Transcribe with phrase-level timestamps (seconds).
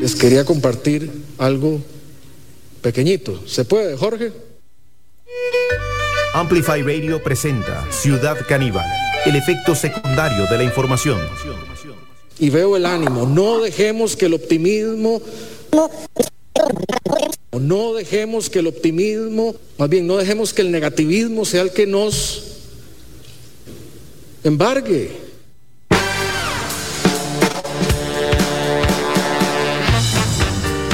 [0.00, 1.80] Les quería compartir algo
[2.80, 3.46] pequeñito.
[3.46, 4.32] ¿Se puede, Jorge?
[6.34, 8.86] Amplify Radio presenta Ciudad Caníbal,
[9.26, 11.20] el efecto secundario de la información.
[12.38, 13.26] Y veo el ánimo.
[13.26, 15.22] No dejemos que el optimismo...
[17.52, 21.86] No dejemos que el optimismo, más bien no dejemos que el negativismo sea el que
[21.86, 22.44] nos
[24.42, 25.21] embargue.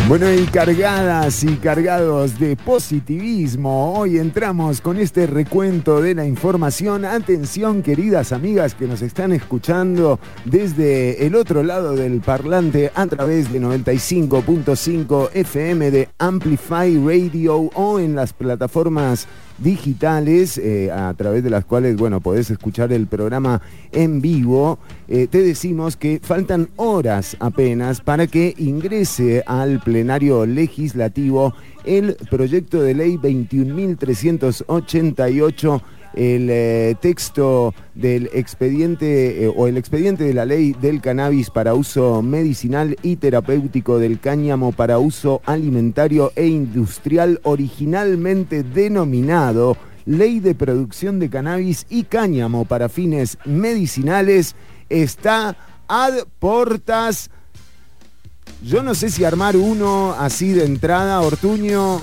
[0.08, 7.04] Bueno, y cargadas y cargados de positivismo, hoy entramos con este recuento de la información.
[7.04, 13.52] Atención, queridas amigas que nos están escuchando desde el otro lado del parlante a través
[13.52, 21.50] de 95.5 FM de Amplify Radio o en las plataformas digitales eh, a través de
[21.50, 23.62] las cuales, bueno, podés escuchar el programa
[23.92, 24.80] en vivo.
[25.08, 32.82] Eh, te decimos que faltan horas apenas para que ingrese al plenario legislativo el proyecto
[32.82, 35.82] de ley 21.388
[36.14, 41.74] el eh, texto del expediente eh, o el expediente de la ley del cannabis para
[41.74, 49.76] uso medicinal y terapéutico del cáñamo para uso alimentario e industrial originalmente denominado
[50.08, 54.56] Ley de Producción de Cannabis y Cáñamo para fines medicinales
[54.88, 55.54] está
[55.86, 57.30] ad portas.
[58.62, 62.00] Yo no sé si armar uno así de entrada, Ortuño,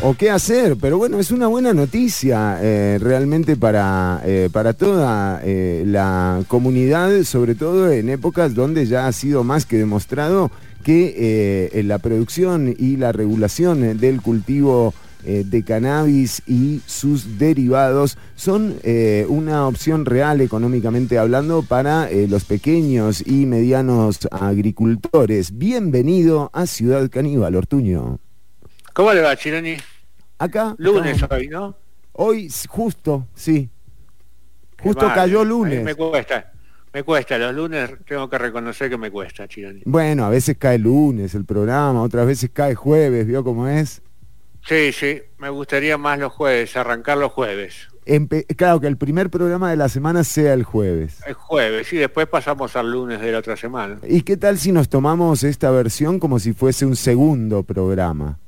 [0.00, 5.40] o qué hacer, pero bueno, es una buena noticia eh, realmente para, eh, para toda
[5.44, 10.50] eh, la comunidad, sobre todo en épocas donde ya ha sido más que demostrado
[10.84, 18.76] que la producción y la regulación del cultivo de cannabis y sus derivados son
[19.28, 25.58] una opción real económicamente hablando para los pequeños y medianos agricultores.
[25.58, 28.18] Bienvenido a Ciudad Caníbal, Ortuño.
[28.98, 29.76] ¿Cómo le va, Chironi?
[30.38, 30.74] Acá.
[30.76, 31.76] Lunes hoy, ¿no?
[32.14, 33.70] Hoy, justo, sí.
[34.82, 35.84] Justo cayó lunes.
[35.84, 36.50] me cuesta.
[36.92, 39.82] Me cuesta, los lunes tengo que reconocer que me cuesta, Chironi.
[39.84, 44.02] Bueno, a veces cae lunes el programa, otras veces cae jueves, ¿vio cómo es?
[44.66, 47.86] Sí, sí, me gustaría más los jueves, arrancar los jueves.
[48.56, 51.20] claro, que el primer programa de la semana sea el jueves.
[51.24, 54.00] El jueves, y después pasamos al lunes de la otra semana.
[54.08, 58.40] ¿Y qué tal si nos tomamos esta versión como si fuese un segundo programa?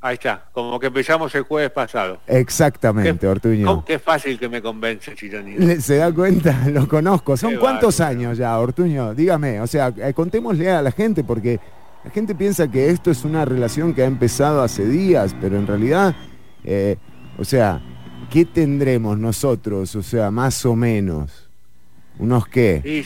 [0.00, 2.20] Ahí está, como que empezamos el jueves pasado.
[2.28, 3.84] Exactamente, Ortuño.
[3.84, 5.80] Qué fácil que me convence, Chironino.
[5.80, 6.68] ¿Se da cuenta?
[6.72, 7.36] Lo conozco.
[7.36, 9.12] ¿Son cuántos años ya, Ortuño?
[9.12, 11.58] Dígame, o sea, eh, contémosle a la gente porque
[12.04, 15.66] la gente piensa que esto es una relación que ha empezado hace días, pero en
[15.66, 16.14] realidad,
[16.62, 16.96] eh,
[17.36, 17.80] o sea,
[18.30, 19.96] ¿qué tendremos nosotros?
[19.96, 21.50] O sea, más o menos.
[22.20, 23.04] ¿Unos qué?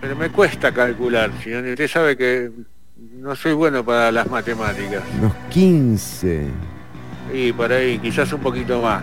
[0.00, 1.72] pero me cuesta calcular, Chironino.
[1.72, 2.50] Usted sabe que
[2.98, 5.02] no soy bueno para las matemáticas.
[5.18, 6.48] Unos 15.
[7.32, 9.02] Y por ahí, quizás un poquito más.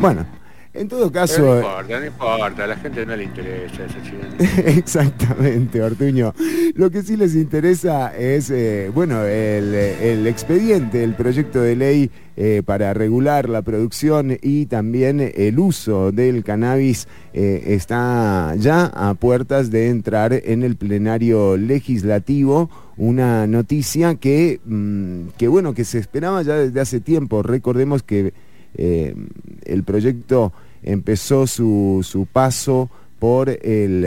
[0.00, 0.26] Bueno,
[0.74, 1.40] en todo caso...
[1.40, 4.34] no importa, no importa, a la gente no le interesa chileno.
[4.78, 6.34] Exactamente, Ortuño.
[6.74, 12.62] Lo que sí les interesa es, eh, bueno, el, expediente, el proyecto de ley eh,
[12.66, 19.70] para regular la producción y también el uso del cannabis eh, está ya a puertas
[19.70, 26.42] de entrar en el plenario legislativo una noticia que, mm, que, bueno, que se esperaba
[26.42, 27.44] ya desde hace tiempo.
[27.44, 28.32] Recordemos que
[29.64, 30.52] el proyecto
[30.82, 34.06] empezó su, paso por el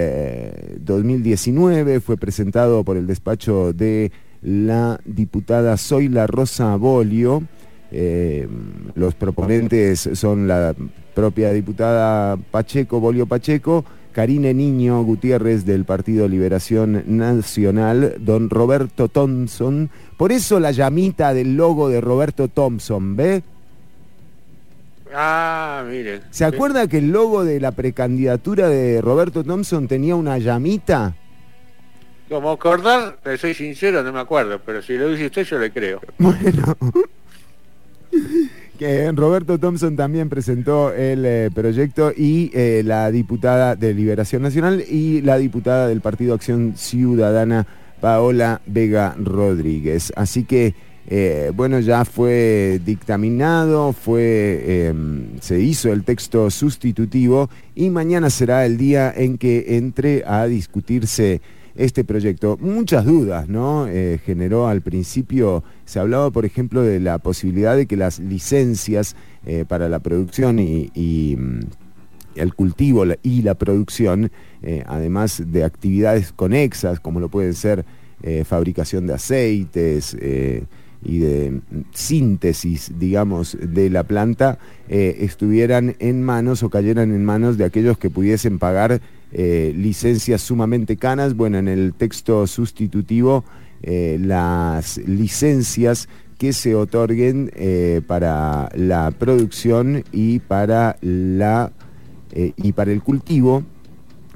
[0.80, 7.44] 2019, eh, fue presentado por el despacho de la diputada Zoila Rosa Bolio.
[7.92, 8.48] Eh,
[8.96, 10.76] los proponentes son la
[11.16, 19.90] propia diputada Pacheco, Bolio Pacheco, Karine Niño Gutiérrez del Partido Liberación Nacional, don Roberto Thompson.
[20.18, 23.44] Por eso la llamita del logo de Roberto Thompson, ¿ve?
[25.14, 26.22] Ah, mire.
[26.32, 31.16] ¿Se acuerda que el logo de la precandidatura de Roberto Thompson tenía una llamita?
[32.30, 35.72] Como acordar, le soy sincero, no me acuerdo, pero si lo dice usted yo le
[35.72, 36.02] creo.
[36.18, 36.76] Bueno.
[38.78, 44.84] que Roberto Thompson también presentó el eh, proyecto y eh, la diputada de Liberación Nacional
[44.88, 47.66] y la diputada del Partido Acción Ciudadana,
[48.00, 50.14] Paola Vega Rodríguez.
[50.16, 50.76] Así que
[51.10, 58.66] eh, bueno, ya fue dictaminado, fue, em, se hizo el texto sustitutivo y mañana será
[58.66, 61.40] el día en que entre a discutirse
[61.76, 62.58] este proyecto.
[62.60, 63.88] Muchas dudas, ¿no?
[63.88, 69.16] Eh, generó al principio, se hablaba, por ejemplo, de la posibilidad de que las licencias
[69.46, 71.38] eh, para la producción y,
[72.36, 74.32] el cultivo y la producción,
[74.86, 77.84] además de actividades conexas, como lo pueden ser
[78.46, 80.16] fabricación de aceites,
[81.04, 81.62] y de
[81.94, 84.58] síntesis, digamos, de la planta,
[84.90, 89.02] eh, estuvieran en manos o cayeran en manos de aquellos que pudiesen pagar
[89.32, 91.36] eh, licencias sumamente canas.
[91.36, 93.44] Bueno, en el texto sustitutivo,
[93.84, 97.52] eh, las licencias que se otorguen
[98.06, 101.72] para la producción y para, la,
[102.32, 103.64] y para el cultivo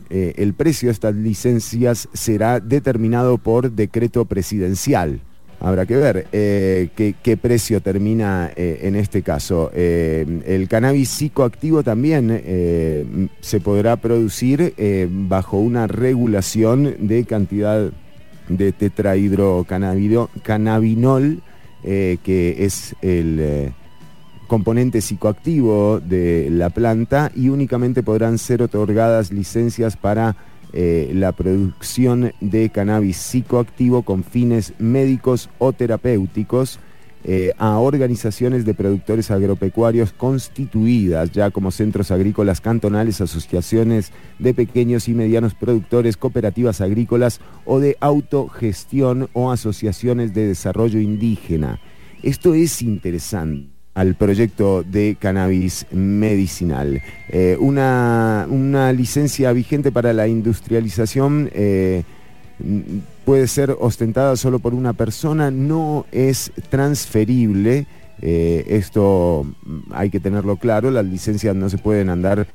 [0.09, 5.21] el precio de estas licencias será determinado por decreto presidencial.
[5.63, 9.69] Habrá que ver eh, qué, precio termina eh, en este caso.
[9.75, 14.73] Eh, el cannabis psicoactivo también se podrá producir
[15.11, 17.91] bajo una regulación de cantidad
[18.49, 21.43] de tetrahidrocannabinol,
[21.83, 23.71] que es el
[24.47, 30.35] componente psicoactivo de la planta y únicamente podrán ser otorgadas licencias para
[30.73, 36.79] eh, la producción de cannabis psicoactivo con fines médicos o terapéuticos
[37.23, 45.07] eh, a organizaciones de productores agropecuarios constituidas ya como centros agrícolas cantonales, asociaciones de pequeños
[45.07, 51.79] y medianos productores, cooperativas agrícolas o de autogestión o asociaciones de desarrollo indígena.
[52.23, 57.01] Esto es interesante al proyecto de cannabis medicinal.
[57.29, 58.47] Eh, una,
[58.93, 62.03] licencia vigente para la industrialización eh,
[63.25, 67.85] puede ser ostentada solo por una persona, no es transferible.
[68.23, 69.47] Eh, esto
[69.91, 72.47] hay que tenerlo claro, las licencias no se pueden andar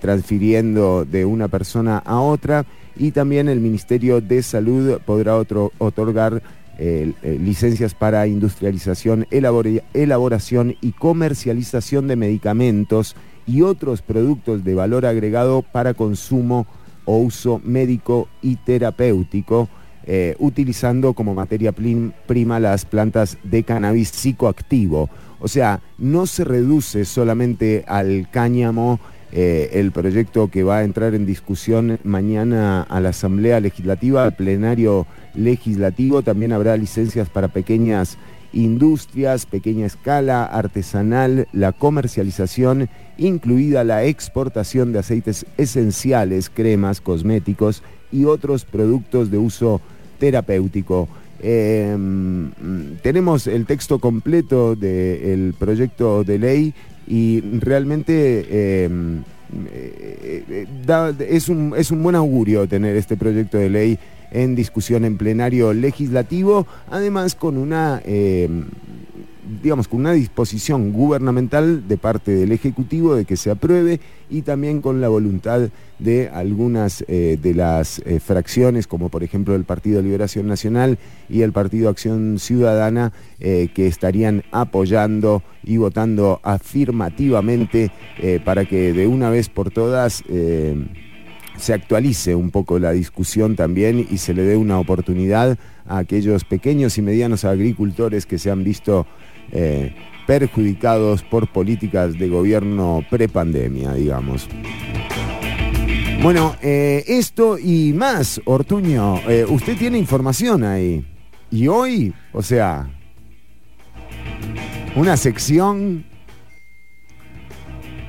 [0.00, 6.42] transfiriendo de una persona a otra y también el Ministerio de Salud podrá otorgar
[6.78, 13.16] eh, licencias para industrialización, elaboración y comercialización de medicamentos
[13.46, 16.66] y otros productos de valor agregado para consumo
[17.04, 19.68] o uso médico y terapéutico,
[20.06, 25.08] eh, utilizando como materia prima las plantas de cannabis psicoactivo.
[25.40, 28.98] O sea, no se reduce solamente al cáñamo
[29.36, 34.36] eh, el proyecto que va a entrar en discusión mañana a la Asamblea Legislativa, al
[34.36, 36.22] plenario legislativo.
[36.22, 38.16] También habrá licencias para pequeñas
[38.52, 42.88] industrias, pequeña escala, artesanal, la comercialización,
[43.18, 47.82] incluida la exportación de aceites esenciales, cremas, cosméticos
[48.12, 49.80] y otros productos de uso
[50.20, 51.08] terapéutico.
[51.40, 52.52] Em,
[53.02, 56.74] tenemos el texto completo del proyecto de ley
[57.06, 59.22] y realmente em,
[59.72, 63.98] eh, eh, es, un, es un buen augurio tener este proyecto de ley
[64.30, 68.48] en discusión en plenario legislativo, además con una, eh,
[69.62, 74.00] digamos, con una disposición gubernamental de parte del Ejecutivo de que se apruebe
[74.30, 75.68] y también con la voluntad
[75.98, 80.98] de algunas eh, de las eh, fracciones, como por ejemplo el Partido Liberación Nacional
[81.28, 87.90] y el Partido Acción Ciudadana, que estarían apoyando y votando afirmativamente
[88.44, 90.24] para que de una vez por todas
[91.56, 96.44] se actualice un poco la discusión también y se le dé una oportunidad a aquellos
[96.44, 99.06] pequeños y medianos agricultores que se han visto
[99.52, 99.94] eh,
[100.26, 104.48] perjudicados por políticas de gobierno prepandemia, digamos.
[106.22, 111.04] Bueno, eh, esto y más, Ortuño, eh, usted tiene información ahí.
[111.50, 112.88] Y hoy, o sea,
[114.96, 116.04] una sección...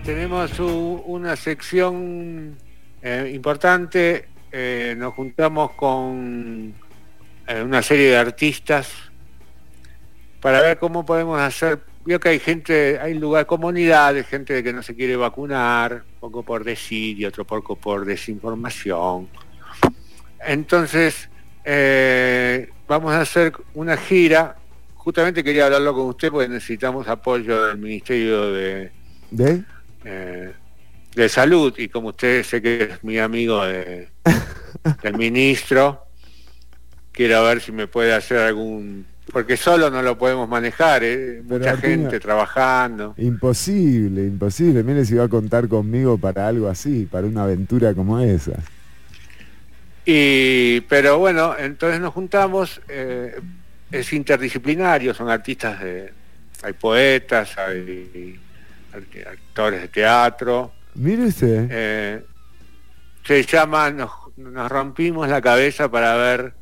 [0.05, 2.55] Tenemos una sección
[3.33, 4.27] importante,
[4.97, 6.73] nos juntamos con
[7.47, 9.11] una serie de artistas
[10.45, 11.79] para ver cómo podemos hacer.
[12.05, 16.63] Veo que hay gente, hay lugar, comunidades, gente que no se quiere vacunar, poco por
[16.63, 19.27] decir y otro poco por desinformación.
[20.39, 21.29] Entonces,
[22.87, 24.55] vamos a hacer una gira.
[24.93, 28.91] Justamente quería hablarlo con usted porque necesitamos apoyo del Ministerio de...
[29.31, 29.63] ¿De?
[30.03, 36.05] de salud y como usted sé que es mi amigo del ministro,
[37.11, 41.41] quiero ver si me puede hacer algún porque solo no lo podemos manejar, ¿eh?
[41.43, 43.15] mucha gente trabajando.
[43.17, 44.81] Imposible, imposible.
[44.81, 48.53] Mire si va a contar conmigo para algo así, para una aventura como esa.
[50.05, 53.37] Y, pero bueno, entonces nos juntamos, eh,
[53.91, 56.13] es interdisciplinario, son artistas de,
[56.63, 58.39] hay poetas, hay
[58.93, 61.67] actores de teatro, Mire usted.
[61.69, 62.23] Eh,
[63.25, 64.11] se llama nos,
[64.69, 66.53] rompimos la cabeza para ver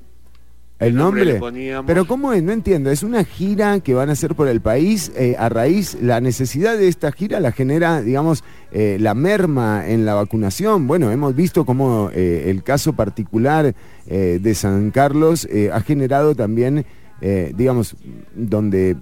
[0.84, 1.40] ¿El nombre?
[1.86, 2.44] Pero ¿cómo es?
[2.44, 2.92] No entiendo.
[2.92, 5.12] ¿Es una gira que van a hacer por el país?
[5.16, 10.06] eh, a raíz, la necesidad de esta gira la genera, digamos, eh, la merma en
[10.06, 10.88] la vacunación.
[10.88, 13.74] Bueno, hemos visto cómo eh, el caso particular
[14.06, 16.86] de San Carlos ha generado también,
[17.22, 17.96] digamos,
[18.36, 18.98] donde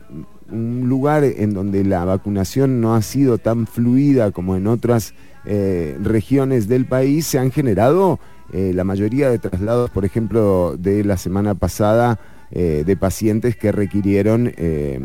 [0.51, 6.67] un lugar en donde la vacunación no ha sido tan fluida como en otras regiones
[6.67, 8.19] del país, se han generado
[8.53, 12.19] eh, la mayoría de traslados, por ejemplo, de la semana pasada,
[12.51, 14.99] eh, de pacientes que requirieron eh,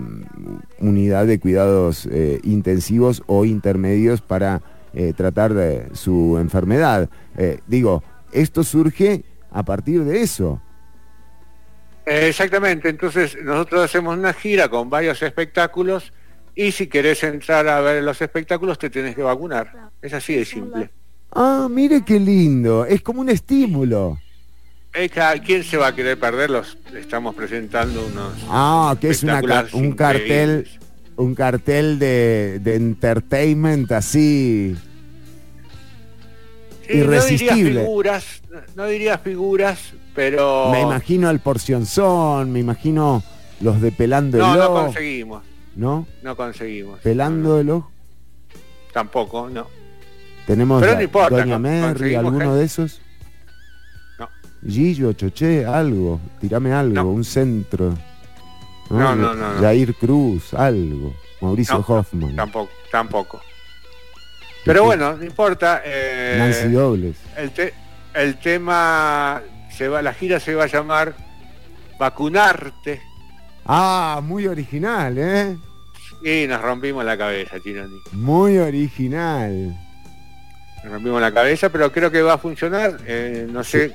[0.81, 2.09] unidad de cuidados
[2.43, 4.63] intensivos o intermedios para
[5.17, 7.11] tratar de su enfermedad.
[7.67, 10.61] Digo, esto surge a partir de eso.
[12.07, 16.15] Exactamente, entonces nosotros hacemos una gira con varios espectáculos
[16.55, 19.91] y si querés entrar a ver los espectáculos te tenés que vacunar.
[20.01, 20.91] Es así de simple.
[21.33, 24.19] Ah, mire qué lindo, es como un estímulo.
[25.45, 26.79] ¿Quién se va a querer perderlos?
[26.95, 28.33] Estamos presentando unos...
[28.49, 29.41] Ah, que es una
[29.75, 30.67] un cartel,
[31.17, 34.75] un cartel de, de entertainment así.
[36.87, 37.57] Sí, No irresistible.
[37.71, 40.71] diría figuras, no- no diría figuras, pero...
[40.71, 43.23] Me imagino al porcionzón, me imagino
[43.61, 45.43] los de pelando No, el no ojo, conseguimos,
[45.75, 46.07] ¿no?
[46.23, 47.01] no conseguimos.
[47.01, 47.91] Pelando No, no, el ojo.
[48.95, 49.67] Tampoco, no.
[50.47, 52.55] Tenemos Pero la- no importa, Doña Merry, alguno gente.
[52.57, 53.01] de esos.
[54.19, 54.29] No.
[54.67, 57.07] Gillo, Choché, algo, tirame algo, No.
[57.11, 57.95] un centro.
[58.91, 59.61] No, no, no.
[59.61, 61.13] Jair Cruz, algo.
[61.41, 62.37] Mauricio Hoffman.
[62.37, 63.43] Tampoco, tampoco.
[64.65, 65.83] Pero bueno, no importa.
[65.85, 67.17] eh, Nancy Dobles.
[67.37, 67.75] el, te-
[68.15, 71.15] el tema, se va, la gira se va a llamar
[71.99, 73.01] Vacunarte.
[73.65, 75.57] Ah, muy original, ¿eh?
[76.23, 77.99] Y nos rompimos la cabeza, Chinoni.
[78.13, 79.77] Muy original.
[80.91, 82.99] Rompimos la cabeza, pero creo que va a funcionar.
[83.07, 83.93] eh, no sé,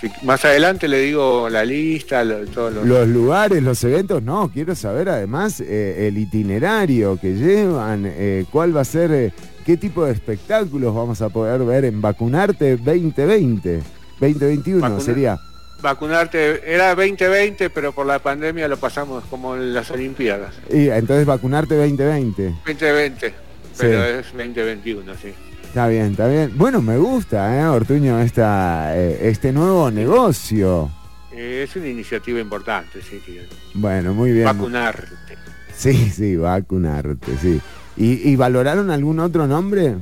[0.00, 2.84] si más adelante le digo la lista, lo- todos los...
[2.86, 8.76] Los lugares, los eventos, no, quiero saber además eh, el itinerario que llevan, eh, cuál
[8.76, 9.32] va a ser, eh,
[9.64, 13.80] qué tipo de espectáculos vamos a poder ver en Vacunarte 2020,
[14.20, 15.38] 2021 Vacuna- sería.
[15.80, 20.54] Vacunarte era 2020, pero por la pandemia lo pasamos como en las Olimpiadas.
[20.70, 22.54] Y entonces Vacunarte 2020.
[22.66, 23.34] 2020,
[23.78, 25.32] pero es 2021, sí.
[25.72, 26.52] Está bien, está bien.
[26.54, 30.90] Bueno, me gusta, ¿eh, Ortuño, esta, eh, este nuevo negocio.
[31.32, 33.22] Eh, es una iniciativa importante, sí.
[33.24, 33.48] Chinoni.
[33.72, 34.44] Bueno, muy bien.
[34.44, 35.38] Vacunarte.
[35.74, 37.58] Sí, sí, vacunarte, sí.
[37.96, 39.94] ¿Y, y valoraron algún otro nombre?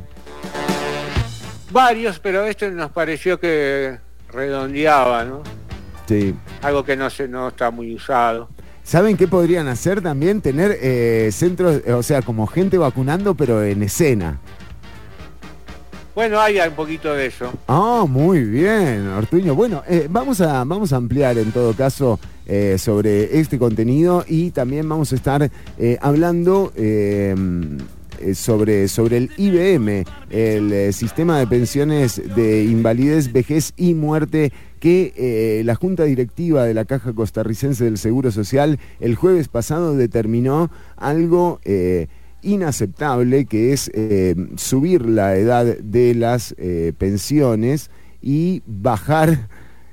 [1.71, 3.97] Varios, pero este nos pareció que
[4.33, 5.45] redondeaba, ¿no?
[6.09, 6.35] Sí.
[6.63, 8.49] Algo que no se, no está muy usado.
[8.83, 10.41] ¿Saben qué podrían hacer también?
[10.41, 14.41] Tener eh, centros, o sea, como gente vacunando, pero en escena.
[16.15, 17.53] Bueno, hay un poquito de eso.
[17.69, 19.55] Ah, muy bien, Ortuño.
[19.55, 24.51] Bueno, eh, vamos, a, vamos a ampliar en todo caso eh, sobre este contenido y
[24.51, 27.35] también vamos a estar eh, hablando eh,
[28.21, 34.53] eh, sobre, sobre el IBM, el eh, sistema de pensiones de invalidez, vejez y muerte
[34.81, 39.95] que eh, la Junta Directiva de la Caja Costarricense del Seguro Social el jueves pasado
[39.95, 41.61] determinó algo...
[41.65, 42.09] eh,
[42.43, 47.91] inaceptable, que es eh, subir la edad de las eh, pensiones
[48.23, 49.49] y bajar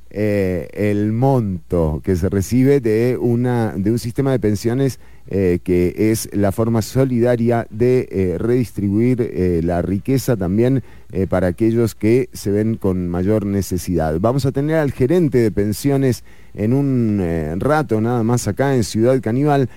[0.09, 4.99] eh, el monto que se recibe de, una, de un sistema de pensiones
[5.29, 10.83] que es la forma solidaria de redistribuir la riqueza también
[11.27, 14.17] para aquellos que se ven con mayor necesidad.
[14.21, 16.23] Vamos a tener al gerente de pensiones
[16.53, 17.21] en un
[17.59, 19.67] rato nada más acá en Ciudad Caníbal,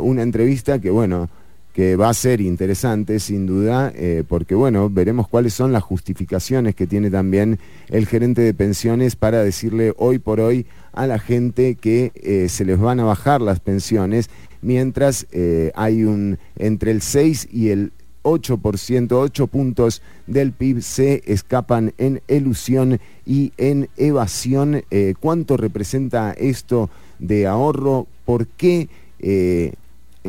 [0.00, 1.28] una entrevista que bueno
[1.72, 6.74] que va a ser interesante sin duda, eh, porque bueno, veremos cuáles son las justificaciones
[6.74, 11.76] que tiene también el gerente de pensiones para decirle hoy por hoy a la gente
[11.76, 14.28] que eh, se les van a bajar las pensiones,
[14.60, 21.22] mientras eh, hay un entre el 6 y el 8%, 8 puntos del PIB se
[21.26, 24.84] escapan en elusión y en evasión.
[25.18, 26.88] ¿Cuánto representa esto
[27.18, 28.06] de ahorro?
[28.24, 28.88] ¿Por qué?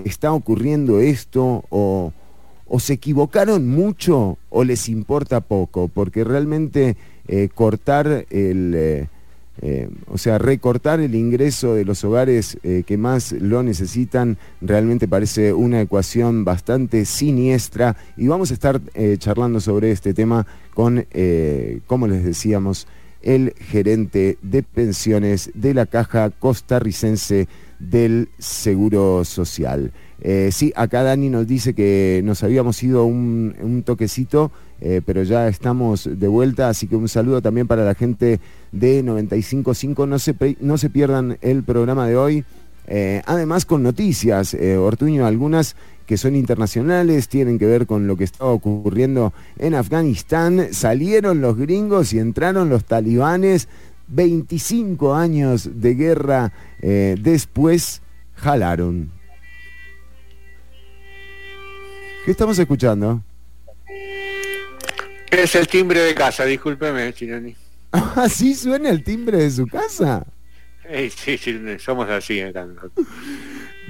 [0.06, 2.14] Está ocurriendo esto o,
[2.80, 6.98] se equivocaron mucho o les importa poco, porque realmente
[7.28, 9.08] eh, cortar el, eh,
[9.62, 15.54] eh, o sea, recortar el ingreso de los hogares que más lo necesitan realmente parece
[15.54, 17.96] una ecuación bastante siniestra.
[18.18, 18.82] Y vamos a estar
[19.20, 21.06] charlando sobre este tema con,
[21.86, 22.88] como les decíamos,
[23.22, 27.48] el gerente de pensiones de la Caja Costarricense
[27.90, 29.92] del Seguro Social.
[30.22, 35.48] Eh, sí, acá Dani nos dice que nos habíamos ido un, toquecito eh, pero ya
[35.48, 38.40] estamos de vuelta, así que un saludo también para la gente
[38.72, 40.06] de 955.
[40.08, 42.46] No se, no se pierdan el programa de hoy.
[42.88, 48.26] Eh, además con noticias, Ortuño, algunas que son internacionales, tienen que ver con lo que
[48.26, 50.68] está ocurriendo en Afganistán.
[50.72, 53.70] Salieron los gringos y entraron los talibanes.
[54.08, 58.02] 25 años de guerra después
[58.36, 59.12] jalaron.
[62.26, 63.22] ¿Qué estamos escuchando?
[65.30, 67.56] Es el timbre de casa, discúlpeme, Chironi.
[67.92, 70.26] ¿Así suena el timbre de su casa?
[71.10, 72.42] sí, sí, somos así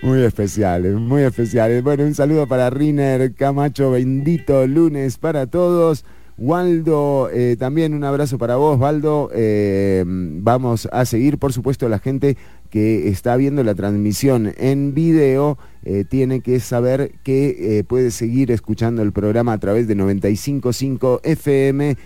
[0.01, 1.83] Muy especiales, muy especiales.
[1.83, 6.05] Bueno, un saludo para Riner Camacho, bendito lunes para todos.
[6.37, 9.29] Waldo, eh, también un abrazo para vos, Waldo.
[9.33, 12.37] Eh, vamos a seguir, por supuesto, la gente
[12.69, 19.03] que está viendo la transmisión en video eh, tiene que saber que puede seguir escuchando
[19.03, 21.97] el programa a través de 955 FM,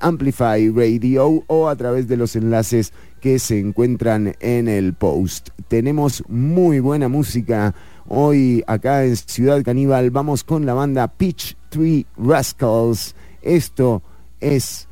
[0.00, 5.50] Amplify Radio o a través de los enlaces que se encuentran en el post.
[5.68, 7.74] Tenemos muy buena música.
[8.08, 13.14] Hoy acá en Ciudad Caníbal vamos con la banda Pitch Tree Rascals.
[13.46, 14.02] Esto
[14.40, 14.88] es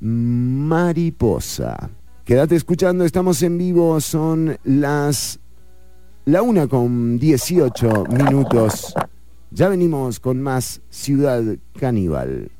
[0.00, 1.90] Mariposa.
[2.24, 5.38] Quédate escuchando, estamos en vivo, son las
[6.24, 8.94] la una con 18 minutos.
[9.50, 11.42] Ya venimos con más Ciudad
[11.78, 12.50] Caníbal.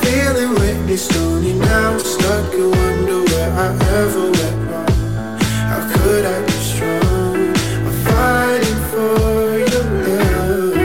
[0.00, 1.98] Feeling Whitney stony now.
[1.98, 5.38] Stuck and wonder where I ever went wrong.
[5.70, 7.36] How could I be strong?
[7.86, 10.76] I'm fighting for your love.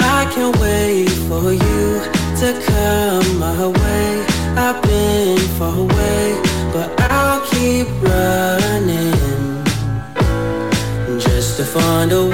[0.00, 2.02] I can't wait for you
[2.40, 4.08] to come my way.
[4.54, 6.36] I've been far away,
[6.74, 9.64] but I'll keep running
[11.18, 12.31] just to find a way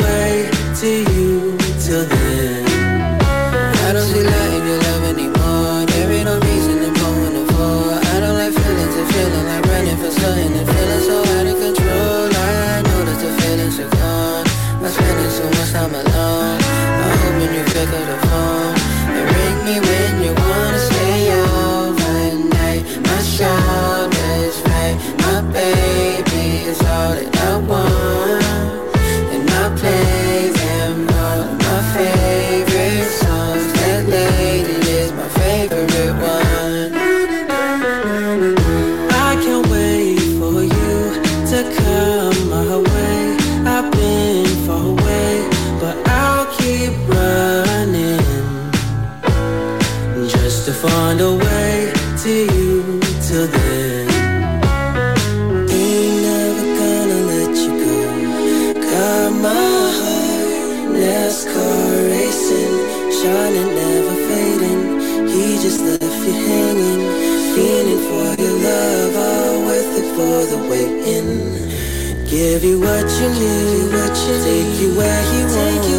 [72.49, 75.98] Give you what you need, what you take you where you want,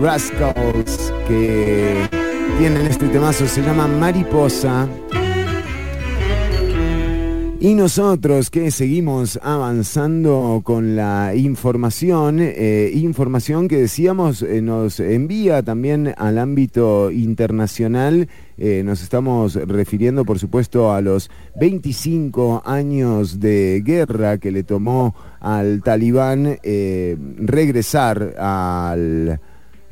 [0.00, 2.08] Rascals que
[2.58, 4.88] tienen este temazo, se llama Mariposa.
[7.60, 15.64] Y nosotros que seguimos avanzando con la información, eh, información que decíamos eh, nos envía
[15.64, 21.30] también al ámbito internacional, eh, nos estamos refiriendo por supuesto a los
[21.60, 29.40] 25 años de guerra que le tomó al talibán regresar al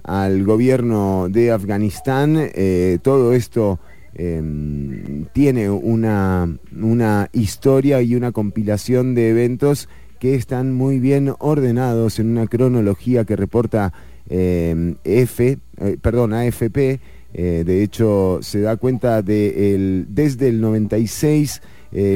[0.07, 2.37] al gobierno de Afganistán.
[2.55, 3.81] Eh, todo esto
[4.15, 6.49] em, tiene una,
[6.81, 9.89] una historia y una compilación de eventos
[10.21, 13.93] que están muy bien ordenados en una cronología que reporta
[14.31, 17.01] em, F, eh, perdón, AFP.
[17.35, 21.61] Eh, de hecho, se da cuenta de el, desde el 96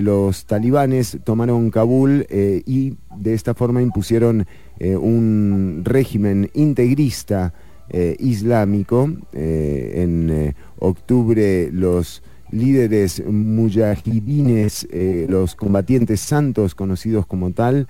[0.03, 4.47] los talibanes tomaron Kabul y de esta forma impusieron
[4.79, 7.55] un régimen integrista
[7.93, 9.11] eh, islámico.
[9.33, 12.23] Eh, en eh, octubre los
[12.53, 14.89] líderes mujahidines,
[15.29, 17.87] los combatientes santos conocidos como tal,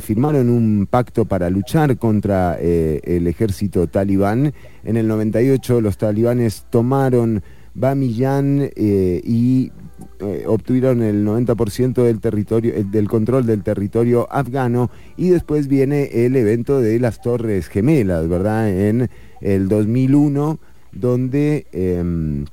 [0.00, 4.54] firmaron un pacto para luchar contra el ejército talibán.
[4.84, 7.42] En el 98 los talibanes tomaron
[7.74, 9.72] Bamiyan y
[10.46, 16.80] obtuvieron el 90% del territorio, del control del territorio afgano y después viene el evento
[16.80, 18.70] de las Torres Gemelas, ¿verdad?
[18.70, 20.58] En el 2001,
[20.92, 22.44] donde, em,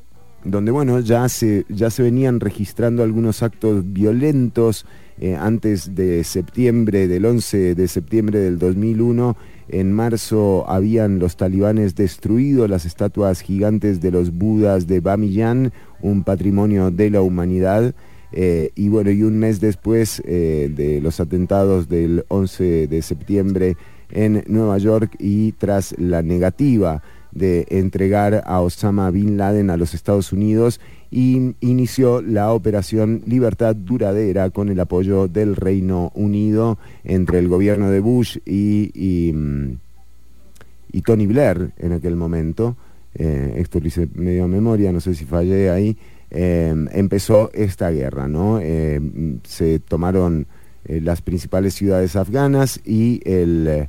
[0.44, 4.86] donde bueno, ya se, ya se venían registrando algunos actos violentos
[5.20, 9.38] eh, antes de septiembre, del 11 de septiembre del 2001.
[9.70, 16.24] En marzo habían los talibanes destruido las estatuas gigantes de los budas de Bamiyan, un
[16.24, 17.94] patrimonio de la humanidad.
[18.32, 23.78] Eh, y bueno, y un mes después eh, de los atentados del 11 de septiembre
[24.14, 29.94] en Nueva York y tras la negativa de entregar a Osama Bin Laden a los
[29.94, 30.80] Estados Unidos
[31.12, 38.00] inició la operación Libertad Duradera con el apoyo del Reino Unido entre el gobierno de
[38.00, 42.78] Bush y, y, Tony Blair en aquel momento.
[43.16, 45.98] Eh, esto lo hice medio a memoria, no sé si fallé ahí.
[46.32, 48.60] Eh, empezó esta guerra, ¿no?
[48.62, 49.00] Eh,
[49.44, 50.48] se tomaron
[50.86, 53.88] las principales ciudades afganas y el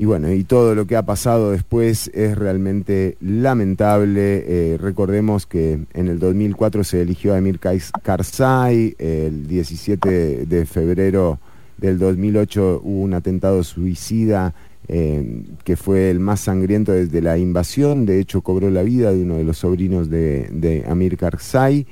[0.00, 4.44] y bueno, y todo lo que ha pasado después es realmente lamentable.
[4.46, 11.40] Eh, recordemos que en el 2004 se eligió a Emir Karzai, el 17 de febrero
[11.78, 14.54] del 2008 hubo un atentado suicida
[14.86, 19.22] eh, que fue el más sangriento desde la invasión, de hecho cobró la vida de
[19.22, 21.86] uno de los sobrinos de, Amir Karzai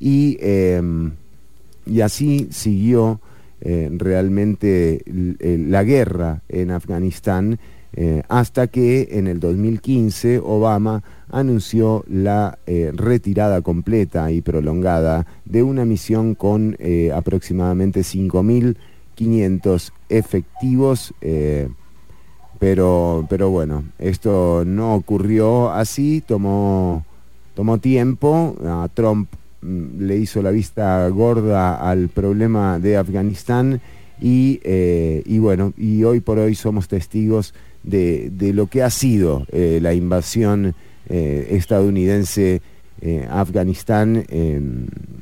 [0.00, 0.82] y, eh,
[1.86, 3.20] y así siguió
[3.64, 7.60] eh, realmente eh, la guerra en Afganistán
[7.92, 15.84] eh, hasta que en el 2015 Obama anunció la retirada completa y prolongada de una
[15.84, 16.76] misión con
[17.14, 21.14] aproximadamente 5.500 efectivos.
[22.58, 27.06] pero, pero bueno, esto no ocurrió así, tomó,
[27.54, 28.56] tomó tiempo.
[28.62, 29.28] A Trump
[29.62, 33.80] le hizo la vista gorda al problema de Afganistán
[34.20, 39.80] y, eh, bueno, y hoy por hoy somos testigos de, lo que ha sido eh,
[39.82, 40.74] la invasión
[41.08, 42.62] eh, estadounidense
[43.28, 44.24] a Afganistán.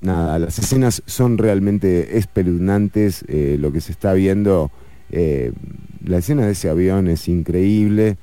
[0.02, 4.70] nada, las escenas son realmente espeluznantes, lo que se está viendo,
[5.10, 8.18] la escena de ese avión es increíble,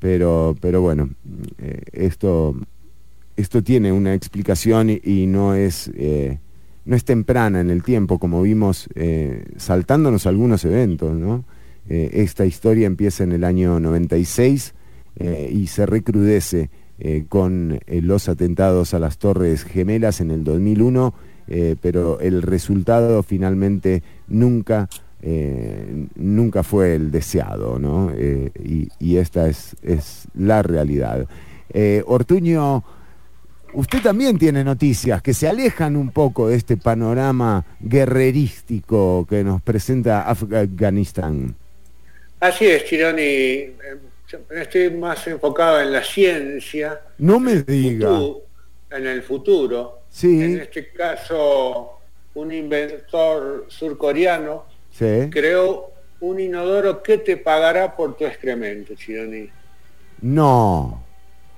[0.00, 1.10] pero, pero bueno,
[1.92, 2.56] esto
[3.38, 6.40] esto tiene una explicación y, no, es, eh,
[6.84, 11.16] no es temprana en el tiempo, como vimos eh, saltándonos algunos eventos.
[11.88, 14.74] Eh, esta historia empieza en el año 96
[15.50, 16.70] y se recrudece
[17.28, 21.12] con los atentados a las Torres Gemelas en el 2001,
[21.80, 24.88] pero el resultado finalmente nunca...
[26.14, 28.12] nunca fue el deseado, ¿no?
[28.12, 31.26] y, y, esta es, es la realidad.
[32.06, 32.84] Ortuño
[33.72, 39.62] usted también tiene noticias que se alejan un poco de este panorama guerrerístico que nos
[39.62, 41.54] presenta Afganistán.
[42.40, 43.22] Así es, Chironi.
[43.22, 43.74] Eh,
[44.50, 47.00] estoy más enfocado en la ciencia.
[47.18, 48.20] No me diga.
[48.90, 50.02] en el futuro.
[50.08, 50.42] Sí.
[50.42, 51.98] En este caso,
[52.34, 54.64] un inventor surcoreano
[55.30, 59.48] creó un inodoro que te pagará por tu excremento, Chironi.
[60.20, 61.04] No.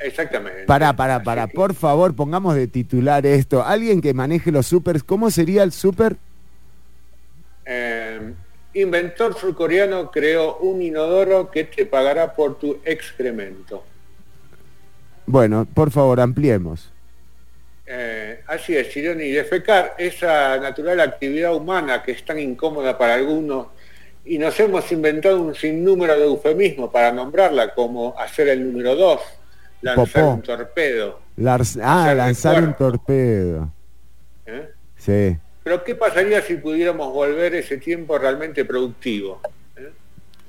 [0.01, 0.65] Exactamente.
[0.65, 3.63] Para, para, para, por favor, pongamos de titular esto.
[3.63, 6.17] Alguien que maneje los supers, ¿cómo sería el super?
[7.67, 8.33] Eh,
[8.75, 13.85] inventor surcoreano creó un inodoro que te pagará por tu excremento.
[15.27, 16.91] Bueno, por favor, ampliemos.
[17.87, 23.67] Eh, así es, Chironi, defecar, esa natural actividad humana que es tan incómoda para algunos,
[24.25, 29.21] y nos hemos inventado un sinnúmero de eufemismos para nombrarla, como hacer el número dos
[29.83, 31.21] lanzar un torpedo.
[31.83, 33.73] ah, lanzar un torpedo.
[34.47, 34.69] ¿Eh?
[34.97, 35.37] Sí.
[35.62, 39.40] Pero ¿qué pasaría si pudiéramos volver ese tiempo realmente productivo?
[39.77, 39.90] ¿Eh?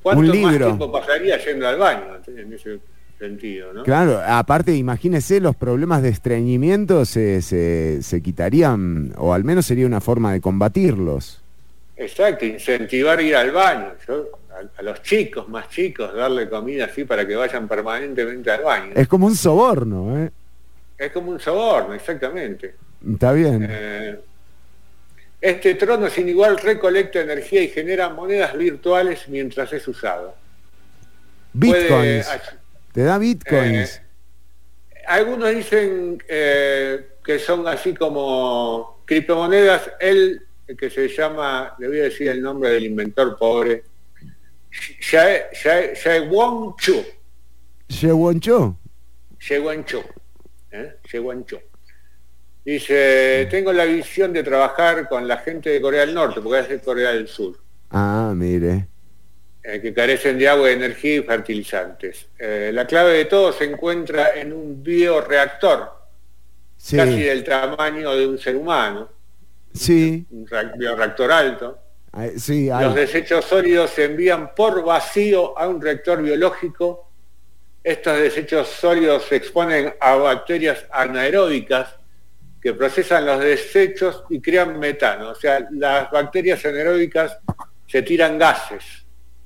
[0.01, 2.79] ¿Cuánto más tiempo pasaría yendo al baño en ese,
[3.21, 3.83] sentido, ¿no?
[3.83, 9.85] Claro, aparte, imagínese, los problemas de estreñimiento se, se, se quitarían, o al menos sería
[9.85, 11.41] una forma de combatirlos.
[11.95, 13.93] Exacto, incentivar ir al baño.
[14.07, 14.27] Yo,
[14.77, 18.93] a, los chicos, más chicos, darle comida así para que vayan permanentemente al baño.
[18.95, 20.31] Es como un soborno, ¿eh?
[20.97, 22.75] Es como un soborno, exactamente.
[23.13, 23.67] Está bien.
[23.69, 24.19] Eh,
[25.41, 30.35] este trono sin igual recolecta energía y genera monedas virtuales mientras es usado.
[31.59, 32.27] Puede- Bitcoins.
[32.93, 33.95] Te da bitcoins.
[33.97, 34.01] Eh,
[35.07, 39.91] algunos dicen eh, que son así como criptomonedas.
[39.99, 40.43] Él,
[40.77, 43.83] que se llama, le voy a decir el nombre del inventor pobre,
[46.77, 47.03] Chu.
[47.87, 48.77] Yewoncho.
[49.39, 50.03] Jaewon Chu.
[50.71, 50.97] ¿eh?
[52.63, 56.69] Dice, tengo la visión de trabajar con la gente de Corea del Norte, porque es
[56.69, 57.57] de Corea del Sur.
[57.89, 58.87] Ah, mire.
[59.63, 62.27] eh, que carecen de agua, energía y fertilizantes.
[62.37, 65.99] Eh, la clave de todo se encuentra en un bioreactor,
[66.77, 69.07] Sí, casi del tamaño de un ser humano,
[69.73, 71.77] sí, un bioreactor alto.
[72.37, 72.85] Sí, hay.
[72.85, 77.07] Los desechos sólidos se envían por vacío a un reactor biológico.
[77.83, 81.95] Estos desechos sólidos se exponen a bacterias anaeróbicas
[82.61, 85.29] que procesan los desechos y crean metano.
[85.29, 87.39] O sea, las bacterias anaeróbicas
[87.87, 88.83] se tiran gases.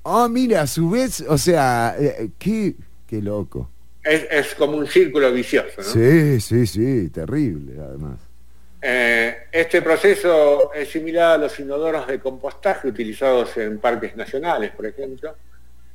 [0.04, 2.76] Ah, mira, a su vez, o sea, eh, qué,
[3.06, 3.70] qué loco.
[4.04, 5.78] Es, es como un círculo vicioso.
[5.78, 5.82] ¿no?
[5.82, 8.20] Sí, sí, sí, terrible, además.
[8.88, 14.86] Eh, este proceso es similar a los inodoros de compostaje utilizados en parques nacionales, por
[14.86, 15.34] ejemplo,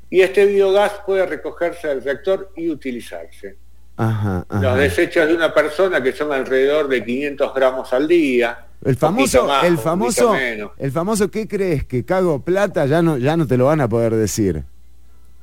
[0.10, 3.56] y este biogás puede recogerse del reactor y utilizarse.
[3.95, 4.75] Ajá, Los ajá.
[4.75, 8.65] desechos de una persona que son alrededor de 500 gramos al día.
[8.84, 10.36] El famoso, más, el famoso,
[10.77, 11.86] el famoso, ¿qué crees?
[11.86, 14.65] Que cago plata, ya no, ya no te lo van a poder decir.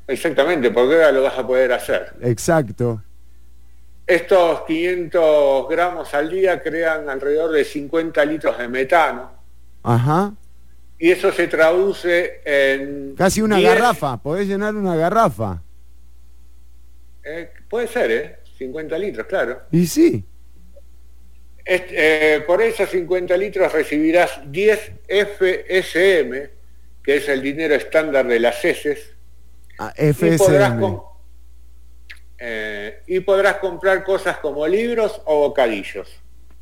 [0.06, 2.12] Exactamente, porque ahora lo vas a poder hacer.
[2.20, 3.02] Exacto.
[4.08, 9.30] Estos 500 gramos al día crean alrededor de 50 litros de metano
[9.82, 10.32] Ajá.
[10.98, 13.14] y eso se traduce en...
[13.16, 15.62] Casi una 10 garrafa, podés llenar una garrafa.
[17.22, 18.38] eh, puede ser, ¿eh?
[18.56, 19.60] 50 litros, claro.
[19.70, 20.24] Y sí.
[21.64, 26.48] Este, eh, por esos 50 litros recibirás 10 FSM,
[27.04, 29.14] que es el dinero estándar de las heces,
[29.78, 30.80] Ah, y podrás, FSM.
[30.80, 31.02] com-
[32.38, 36.08] eh, y podrás comprar cosas como libros o bocadillos.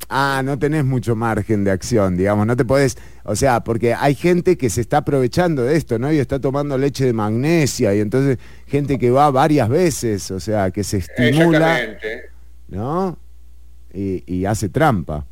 [0.09, 4.15] Ah, no tenés mucho margen de acción, digamos, no te podés, o sea, porque hay
[4.15, 6.11] gente que se está aprovechando de esto, ¿no?
[6.13, 8.37] Y está tomando leche de magnesia y entonces
[8.67, 12.29] gente que va varias veces, o sea, que se estimula, Exactamente.
[12.69, 13.17] ¿no?
[13.93, 15.25] Y, y hace trampa.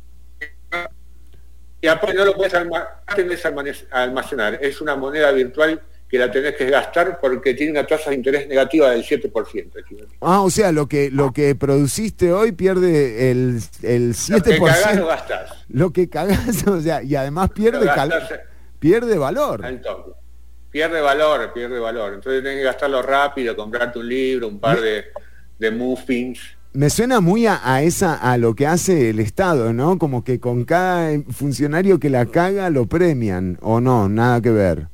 [1.80, 2.52] Y aparte no lo puedes
[3.90, 8.16] almacenar, es una moneda virtual que la tenés que gastar porque tiene una tasa de
[8.16, 9.32] interés negativa del 7%.
[9.88, 10.06] chicos.
[10.20, 14.86] Ah, o sea, lo que lo que produciste hoy pierde el, el Lo que cagás
[14.86, 14.94] 7%.
[15.00, 15.50] lo gastás.
[15.68, 18.40] Lo que cagás, o sea, y además pierde cal- gastás
[18.78, 19.64] pierde valor.
[19.64, 20.12] al toque.
[20.70, 22.14] Pierde valor, pierde valor.
[22.14, 25.06] Entonces tenés que gastarlo rápido, comprarte un libro, un par de,
[25.58, 26.38] de muffins.
[26.74, 29.96] Me suena muy a, a esa a lo que hace el Estado, ¿no?
[29.98, 34.88] Como que con cada funcionario que la caga lo premian o no, nada que ver.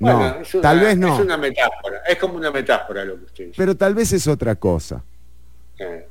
[0.00, 3.24] No, Bueno, una- tal vez no, Es una metáfora, es como una metáfora lo que
[3.24, 3.56] usted dice.
[3.56, 5.02] pero tal vez es otra cosa.
[5.78, 6.06] Eh.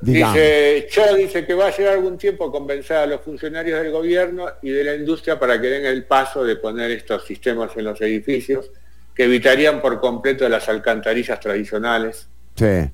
[0.00, 3.92] Dice, Cho dice que va a llegar algún tiempo a convencer a los funcionarios del
[3.92, 7.84] gobierno y de la industria para que den el paso de poner estos sistemas en
[7.84, 8.70] los edificios
[9.14, 12.26] que evitarían por completo las alcantarillas tradicionales.
[12.56, 12.90] Sí.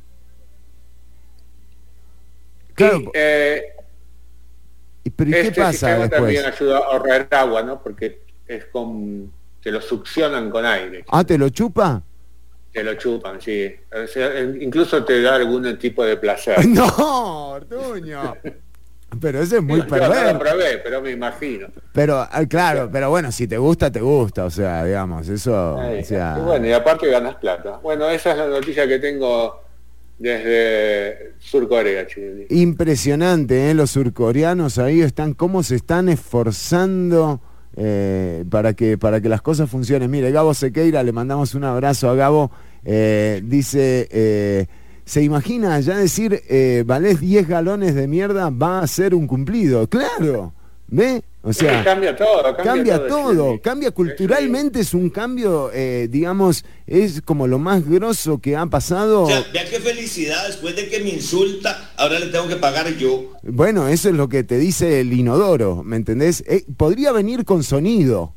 [2.75, 3.63] Claro, y, eh,
[5.05, 6.21] ¿y pero ¿y qué este pasa sistema después?
[6.21, 7.83] también ayuda a ahorrar agua, ¿no?
[7.83, 9.33] Porque es con,
[9.69, 12.03] te lo succionan con aire, Ah, ¿te lo chupa?
[12.73, 13.71] te lo chupan, sí.
[13.93, 16.57] O sea, incluso te da algún tipo de placer.
[16.67, 18.35] No, Ortuño.
[19.21, 20.39] Pero ese es muy no lo perverso.
[20.39, 21.67] probé, pero me imagino.
[21.93, 26.01] Pero, ah, claro, pero bueno, si te gusta, te gusta, o sea, digamos, eso, Ahí,
[26.01, 26.37] o sea...
[26.39, 27.79] y bueno, y aparte ganas plata.
[27.83, 29.61] Bueno, esa es la noticia que tengo
[30.19, 32.47] desde Sur Corea, Chile.
[32.49, 33.75] Impresionante, ¿eh?
[33.75, 37.43] los surcoreanos ahí están, cómo se están esforzando
[37.81, 40.11] eh, para, que, para que las cosas funcionen.
[40.11, 42.51] Mire, Gabo Sequeira, le mandamos un abrazo a Gabo,
[42.85, 44.67] eh, dice, eh,
[45.05, 46.43] ¿se imagina ya decir,
[46.85, 49.89] valés 10 galones de mierda, va a ser un cumplido?
[49.89, 50.53] Claro,
[50.89, 51.23] ¿ve?
[51.49, 51.83] O sea...
[51.83, 57.59] cambia todo, cambia, Cambia todo, cambia culturalmente, es un cambio, eh, digamos, es como lo
[57.59, 59.23] más grosso que ha pasado.
[59.23, 62.95] O sea, vea qué felicidad, después de que me insulta, ahora le tengo que pagar
[62.97, 63.33] yo.
[63.43, 66.45] Bueno, eso es lo que te dice el inodoro, ¿me entendés?
[66.47, 68.35] Eh, podría venir con sonido.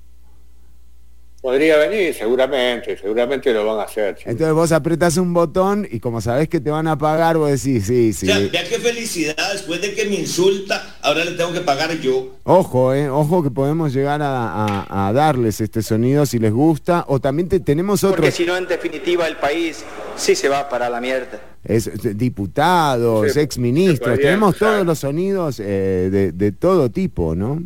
[1.41, 4.15] Podría venir, seguramente, seguramente lo van a hacer.
[4.25, 7.87] Entonces vos apretás un botón y como sabés que te van a pagar, vos decís,
[7.87, 8.25] sí, O sí.
[8.27, 12.35] sea, vea qué felicidad, después de que me insulta, ahora le tengo que pagar yo.
[12.43, 17.05] Ojo, eh, ojo que podemos llegar a, a- a darles este sonido si les gusta.
[17.07, 19.83] O también te- tenemos Porque otros si no, en definitiva, el país
[20.15, 21.41] sí se va para la mierda.
[21.63, 24.19] es- es- diputados, Sí, exministros.
[24.19, 27.63] Tenemos todos los sonidos eh, de, de todo tipo, ¿no?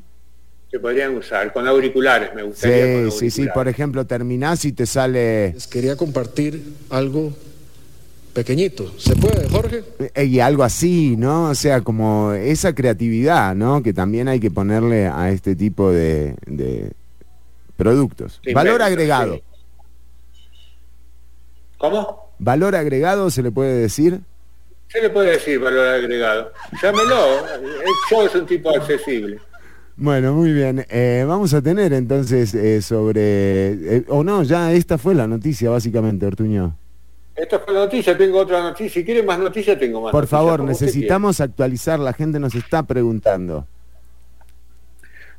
[0.76, 3.04] Se podrían usar con auriculares, me gustaría.
[3.04, 3.48] con Sí, sí, sí.
[3.54, 5.54] Por ejemplo, terminás y te sale...
[5.54, 7.32] Les quería compartir algo
[8.34, 8.94] pequeñito.
[9.00, 9.86] ¿Se puede, Jorge?
[10.14, 11.46] eh, Y algo así, ¿no?
[11.52, 13.82] O sea, como esa creatividad, ¿no?
[13.82, 16.92] Que también hay que ponerle a este tipo de, de
[17.78, 18.42] productos.
[18.54, 19.36] Valor agregado.
[19.36, 19.44] sí.
[21.78, 22.34] ¿Cómo?
[22.38, 24.20] Valor agregado se le puede decir.
[24.90, 26.52] Se le puede decir valor agregado.
[26.84, 29.40] Llámelo, el show es un tipo accesible.
[29.98, 30.86] Bueno, muy bien.
[30.90, 33.98] Eh, vamos a tener entonces eh, sobre...
[33.98, 36.76] eh, o no, ya esta fue la noticia básicamente, Ortuño.
[37.36, 38.90] Esta fue la noticia, tengo otra noticia.
[39.02, 42.84] Si quieren más noticias, tengo más Por noticias, favor, necesitamos actualizar, la gente nos está
[42.84, 43.68] preguntando.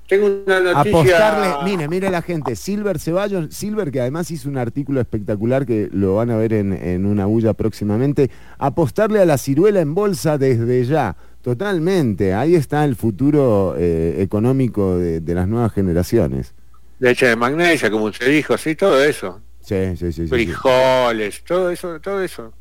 [0.08, 1.00] Tengo una noticia.
[1.00, 5.88] Apostarle, mire, mire la gente, Silver Ceballos, Silver que además hizo un artículo espectacular que
[5.92, 10.38] lo van a ver en, en una bulla próximamente, apostarle a la ciruela en bolsa
[10.38, 16.54] desde ya, totalmente, ahí está el futuro eh, económico de, de las nuevas generaciones.
[16.98, 19.40] Leche de magnesia, como usted dijo, sí, todo eso.
[19.60, 20.28] Sí, sí, sí, sí, sí.
[20.28, 22.52] Frijoles, todo eso, todo eso.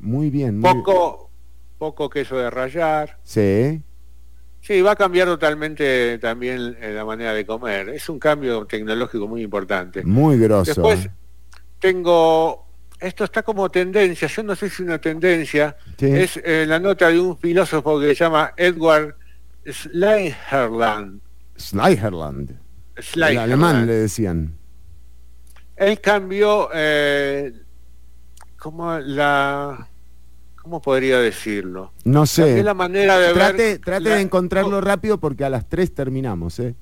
[0.00, 0.58] Muy bien.
[0.60, 1.30] muy- Poco,
[1.78, 3.18] poco queso de rallar.
[3.24, 3.80] Sí,
[4.60, 7.88] Sí, va a cambiar totalmente también eh, la manera de comer.
[7.90, 10.04] Es un cambio tecnológico muy importante.
[10.04, 10.72] muy grosso.
[10.82, 11.10] Después ¿eh?
[11.78, 12.65] tengo,
[13.00, 16.06] esto está como tendencia, yo no sé si es una tendencia, Sí.
[16.06, 19.14] es eh, la nota de un filósofo que se llama Edward
[19.70, 21.20] Schleicherland.
[21.56, 22.50] Slyherland.
[22.96, 23.52] El Schleicherland.
[23.52, 24.54] alemán le decían.
[25.76, 27.52] Él cambió eh,
[28.58, 29.88] como la,
[30.62, 31.92] ¿cómo podría decirlo?
[32.04, 32.62] No Cambió sé.
[32.62, 33.78] la manera de Trate, ver.
[33.80, 36.74] trate la- de encontrarlo rápido porque a las 3 terminamos, ¿eh?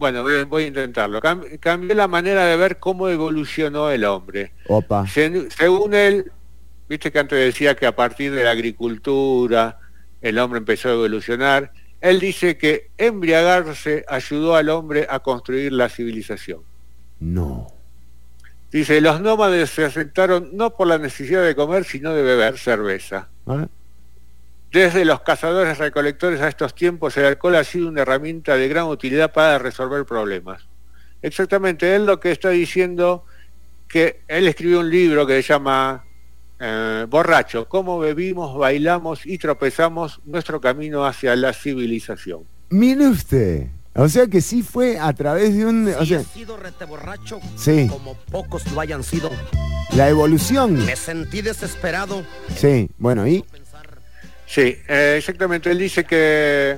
[0.00, 1.20] Bueno, voy, voy a intentarlo.
[1.20, 4.52] Cam- cambió la manera de ver cómo evolucionó el hombre.
[4.66, 5.06] Opa.
[5.06, 6.32] Se- según él,
[6.88, 9.78] viste que antes decía que a partir de la agricultura
[10.22, 11.72] el hombre empezó a evolucionar.
[12.00, 16.62] Él dice que embriagarse ayudó al hombre a construir la civilización.
[17.20, 17.66] No.
[18.72, 23.28] Dice, los nómades se asentaron no por la necesidad de comer, sino de beber cerveza.
[24.72, 28.84] Desde los cazadores recolectores a estos tiempos, el alcohol ha sido una herramienta de gran
[28.86, 30.62] utilidad para resolver problemas.
[31.22, 33.24] Exactamente, él lo que está diciendo
[33.88, 36.04] que él escribió un libro que se llama
[36.60, 42.44] eh, Borracho, cómo bebimos, bailamos y tropezamos nuestro camino hacia la civilización.
[42.70, 43.66] Mire usted.
[43.96, 45.88] O sea que sí fue a través de un...
[45.88, 47.88] O Si sea, he sido rete borracho, Sí.
[47.90, 49.30] como pocos lo hayan sido.
[49.96, 50.86] la evolución.
[50.86, 52.22] Me sentí desesperado.
[52.54, 53.44] Sí, bueno, y...
[54.50, 56.76] Sí, eh, exactamente, él dice que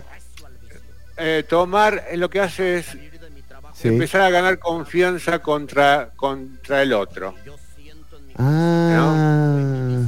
[1.17, 2.97] eh, tomar eh, lo que hace es
[3.75, 3.89] Sí.
[3.89, 7.35] empezar a ganar confianza contra, contra el otro.
[8.37, 10.03] Ah,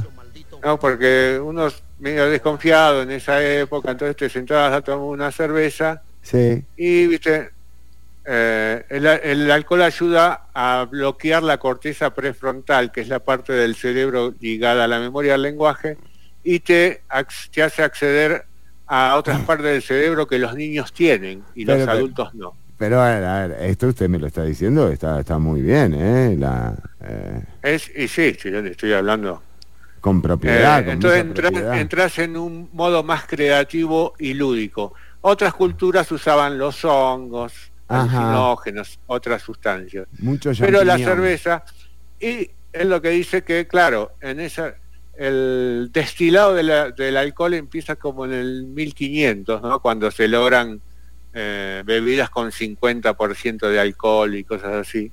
[0.63, 0.79] ¿no?
[0.79, 6.03] Porque uno es medio desconfiado en esa época, entonces te sentabas a tomar una cerveza
[6.21, 6.63] sí.
[6.77, 7.49] y, viste,
[8.25, 13.75] eh, el, el alcohol ayuda a bloquear la corteza prefrontal, que es la parte del
[13.75, 15.97] cerebro ligada a la memoria del lenguaje,
[16.45, 17.01] y te,
[17.51, 18.45] te hace acceder
[18.87, 22.53] a otras partes del cerebro que los niños tienen y los pero- adultos no.
[22.77, 25.93] Pero a ver, a ver, esto usted me lo está diciendo, está, está muy bien,
[25.97, 26.35] ¿eh?
[26.37, 29.41] La, eh, Es, y sí, sí, yo le estoy hablando.
[30.01, 31.79] con propiedad, Eh, con entonces mucha entra- propiedad.
[31.79, 34.93] entras en un modo más creativo y lúdico.
[35.21, 37.53] Otras culturas usaban los hongos,
[37.87, 40.07] alucinógenos, otras sustancias.
[40.19, 41.63] Mucho Pero la cerveza,
[42.19, 44.75] y es lo que dice que, claro, en esa
[45.17, 49.79] el destilado de la- del alcohol empieza como en el 1500, ¿no?
[49.79, 50.81] Cuando se logran
[51.37, 55.11] eh, bebidas con 50% de alcohol y cosas así.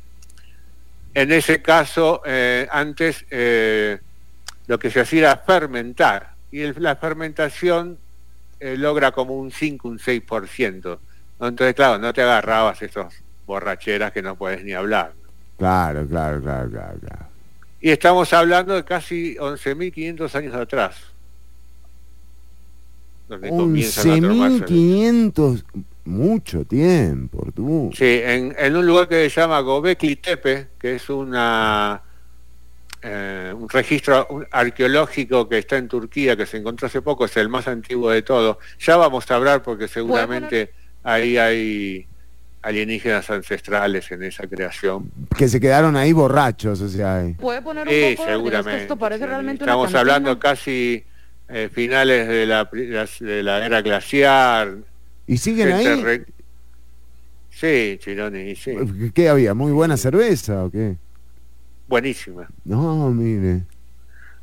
[1.15, 3.99] En ese caso, eh, antes eh,
[4.69, 7.99] lo que se hacía era fermentar, y el- la fermentación
[8.61, 11.01] eh, logra como un 5, un 6%.
[11.41, 11.49] ¿no?
[11.49, 13.13] Entonces, claro, no te agarrabas esas
[13.45, 15.15] borracheras que no puedes ni hablar.
[15.59, 17.27] Claro, claro, claro, claro, claro.
[17.83, 20.97] Y estamos hablando de casi 11.500 años atrás.
[23.29, 25.65] Donde comienzan a tomarse- 11.500,
[26.05, 27.91] mucho tiempo, tú.
[27.95, 32.03] Sí, en, en un lugar que se llama Gobekli Tepe, que es una
[33.03, 37.49] eh, un registro arqueológico que está en Turquía, que se encontró hace poco, es el
[37.49, 38.59] más antiguo de todos.
[38.79, 40.73] Ya vamos a hablar porque seguramente
[41.03, 42.07] ahí hay
[42.63, 45.11] alienígenas ancestrales en esa creación.
[45.37, 47.25] Que se quedaron ahí borrachos, o sea.
[47.39, 48.83] Puede poner un Sí, poco, seguramente.
[48.83, 49.29] esto parece sí.
[49.29, 51.05] realmente Estamos hablando casi
[51.49, 52.69] eh, finales de la,
[53.21, 54.77] de la era glaciar.
[55.27, 56.03] ¿Y siguen ahí?
[56.03, 56.27] re-
[57.51, 58.75] Sí, Chironi, sí.
[59.15, 59.55] ¿Qué había?
[59.55, 60.97] ¿Muy buena cerveza o qué?
[61.87, 62.49] Buenísima.
[62.65, 63.63] No, mire.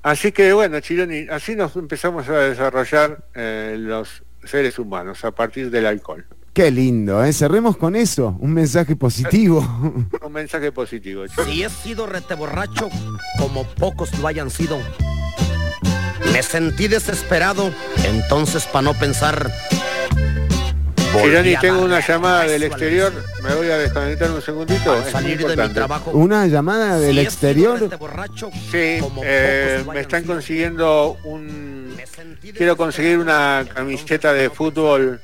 [0.04, 5.70] Así que bueno, Chironi, así nos empezamos a desarrollar eh, los seres humanos a partir
[5.72, 6.26] del alcohol.
[6.54, 7.32] Qué lindo, ¿eh?
[7.32, 9.62] Cerremos con eso, un mensaje positivo.
[10.22, 11.24] Un mensaje positivo.
[11.46, 12.90] Si he sido rete borracho,
[13.38, 14.78] como pocos lo hayan sido.
[16.34, 17.72] Me sentí desesperado,
[18.06, 19.52] entonces para no pensar.
[21.12, 23.12] a tengo una llamada del exterior.
[23.42, 24.92] Me voy a desconectar un segundito.
[24.92, 26.12] Al salir de mi trabajo.
[26.12, 27.98] Una llamada del Si exterior.
[27.98, 31.96] borracho, Sí, como eh, me están consiguiendo un...
[32.56, 35.20] Quiero conseguir una camiseta de fútbol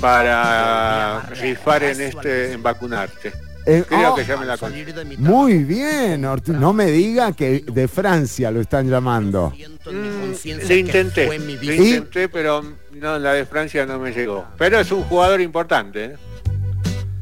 [0.00, 3.32] para rifar en este, en vacunarte.
[3.66, 4.58] Eh, Creo oh, que ya me la
[5.18, 9.54] muy bien, Ortu- no me diga que de Francia lo están llamando.
[9.86, 11.74] Mm, que intenté, vida.
[11.74, 14.44] intenté, pero no, la de Francia no me llegó.
[14.58, 16.04] Pero es un jugador importante.
[16.04, 16.16] ¿eh?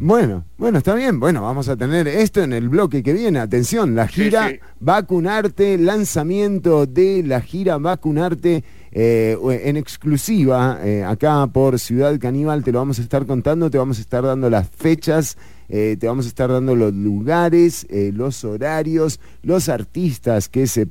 [0.00, 1.20] Bueno, bueno, está bien.
[1.20, 3.38] Bueno, vamos a tener esto en el bloque que viene.
[3.38, 4.58] Atención, la Sí, gira sí.
[4.80, 12.62] Vacunarte, lanzamiento de la gira Vacunarte eh, en exclusiva eh, acá por Ciudad Caníbal.
[12.62, 15.36] Te lo vamos a estar contando, te vamos a estar dando las fechas,
[15.68, 20.86] eh, te vamos a estar dando los lugares, los horarios, los artistas que se,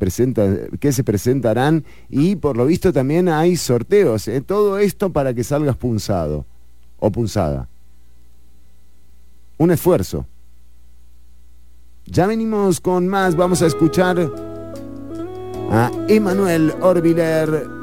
[0.80, 4.30] que se presentarán y por lo visto también hay sorteos.
[4.46, 6.46] Todo esto para que salgas punzado
[7.00, 7.68] o punzada
[9.62, 10.26] un esfuerzo.
[12.06, 14.18] Ya venimos con más, vamos a escuchar
[15.70, 17.82] a Emanuel Orbiler.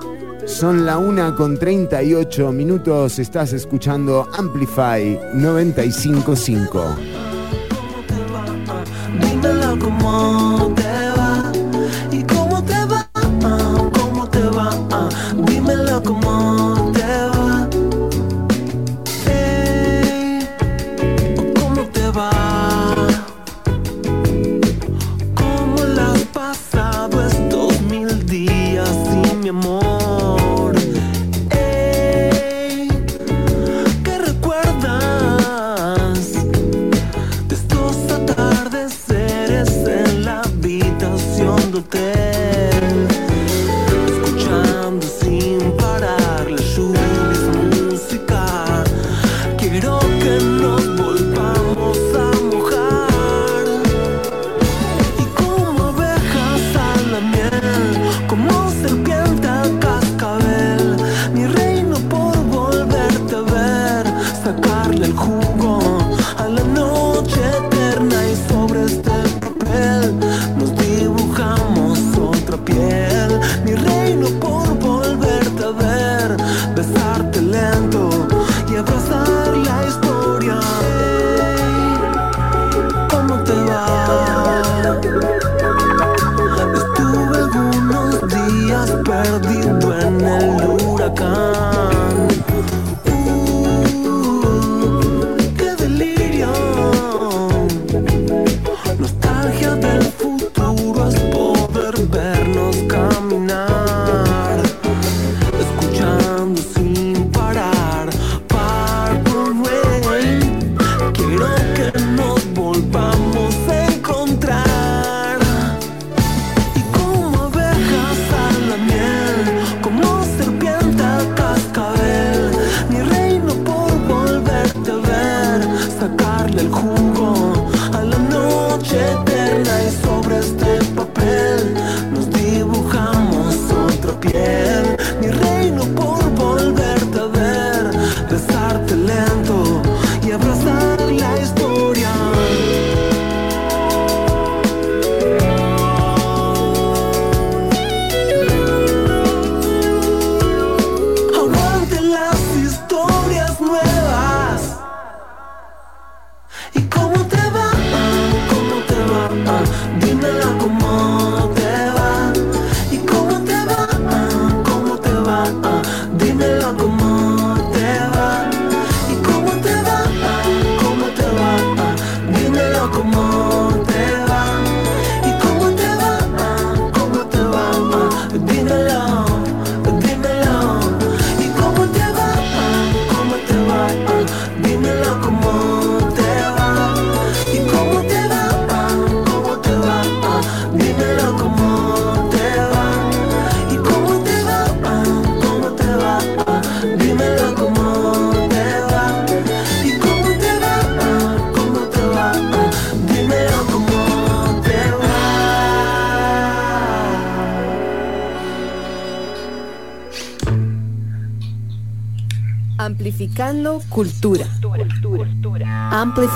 [0.49, 6.97] Son la una con 38 minutos, estás escuchando Amplify 955.
[9.21, 11.53] Dímelo cómo te va
[12.11, 13.09] y cómo te va,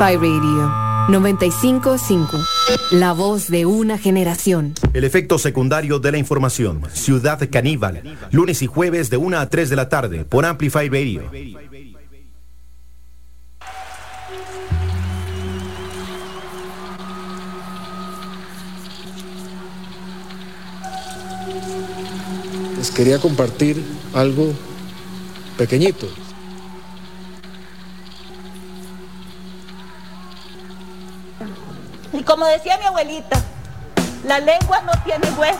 [0.02, 0.72] Amplify Radio
[1.10, 2.36] 955,
[2.90, 4.74] la voz de una generación.
[4.94, 9.70] El efecto secundario de la información, Ciudad Caníbal, lunes y jueves de 1 a 3
[9.70, 11.22] de la tarde por Amplify Radio.
[22.76, 23.80] Les quería compartir
[24.14, 24.52] algo
[25.56, 26.08] pequeñito.
[32.32, 33.38] Como decía mi abuelita,
[34.24, 35.58] la lengua no tiene hueso.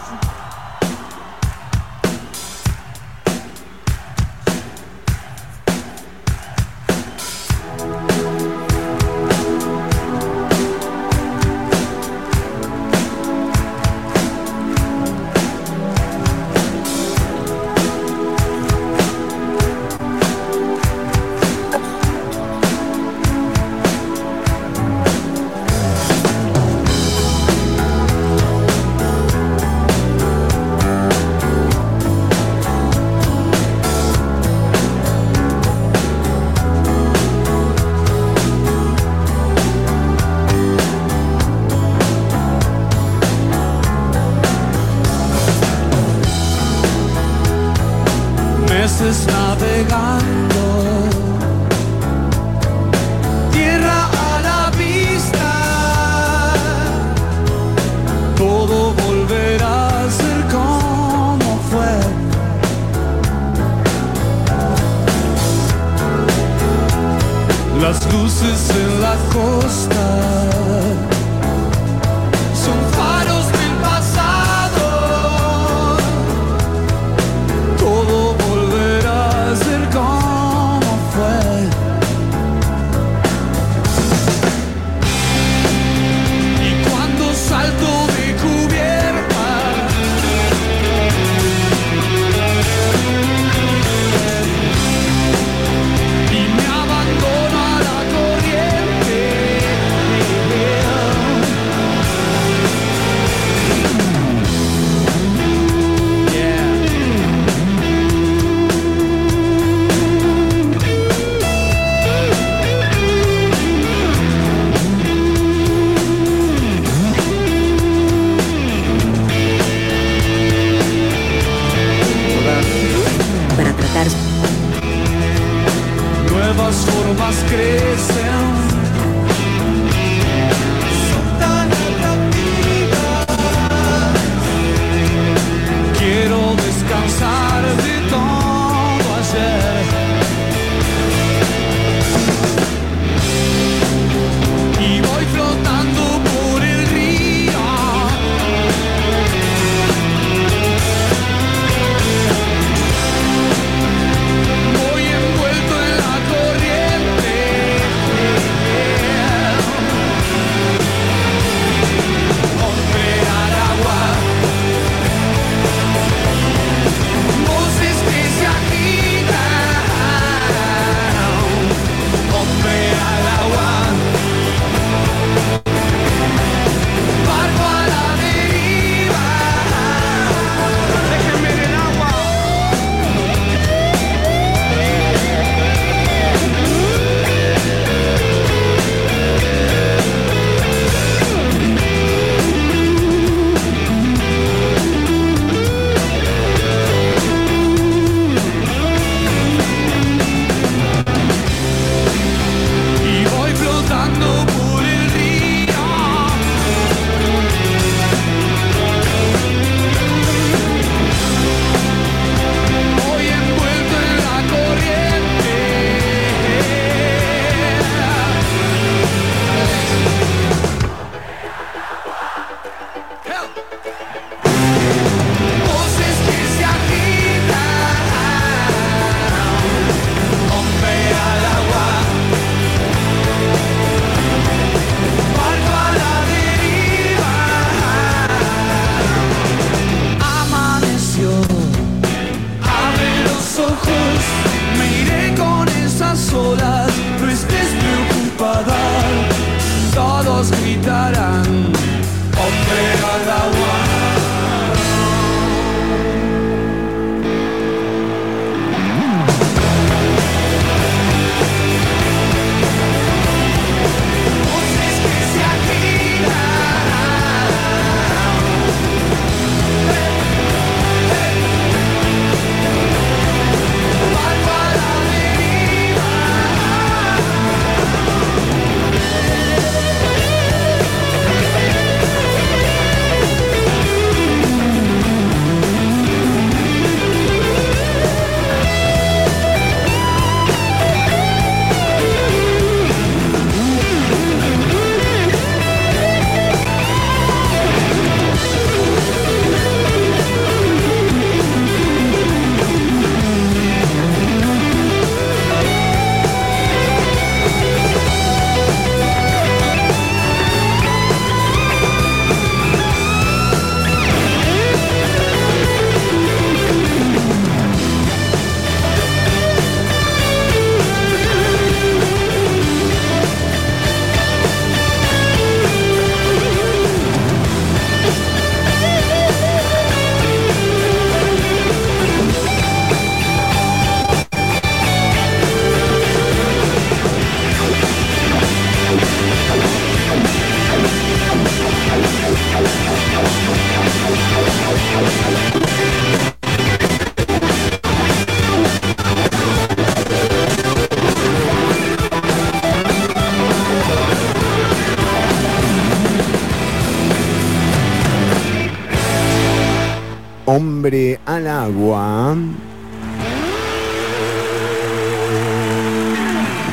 [360.85, 362.37] Al agua.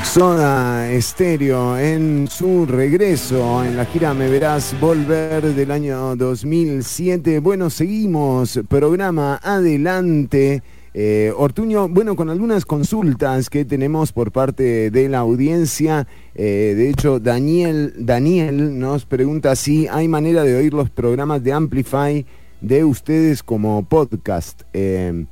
[0.03, 7.37] Soda Estéreo en su regreso en la gira Me Verás Volver del año 2007.
[7.37, 10.63] Bueno, seguimos, programa adelante.
[10.95, 16.07] Eh, Ortuño, bueno, con algunas consultas que tenemos por parte de la audiencia.
[16.33, 21.53] Eh, de hecho, Daniel, Daniel nos pregunta si hay manera de oír los programas de
[21.53, 22.25] Amplify
[22.61, 24.63] de ustedes como podcast.
[24.73, 25.25] Eh,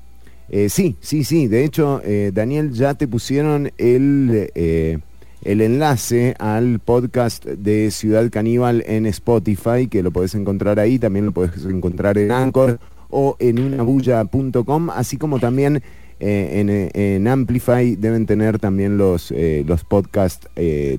[0.50, 1.48] eh, sí, sí, sí.
[1.48, 5.00] De hecho, eh, Daniel, ya te pusieron el, eh,
[5.44, 11.26] el enlace al podcast de Ciudad Caníbal en Spotify, que lo podés encontrar ahí, también
[11.26, 15.82] lo podés encontrar en Anchor o en unabulla.com, así como también
[16.20, 19.32] en, en, Amplify deben tener también los,
[19.66, 20.50] los podcasts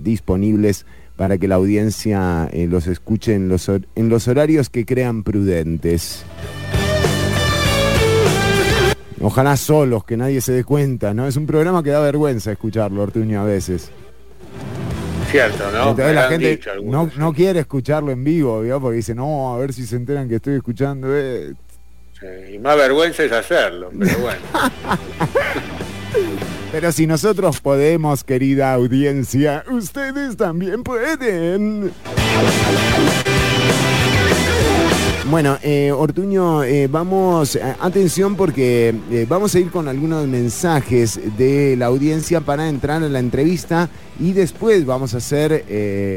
[0.00, 0.86] disponibles
[1.18, 6.24] para que la audiencia los escuche en los, en los horarios que crean prudentes.
[9.20, 11.26] Ojalá solos, que nadie se dé cuenta, ¿no?
[11.26, 13.90] Es un programa que da vergüenza escucharlo, Ortuño, a veces.
[15.28, 15.90] Cierto, ¿no?
[15.90, 18.80] Entonces la gente no, no, quiere escucharlo en vivo, ¿vio?
[18.80, 21.08] Porque dice, no, a ver si se enteran que estoy escuchando.
[21.10, 21.52] Eh.
[22.12, 24.40] Sí, y más vergüenza es hacerlo, pero bueno.
[26.72, 31.92] pero si nosotros podemos, querida audiencia, ustedes también pueden.
[35.30, 38.94] Bueno, eh, Ortuño, eh, vamos, eh, atención porque
[39.28, 44.32] vamos a ir con algunos mensajes de la audiencia para entrar en la entrevista y
[44.32, 45.66] después vamos a hacer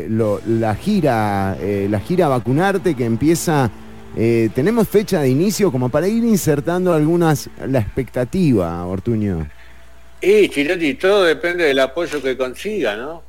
[0.10, 1.58] la gira,
[1.90, 3.70] la gira vacunarte que empieza.
[4.16, 9.46] tenemos fecha de inicio como para ir insertando algunas la expectativa, Ortuño.
[10.22, 13.24] Y Chiroti, todo depende del apoyo que consiga, ¿no?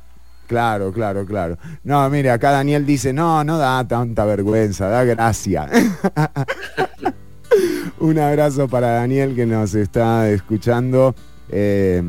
[0.47, 1.57] Claro, claro, claro.
[1.83, 5.67] No, mire, acá Daniel dice, no, no da tanta vergüenza, da gracia.
[7.99, 11.15] Un abrazo para Daniel que nos está escuchando.
[11.49, 12.01] eh,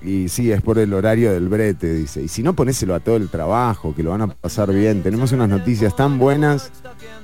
[0.00, 2.22] y sí, es por el horario del brete, dice.
[2.22, 5.02] Y si no, ponéselo a todo el trabajo, que lo van a pasar bien.
[5.02, 6.70] Tenemos unas noticias tan buenas.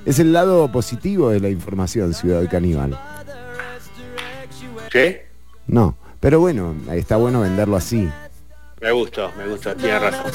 [0.05, 2.97] Es el lado positivo de la información, Ciudad Caníbal.
[4.91, 5.25] ¿Qué?
[5.67, 8.09] No, pero bueno, está bueno venderlo así.
[8.81, 10.31] Me gustó, me gustó, tiene razón.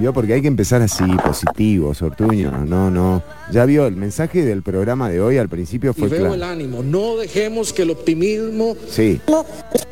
[0.00, 0.14] ¿Vio?
[0.14, 2.64] Porque hay que empezar así, positivos, Ortuño.
[2.66, 3.22] No, no.
[3.52, 6.34] Ya vio, el mensaje del programa de hoy al principio Y fue veo claro.
[6.36, 6.82] el ánimo.
[6.82, 9.20] No dejemos que el optimismo, Sí.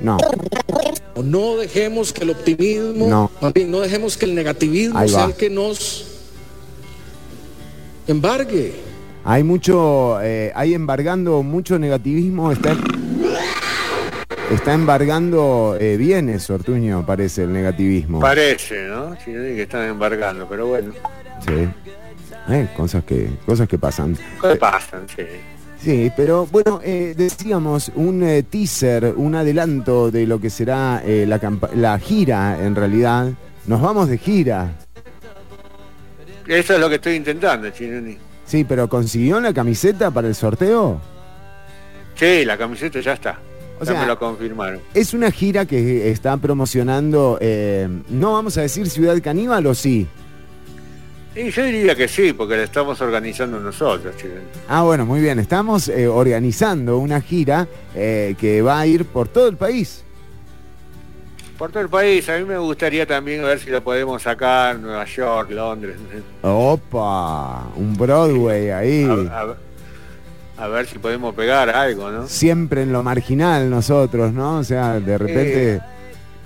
[0.00, 0.16] No.
[1.22, 3.30] no dejemos que el optimismo, No.
[3.54, 6.06] bien, no dejemos que el negativismo sea el que nos
[8.06, 8.76] embargue.
[9.24, 12.74] Hay mucho, eh, hay embargando mucho negativismo, está,
[14.54, 18.20] está embargando eh, bienes, Ortuño, parece el negativismo.
[18.20, 19.16] Parece, ¿no?
[19.16, 20.92] Chiroti que están embargando, pero bueno,
[21.46, 21.68] Sí.
[22.48, 24.16] Eh, cosas que, cosas que pasan.
[24.40, 25.06] ¿qué pasan?
[25.14, 25.22] Sí.
[25.80, 31.26] Sí, pero bueno, eh, decíamos un eh, teaser, un adelanto de lo que será eh,
[31.26, 31.40] la,
[31.74, 33.30] la gira en realidad.
[33.66, 34.72] Nos vamos de gira.
[36.46, 38.16] Eso es lo que estoy intentando, Chironi.
[38.46, 41.00] Sí, pero ¿consiguió la camiseta para el sorteo?
[42.14, 43.38] Sí, la camiseta ya está.
[43.80, 44.80] O ya sea- me lo confirmaron.
[44.94, 50.06] Es una gira que está promocionando, eh, no vamos a decir Ciudad Caníbal o sí.
[51.36, 54.40] Y yo diría que sí, porque la estamos organizando nosotros, Chironi.
[54.68, 55.40] Ah, bueno, muy bien.
[55.40, 57.66] Estamos eh, organizando una gira
[57.96, 60.04] eh, que va a ir por todo el país.
[61.58, 65.04] Por todo el país, a mí me gustaría también ver si lo podemos sacar, Nueva
[65.06, 65.96] York, Londres.
[66.42, 69.04] Opa, un Broadway ahí.
[69.04, 69.56] a, a-
[70.56, 72.28] a ver si podemos pegar algo, ¿no?
[72.28, 74.58] Siempre en lo marginal nosotros, ¿no?
[74.58, 75.80] O sea, de repente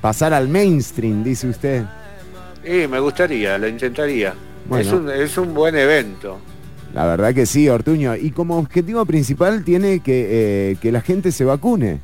[0.00, 1.84] pasar al mainstream, dice usted.
[2.64, 4.34] Sí, me gustaría, lo intentaría.
[4.68, 4.84] Bueno.
[4.84, 6.38] Es, un, es un buen evento.
[6.94, 8.16] La verdad que sí, Ortuño.
[8.16, 12.00] Y como objetivo principal tiene que, eh, que la gente se vacune.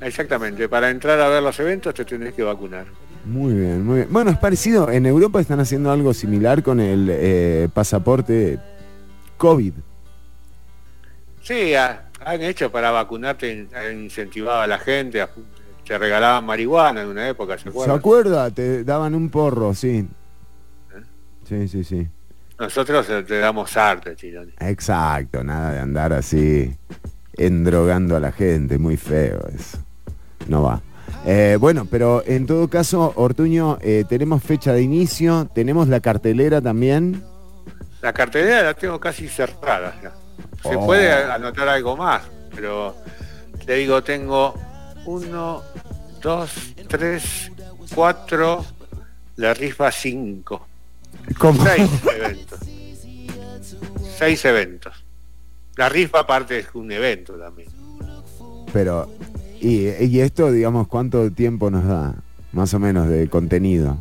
[0.00, 2.86] Exactamente, para entrar a ver los eventos te tenés que vacunar.
[3.24, 4.08] Muy bien, muy bien.
[4.10, 4.90] Bueno, es parecido.
[4.90, 8.58] En Europa están haciendo algo similar con el eh, pasaporte
[9.36, 9.72] COVID.
[11.48, 15.30] Sí, ha- han hecho para vacunarte, han incentivado a la gente, a-
[15.86, 17.96] te regalaban marihuana en una época, ¿se ¿Se acuerdan?
[17.96, 18.50] acuerda?
[18.50, 20.06] Te daban un porro, sí.
[21.48, 22.06] Sí, sí, sí.
[22.58, 24.52] Nosotros eh, te damos arte, Chironi.
[24.60, 26.70] Exacto, nada de andar así
[27.38, 29.78] endrogando a la gente, muy feo eso.
[30.48, 30.82] No va.
[31.24, 36.60] Eh, bueno, pero en todo caso, Ortuño, eh, tenemos fecha de inicio, tenemos la cartelera
[36.60, 37.22] también.
[38.02, 40.12] La cartelera la tengo casi cerrada ya.
[40.62, 40.86] Se Oh.
[40.86, 42.22] puede anotar algo más,
[42.54, 42.96] pero
[43.64, 44.54] te digo, tengo
[45.06, 45.62] uno,
[46.20, 46.50] dos,
[46.88, 47.50] tres,
[47.94, 48.64] cuatro,
[49.36, 50.66] la rifa cinco.
[51.38, 51.64] ¿Cómo?
[51.64, 52.58] Seis eventos.
[54.16, 54.92] Seis eventos.
[55.76, 57.68] La rifa aparte es un evento también.
[58.72, 59.10] Pero,
[59.60, 62.14] y, y esto, digamos, ¿cuánto tiempo nos da?
[62.52, 63.98] Más o menos de contenido.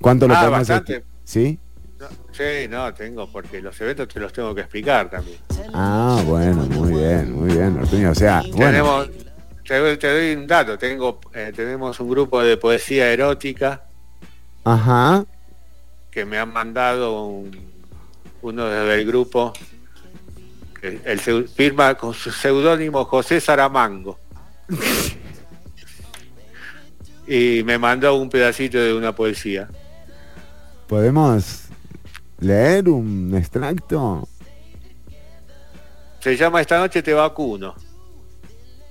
[0.00, 1.58] ¿Cuánto lo Ah, podemos ¿Sí?
[2.00, 5.38] No, sí, no, tengo, porque los eventos te los tengo que explicar también.
[5.74, 8.12] Ah, bueno, muy bien, muy bien, Ortuño.
[8.12, 9.08] O sea, bueno, Tenemos,
[9.66, 13.82] te, doy- te doy un dato, tengo, eh, tenemos un grupo de poesía erótica
[14.64, 15.24] ajá.
[16.10, 17.70] que me han mandado un-
[18.42, 19.52] uno desde el grupo,
[20.80, 24.18] el, seu- firma con su seudónimo José Saramango.
[27.26, 29.68] y me mandó un pedacito de una poesía.
[30.88, 31.64] ¿Podemos
[32.40, 34.26] leer un extracto?
[36.20, 37.74] Se llama Esta noche te vacuno.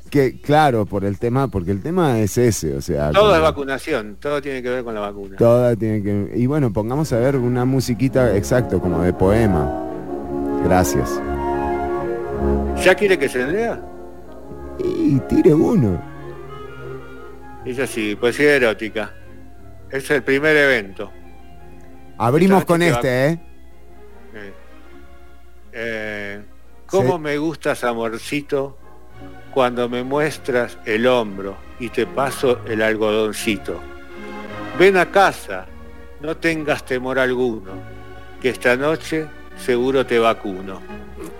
[0.10, 3.12] Que, claro, por el tema, porque el tema es ese, o sea.
[3.12, 5.38] Todo como- es vacunación, todo tiene que ver con la vacuna.
[5.38, 6.32] Toda tiene que.
[6.36, 9.72] Y bueno, pongamos a ver una musiquita exacto, como de poema.
[10.66, 11.22] Gracias.
[12.84, 13.80] ¿Ya quiere que se lea?
[14.84, 16.02] Y tire uno.
[17.64, 19.14] Dice así, poesía erótica.
[19.92, 21.12] Es el primer evento.
[22.20, 23.40] Abrimos con este, ¿eh?
[24.34, 24.54] Eh,
[25.72, 26.44] eh,
[26.86, 27.20] ¿Cómo Sí.
[27.22, 28.78] me gustas, amorcito,
[29.54, 33.80] cuando me muestras el hombro y te paso el algodoncito?
[34.78, 35.66] Ven a casa,
[36.22, 37.72] no tengas temor alguno,
[38.42, 40.82] que esta noche seguro te vacuno.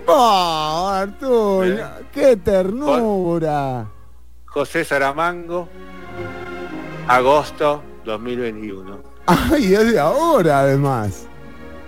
[0.06, 1.64] ¡Oh, Arturo!
[1.64, 1.84] ¿Eh?
[2.10, 3.86] ¡Qué ternura!
[4.46, 5.68] José Saramango,
[7.06, 9.09] agosto 2021.
[9.52, 11.26] ¡Ay, es de ahora además!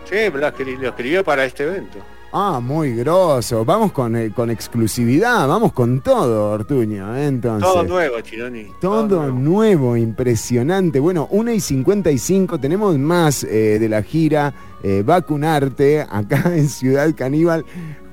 [0.05, 1.99] Sí, lo escri- lo escribió para este evento.
[2.35, 3.63] Ah, muy grosso.
[3.65, 7.27] Vamos con, eh, con exclusividad, vamos con todo, Ortuño, ¿eh?
[7.27, 7.69] entonces.
[7.69, 8.69] Todo nuevo, Chironi.
[8.81, 10.99] Todo nuevo, impresionante.
[10.99, 14.55] Bueno, 1 y 55, tenemos más eh, de la gira
[15.05, 17.65] Vacunarte acá en Ciudad Caníbal.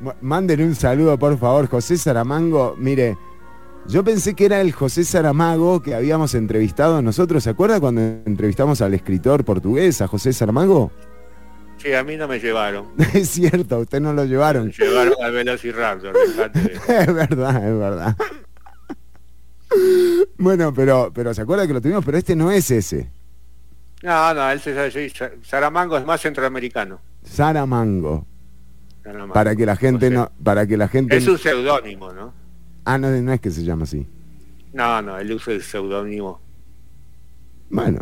[0.02, 2.76] M- Manden un saludo, por favor, José Saramango.
[2.78, 3.18] Mire,
[3.90, 7.44] yo pensé que era el José Saramago que habíamos entrevistado nosotros.
[7.44, 10.92] ¿Se acuerda cuando entrevistamos al escritor portugués, a José Saramago?
[11.78, 12.88] Sí, a mí no me llevaron.
[13.14, 14.68] es cierto, a usted no lo llevaron.
[14.68, 16.14] Me llevaron al Velociraptor.
[16.14, 18.18] dejate de- es verdad, es verdad.
[20.38, 23.12] bueno, pero, pero se acuerda que lo tuvimos, pero este no es ese.
[24.04, 25.12] No, no, él se
[25.44, 27.02] Saramango es más centroamericano.
[27.24, 28.26] Saramango.
[29.04, 29.34] Saramango.
[29.34, 31.18] Para que la gente O sea, no, para que la gente.
[31.18, 32.39] Es un seudónimo, ¿no?
[32.92, 34.08] Ah, no, no es que se llama así.
[34.74, 36.42] No, no, él usa el seudónimo.
[37.70, 38.00] Bueno.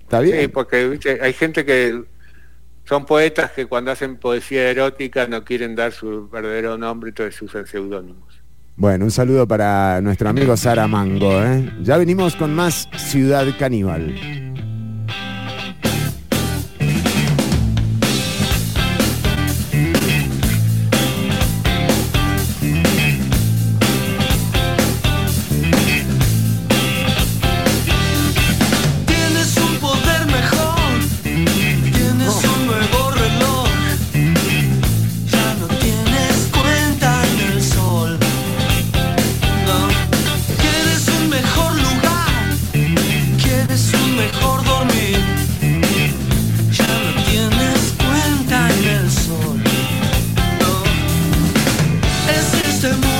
[0.00, 0.40] Está bien.
[0.40, 1.18] Sí, porque ¿viste?
[1.20, 2.02] hay gente que
[2.86, 7.66] son poetas que cuando hacen poesía erótica no quieren dar su verdadero nombre, entonces usan
[7.66, 8.42] seudónimos.
[8.76, 11.70] Bueno, un saludo para nuestro amigo Saramango, ¿eh?
[11.82, 14.53] Ya venimos con más Ciudad Caníbal.
[52.84, 53.13] ce monde.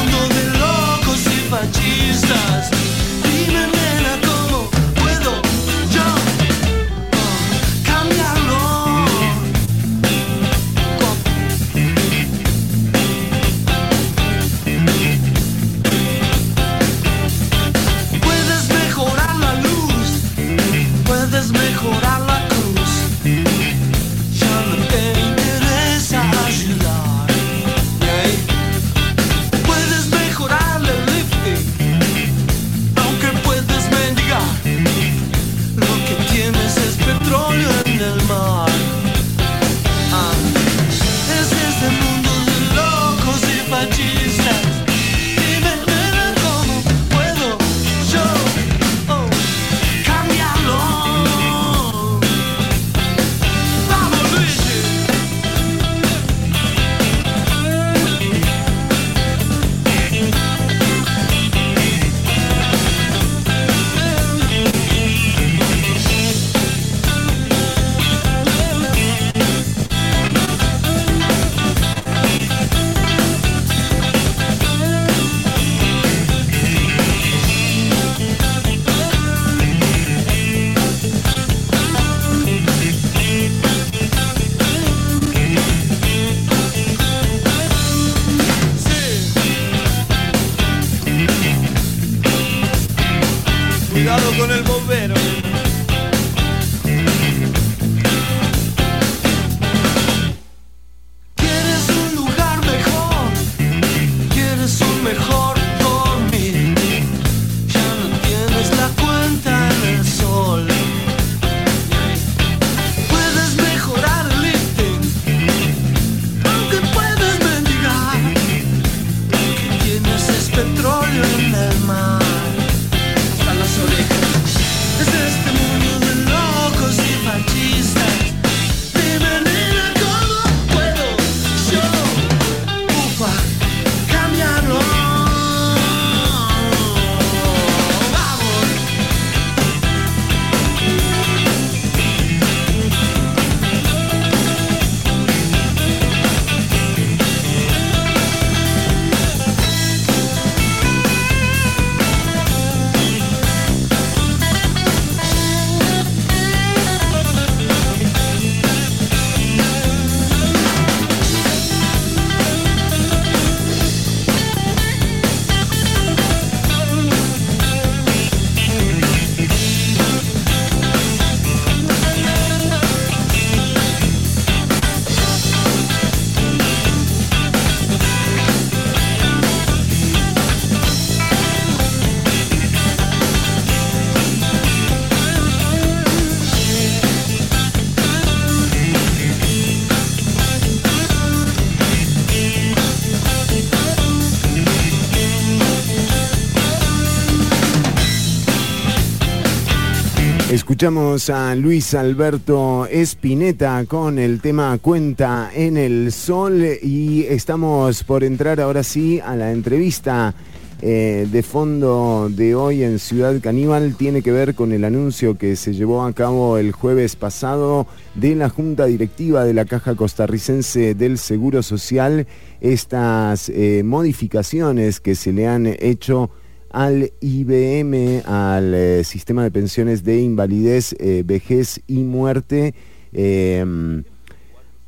[200.74, 208.24] Escuchamos a Luis Alberto Espineta con el tema Cuenta en el Sol y estamos por
[208.24, 210.34] entrar ahora sí a la entrevista
[210.82, 213.94] eh, de fondo de hoy en Ciudad Caníbal.
[213.94, 218.34] Tiene que ver con el anuncio que se llevó a cabo el jueves pasado de
[218.34, 222.26] la Junta Directiva de la Caja Costarricense del Seguro Social.
[222.60, 226.30] Estas eh, modificaciones que se le han hecho
[226.74, 232.74] al IBM, al eh, sistema de pensiones de invalidez, eh, vejez y muerte,
[233.12, 234.02] eh,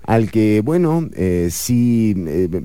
[0.02, 2.14] al que, bueno, eh, sí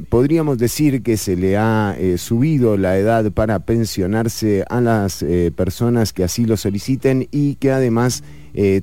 [0.09, 6.23] podríamos decir que se le ha subido la edad para pensionarse a las personas que
[6.23, 8.23] así lo soliciten y que además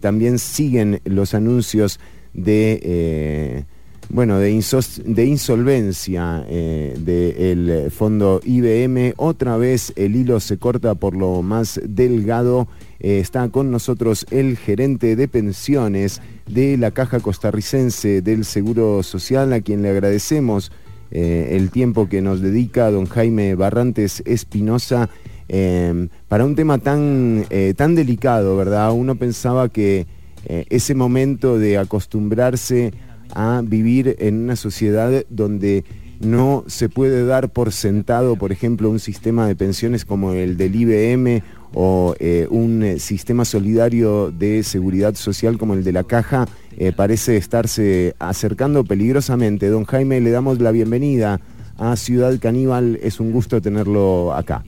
[0.00, 2.00] también siguen los anuncios
[2.32, 3.64] de...
[4.10, 9.12] bueno, de, insos- de insolvencia eh, del fondo IBM.
[9.16, 12.68] Otra vez el hilo se corta por lo más delgado.
[13.00, 19.52] Eh, está con nosotros el gerente de pensiones de la Caja Costarricense del Seguro Social,
[19.52, 20.72] a quien le agradecemos
[21.10, 25.10] eh, el tiempo que nos dedica don Jaime Barrantes Espinosa
[25.48, 27.44] eh, para un tema tan,
[27.76, 28.92] tan delicado, ¿verdad?
[28.92, 30.06] Uno pensaba que
[30.46, 32.92] ese momento de acostumbrarse
[33.38, 35.84] a vivir en una sociedad donde
[36.18, 40.74] no se puede dar por sentado, por ejemplo, un sistema de pensiones como el del
[40.74, 46.48] IBM o eh, un eh, sistema solidario de seguridad social como el de la caja,
[46.76, 49.68] eh, parece estarse acercando peligrosamente.
[49.68, 51.40] Don Jaime, le damos la bienvenida
[51.76, 54.64] a Ciudad Caníbal, es un gusto tenerlo acá.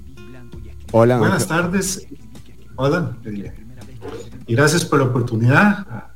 [0.93, 1.19] Hola.
[1.19, 2.07] Buenas tardes.
[2.77, 3.17] Hola.
[4.47, 6.10] Y gracias por la oportunidad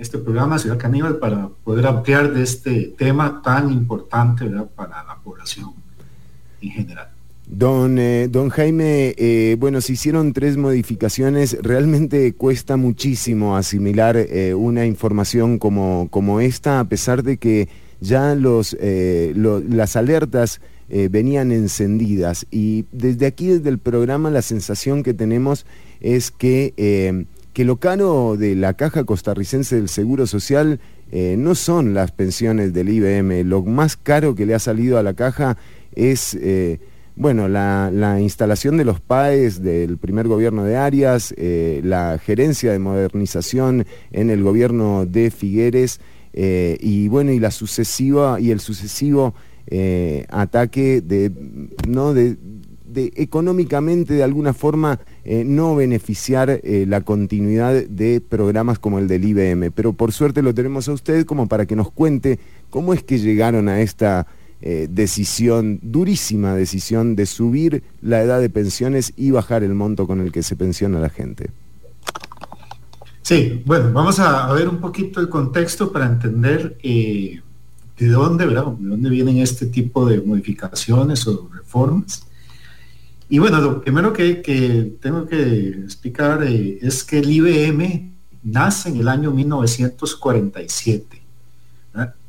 [0.00, 5.70] este programa Ciudad Caníbal para poder ampliar de este tema tan importante para la población
[6.62, 7.08] en general.
[7.46, 11.56] Don, eh, don Jaime, eh, bueno, se hicieron tres modificaciones.
[11.60, 17.68] Realmente cuesta muchísimo asimilar eh, una información como, como esta, a pesar de que
[18.00, 18.76] ya los,
[19.34, 22.46] lo- las alertas venían encendidas.
[22.50, 25.66] Y desde aquí, desde el programa, la sensación que tenemos
[26.00, 30.80] es que, que lo caro de la Caja Costarricense del Seguro Social
[31.10, 33.44] eh, no son las pensiones del IBM.
[33.44, 35.56] Lo más caro que le ha salido a la caja
[35.94, 36.36] es...
[36.40, 36.78] eh,
[37.16, 42.72] bueno, la, la instalación de los PAES del primer gobierno de Arias, eh, la gerencia
[42.72, 46.00] de modernización en el gobierno de Figueres
[46.32, 49.34] y bueno, y la sucesiva y el sucesivo
[50.30, 51.30] ataque de
[51.86, 52.38] no de,
[52.92, 59.08] de económicamente de alguna forma eh, no beneficiar eh, la continuidad de programas como el
[59.08, 59.70] del IBM.
[59.70, 62.38] Pero por suerte lo tenemos a usted como para que nos cuente
[62.70, 64.26] cómo es que llegaron a esta
[64.62, 70.20] eh, decisión, durísima decisión de subir la edad de pensiones y bajar el monto con
[70.20, 71.50] el que se pensiona la gente.
[73.22, 76.76] Sí, bueno, vamos a, ver un poquito el contexto para entender
[78.00, 78.66] de dónde, ¿verdad?
[78.78, 82.24] De dónde vienen este tipo de modificaciones o reformas.
[83.32, 88.12] Y bueno, lo primero que, tengo que explicar eh, es que el IBM
[88.42, 91.22] nace en el año 1947.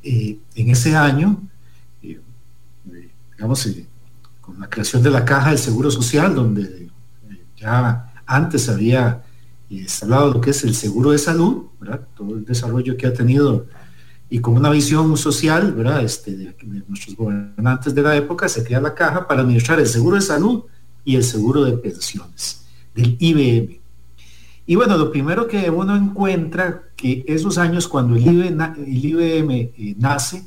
[0.03, 1.41] Eh, en ese año,
[2.03, 2.19] eh,
[3.31, 3.67] digamos,
[4.41, 6.89] con la creación de la Caja del Seguro Social, donde
[7.57, 9.23] ya antes había
[9.69, 11.65] de lo que es el seguro de salud,
[12.15, 13.65] todo el desarrollo que ha tenido
[14.29, 16.03] y con una visión social ¿verdad?
[16.03, 20.17] Este, de nuestros gobernantes de la época, se crea la caja para administrar el seguro
[20.17, 20.65] de salud
[21.03, 23.79] y el seguro de pensiones del IBM.
[24.65, 29.51] Y bueno, lo primero que uno encuentra que esos años cuando el IBM, el IBM
[29.51, 30.45] eh, nace,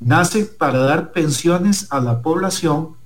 [0.00, 2.96] nace para dar pensiones a la población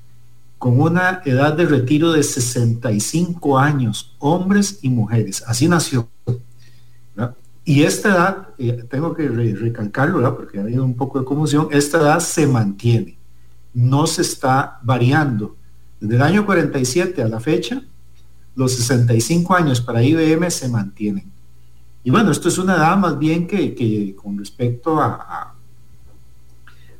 [0.58, 5.44] con una edad de retiro de 65 años, hombres y mujeres.
[5.46, 6.08] Así nació.
[7.14, 7.34] ¿verdad?
[7.64, 10.36] Y esta edad, eh, tengo que re recalcarlo, ¿verdad?
[10.36, 13.18] porque ha habido un poco de confusión, esta edad se mantiene,
[13.74, 15.56] no se está variando.
[16.04, 17.82] Desde el año 47 a la fecha,
[18.54, 21.32] los 65 años para IBM se mantienen.
[22.02, 25.54] Y bueno, esto es una edad más bien que, que con respecto a,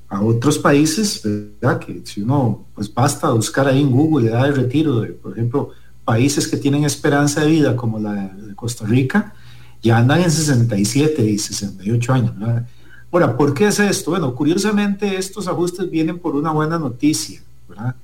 [0.09, 1.79] a, otros países, ¿verdad?
[1.81, 5.73] Que si uno, pues basta buscar ahí en Google edad de retiro de, por ejemplo,
[6.03, 9.35] países que tienen esperanza de vida como la de Costa Rica,
[9.83, 12.33] ya andan en 67 y 68 años.
[13.13, 14.13] Ahora, ¿por qué es esto?
[14.13, 17.97] Bueno, curiosamente estos ajustes vienen por una buena noticia, ¿verdad?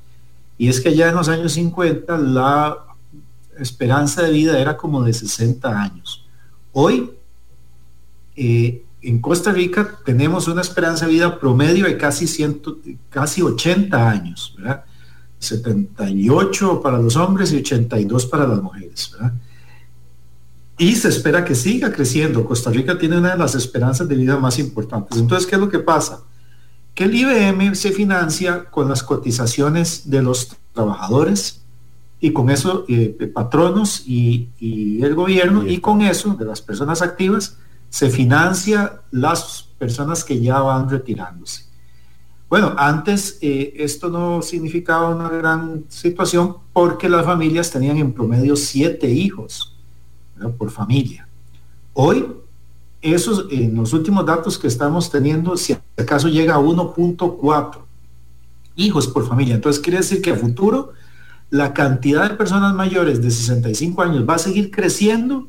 [0.60, 2.76] Y es que ya en los años 50 la
[3.58, 6.26] esperanza de vida era como de 60 años.
[6.72, 7.12] Hoy,
[8.36, 12.76] eh, en Costa Rica tenemos una esperanza de vida promedio de casi, ciento,
[13.08, 14.84] casi 80 años, ¿verdad?
[15.38, 19.16] 78 para los hombres y 82 para las mujeres.
[20.76, 22.44] Y se espera que siga creciendo.
[22.44, 25.16] Costa Rica tiene una de las esperanzas de vida más importantes.
[25.16, 26.20] Entonces, ¿qué es lo que pasa?
[27.00, 31.62] Que el IBM se financia con las cotizaciones de los trabajadores
[32.20, 37.00] y con eso eh, patronos y, y, el gobierno y con eso de las personas
[37.00, 37.56] activas
[37.88, 41.64] se financia las personas que ya van retirándose.
[42.50, 48.56] Bueno, antes eh, esto no significaba una gran situación porque las familias tenían en promedio
[48.56, 49.74] siete hijos
[50.36, 50.54] ¿verdad?
[50.54, 51.26] por familia.
[51.94, 52.26] Hoy,
[53.02, 57.78] esos, en los últimos datos que estamos teniendo, si acaso llega a 1.4
[58.76, 59.54] hijos por familia.
[59.54, 60.92] Entonces quiere decir que a futuro
[61.50, 65.48] la cantidad de personas mayores de 65 años va a seguir creciendo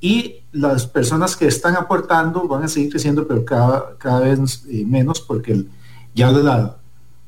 [0.00, 4.84] y las personas que están aportando van a seguir creciendo, pero cada, cada vez eh,
[4.86, 5.66] menos porque
[6.14, 6.76] ya la,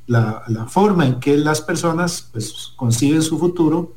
[0.06, 3.92] la, la, forma en que las personas pues, conciben su futuro,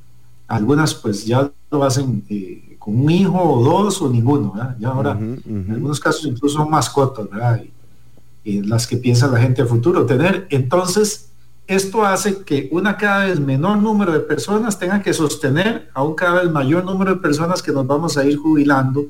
[0.47, 4.75] algunas pues ya lo hacen eh, con un hijo o dos o ninguno, ¿verdad?
[4.79, 5.65] ya ahora uh -huh, uh -huh.
[5.67, 7.61] en algunos casos incluso son mascotas, ¿verdad?
[7.63, 10.47] Y, y las que piensa la gente a futuro tener.
[10.49, 11.29] Entonces,
[11.67, 16.15] esto hace que una cada vez menor número de personas tenga que sostener a un
[16.15, 19.05] cada vez mayor número de personas que nos vamos a ir jubilando.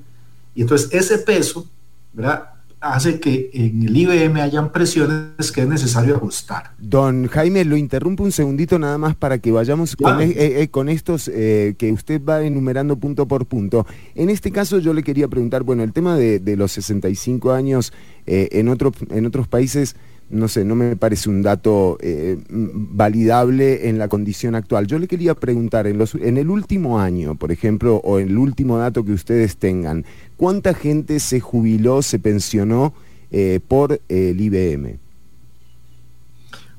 [0.53, 1.65] Y entonces ese peso,
[2.11, 2.49] ¿verdad?
[2.81, 6.71] Hace que en el IBM hayan presiones que es necesario ajustar.
[6.77, 10.23] Don Jaime, lo interrumpo un segundito nada más para que vayamos con, ah.
[10.23, 13.85] eh, eh, con estos eh, que usted va enumerando punto por punto.
[14.15, 17.91] En este caso yo le quería preguntar, bueno, el tema de, de los 65 años
[18.31, 19.95] eh, en, otro, en otros países
[20.29, 24.87] no sé, no me parece un dato eh, validable en la condición actual.
[24.87, 28.37] Yo le quería preguntar, en, los, en el último año, por ejemplo, o en el
[28.37, 30.05] último dato que ustedes tengan,
[30.37, 32.93] ¿cuánta gente se jubiló, se pensionó
[33.31, 34.99] eh, por el IBM?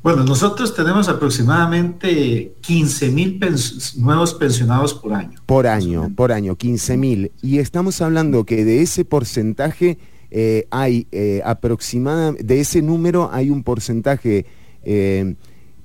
[0.03, 5.39] Bueno, nosotros tenemos aproximadamente 15 mil pens nuevos pensionados por año.
[5.45, 7.33] Por año, por año, 15 mil.
[7.43, 9.99] Y estamos hablando que de ese porcentaje
[10.31, 14.47] eh, hay eh, aproximadamente, de ese número hay un porcentaje
[14.83, 15.35] eh,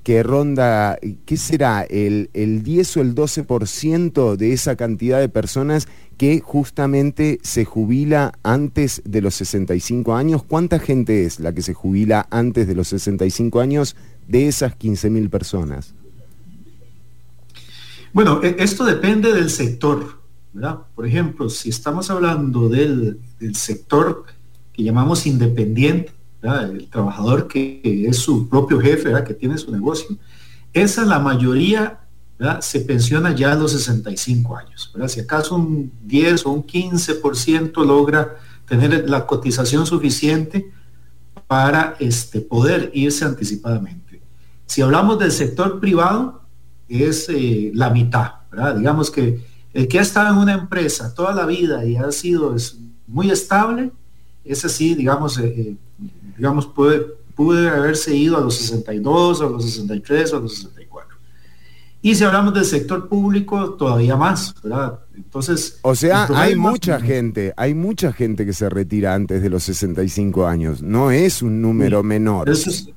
[0.04, 1.82] que ronda, ¿qué será?
[1.82, 8.32] El, el 10 o el 12% de esa cantidad de personas que justamente se jubila
[8.44, 10.44] antes de los 65 años.
[10.44, 13.96] ¿Cuánta gente es la que se jubila antes de los 65 años
[14.28, 15.92] de esas 15 mil personas?
[18.12, 20.20] Bueno, e, esto depende del sector,
[20.52, 20.78] ¿verdad?
[20.94, 24.24] Por ejemplo, si estamos hablando del, del sector
[24.76, 26.12] que llamamos independiente,
[26.42, 26.70] ¿verdad?
[26.70, 29.24] el trabajador que es su propio jefe, ¿verdad?
[29.24, 30.18] que tiene su negocio,
[30.74, 32.00] esa la mayoría
[32.38, 32.60] ¿verdad?
[32.60, 34.92] se pensiona ya a los 65 años.
[35.08, 38.36] Si acaso un 10 o un 15% logra
[38.68, 40.70] tener la cotización suficiente
[41.46, 44.20] para este, poder irse anticipadamente.
[44.66, 46.42] Si hablamos del sector privado,
[46.88, 48.76] es eh, la mitad, ¿verdad?
[48.76, 52.54] Digamos que el que ha estado en una empresa toda la vida y ha sido
[52.54, 53.92] es, muy estable,
[54.48, 55.76] ese sí, digamos, eh,
[56.36, 57.00] digamos puede,
[57.34, 61.16] puede haberse ido a los 62, a los 63, a los 64.
[62.02, 65.00] Y si hablamos del sector público, todavía más, ¿verdad?
[65.16, 65.78] Entonces...
[65.82, 69.50] O sea, hay más mucha o gente, hay mucha gente que se retira antes de
[69.50, 70.82] los 65 años.
[70.82, 72.48] No es un número menor.
[72.48, 72.88] Eso es,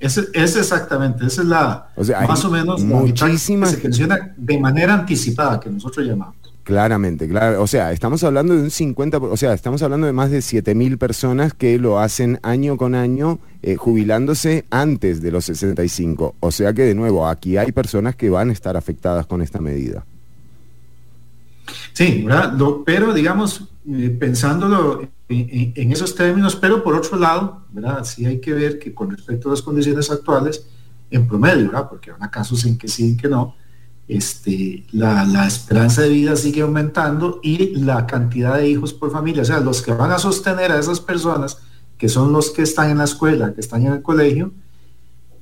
[0.00, 3.70] ese- es exactamente, esa es la, O sea, más o menos la mitad que muchísimas-
[3.70, 6.36] se pensiona de manera anticipada, que nosotros llamamos.
[6.68, 7.62] Claramente, claro.
[7.62, 10.42] O sea, estamos hablando de un 50, por- o sea, estamos hablando de más de
[10.42, 16.34] 7.000 personas que lo hacen año con año eh, jubilándose antes de los 65.
[16.40, 19.62] O sea que, de nuevo, aquí hay personas que van a estar afectadas con esta
[19.62, 20.04] medida.
[21.94, 22.26] Sí,
[22.84, 25.00] pero digamos, eh, pensándolo
[25.30, 28.04] en, en- en esos términos, pero por otro lado, ¿verdad?
[28.04, 30.66] Sí hay que ver que con respecto a las condiciones actuales,
[31.10, 31.88] en promedio, ¿verdad?
[31.88, 33.54] Porque habrá casos en que sí y que no,
[34.08, 39.42] este, la, la esperanza de vida sigue aumentando y la cantidad de hijos por familia,
[39.42, 41.58] o sea, los que van a sostener a esas personas,
[41.98, 44.52] que son los que están en la escuela, que están en el colegio,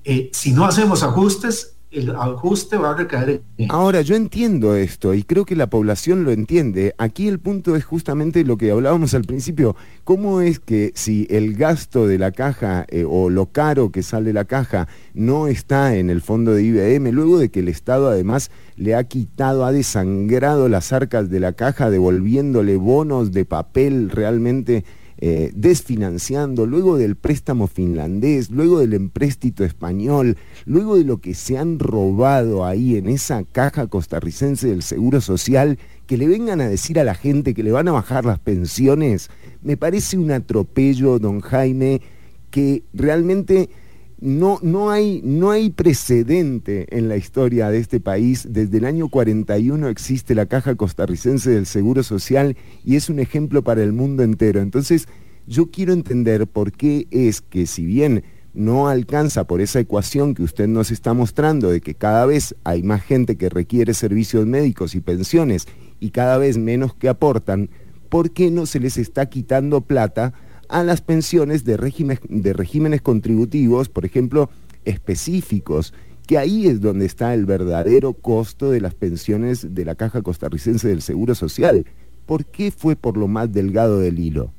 [0.05, 5.15] eh, si no hacemos ajustes, el ajuste va a recaer en Ahora, yo entiendo esto
[5.15, 6.95] y creo que la población lo entiende.
[6.99, 9.77] Aquí el punto es justamente lo que hablábamos al principio.
[10.05, 14.33] ¿Cómo es que si el gasto de la caja eh, o lo caro que sale
[14.33, 18.51] la caja no está en el fondo de IBM, luego de que el Estado además
[18.77, 24.85] le ha quitado, ha desangrado las arcas de la caja, devolviéndole bonos de papel realmente
[25.19, 30.37] eh, desfinanciando, luego del préstamo finlandés, luego del empréstito español,
[30.67, 35.79] luego de lo que se han robado ahí en esa caja costarricense del Seguro Social,
[36.07, 39.31] que le vengan a decir a la gente que le van a bajar las pensiones,
[39.63, 42.03] me parece un atropello, don Jaime,
[42.51, 43.71] que realmente
[44.19, 48.47] no, no, hay, no hay precedente en la historia de este país.
[48.51, 53.63] Desde el año 41 existe la Caja Costarricense del Seguro Social y es un ejemplo
[53.63, 54.61] para el mundo entero.
[54.61, 55.07] Entonces,
[55.47, 58.25] yo quiero entender por qué es que si bien
[58.55, 62.83] no alcanza por esa ecuación que usted nos está mostrando de que cada vez hay
[62.83, 65.69] más gente que requiere servicios médicos y pensiones
[66.01, 67.69] y cada vez menos que aportan,
[68.09, 70.33] ¿por qué no se les está quitando plata
[70.69, 74.51] a las pensiones de de regímenes contributivos, por ejemplo,
[74.85, 75.93] específicos,
[76.27, 80.89] que ahí es donde está el verdadero costo de las pensiones de la Caja Costarricense
[80.89, 81.87] del Seguro Social.
[82.27, 84.51] ¿Por qué fue por lo más delgado del hilo?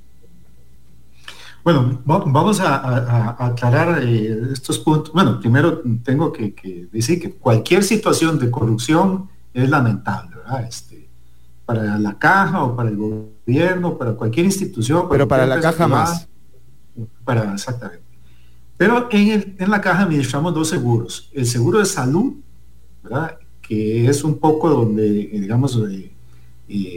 [1.64, 5.12] Bueno, va- vamos a, aclarar eh, estos puntos.
[5.14, 10.66] Bueno, primero tengo que, que decir que cualquier situación de corrupción es lamentable, ¿verdad?
[10.66, 11.10] Este,
[11.66, 13.28] para la caja o para el gobierno,
[13.98, 15.08] para cualquier institución.
[15.10, 16.28] Pero para la caja privada, más.
[17.24, 18.04] Para, exactamente.
[18.78, 21.30] Pero en, el- en la caja administramos dos seguros.
[21.34, 22.34] El seguro de salud,
[23.04, 23.38] ¿verdad?
[23.62, 26.12] Que es un poco donde, digamos, eh,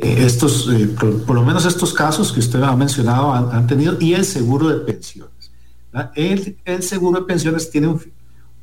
[0.02, 3.96] estos, eh, por, por lo menos estos casos que usted ha mencionado han, han tenido,
[4.00, 5.52] y el seguro de pensiones.
[6.14, 8.00] El, el seguro de pensiones tiene un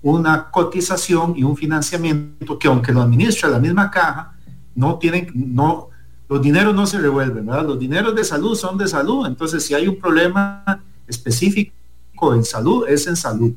[0.03, 4.37] una cotización y un financiamiento que aunque lo administra la misma caja,
[4.75, 5.89] no tienen, no,
[6.29, 7.65] los dineros no se revuelven, ¿verdad?
[7.65, 12.85] Los dineros de salud son de salud, entonces si hay un problema específico en salud,
[12.87, 13.53] es en salud.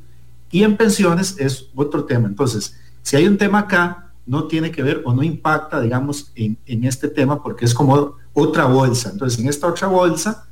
[0.50, 2.26] Y en pensiones es otro tema.
[2.28, 6.58] Entonces, si hay un tema acá, no tiene que ver o no impacta, digamos, en,
[6.66, 9.10] en este tema porque es como otra bolsa.
[9.10, 10.46] Entonces, en esta otra bolsa,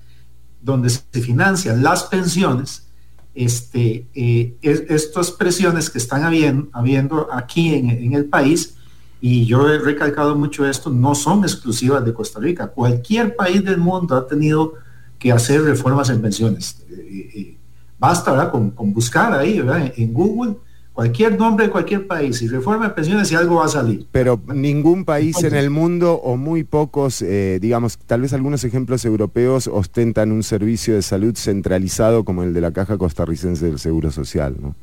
[0.60, 2.86] donde se financian las pensiones,
[3.34, 8.74] este, eh, es- estas presiones que están habiendo, habiendo aquí en, en el país,
[9.20, 12.68] y yo he recalcado mucho esto, no son exclusivas de Costa Rica.
[12.68, 14.74] Cualquier país del mundo ha tenido
[15.18, 16.84] que hacer reformas en pensiones.
[16.90, 17.56] Eh, eh,
[17.98, 18.50] basta, ¿verdad?
[18.50, 19.92] Con, con buscar ahí, ¿verdad?
[19.96, 20.54] En, Google,
[20.92, 24.06] cualquier nombre de cualquier país y reforma de pensiones y algo va a salir.
[24.12, 29.04] Pero ningún país en el mundo o muy pocos, eh, digamos, tal vez algunos ejemplos
[29.04, 34.12] europeos ostentan un servicio de salud centralizado como el de la Caja Costarricense del Seguro
[34.12, 34.76] Social, ¿no?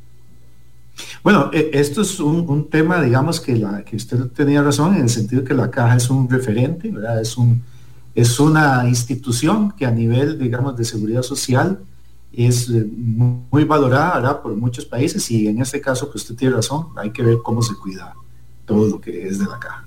[1.24, 5.04] Bueno, eh, esto es un, un tema, digamos, que, la, que usted tenía razón en
[5.04, 6.94] el sentido que la caja es un referente.
[7.22, 7.64] Es, un,
[8.14, 11.80] es una institución que a nivel, digamos, de seguridad social
[12.32, 16.88] es eh, muy valorada por muchos países y en este caso, que usted tiene razón,
[16.96, 18.14] hay que ver cómo se cuida
[18.66, 19.84] todo lo que es de la caja.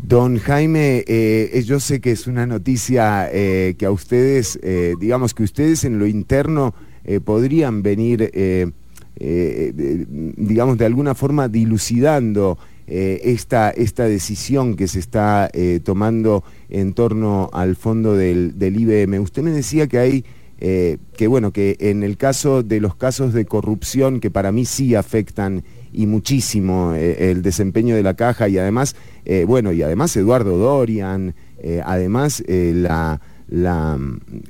[0.00, 4.58] Don Jaime, eh, yo sé que es una noticia eh, que a ustedes,
[4.98, 6.74] digamos que ustedes en lo interno
[7.24, 8.30] podrían venir,
[9.20, 9.72] eh,
[10.36, 16.92] digamos, de alguna forma dilucidando eh, esta, esta decisión que se está eh, tomando en
[16.92, 19.20] torno al fondo del, del IBM.
[19.20, 20.24] Usted me decía que hay,
[20.60, 24.96] que bueno, que en el caso de los casos de corrupción, que para mí sí
[24.96, 25.62] afectan
[25.92, 28.96] y muchísimo el desempeño de la caja y además,
[29.46, 31.36] bueno, y además Eduardo Dorian,
[31.84, 33.98] además la, la,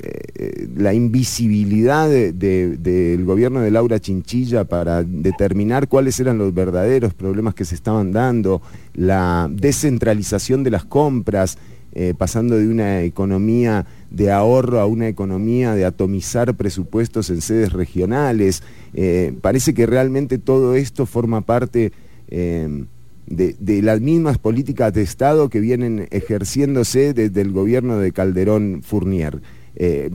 [0.03, 6.53] eh, la invisibilidad de- de- del gobierno de Laura Chinchilla para determinar cuáles eran los
[6.53, 8.61] verdaderos problemas que se estaban dando,
[8.95, 11.59] la descentralización de las compras,
[11.93, 17.73] eh, pasando de una economía de ahorro a una economía de atomizar presupuestos en sedes
[17.73, 18.63] regionales.
[18.95, 21.93] Eh, parece que realmente todo esto forma parte
[22.31, 22.85] eh,
[23.29, 28.83] de, de las mismas políticas de Estado que vienen ejerciéndose desde el gobierno de Calderón
[28.83, 29.41] Fournier.
[29.77, 30.11] Eh,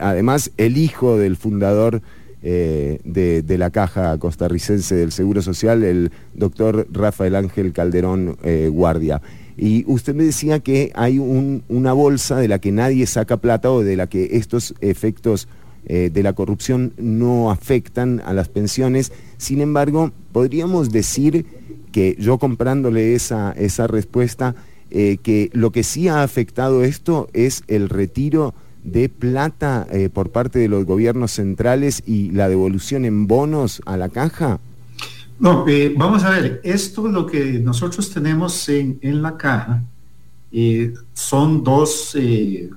[0.00, 2.02] además, el hijo del fundador
[2.42, 8.68] eh, de, de la Caja Costarricense del Seguro Social, el doctor Rafael Ángel Calderón eh,
[8.72, 9.20] Guardia.
[9.56, 13.70] Y usted me decía que hay un- una bolsa de la que nadie saca plata
[13.70, 15.46] o de la que estos efectos
[15.84, 19.10] de la corrupción no afectan a las pensiones.
[19.36, 21.44] Sin embargo, podríamos decir
[21.92, 24.56] que yo comprándole esa, esa respuesta,
[24.90, 30.30] eh, que lo que sí ha afectado esto es el retiro de plata eh, por
[30.30, 34.58] parte de los gobiernos centrales y la devolución en bonos a la caja.
[35.38, 39.82] No, eh, vamos a ver, esto lo que nosotros tenemos en, en la caja
[41.14, 42.14] son dos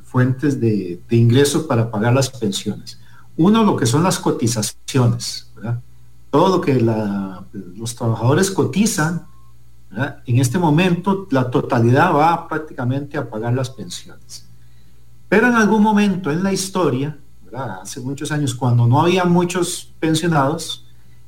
[0.06, 2.98] fuentes de, de ingresos para pagar las pensiones.
[3.36, 5.45] Uno, lo que son las cotizaciones.
[6.36, 6.82] Todo lo que
[7.78, 9.26] los trabajadores cotizan,
[10.26, 14.46] en este momento la totalidad va prácticamente a pagar las pensiones.
[15.30, 17.18] Pero en algún momento en la historia,
[17.82, 20.86] hace muchos años, cuando no había muchos pensionados,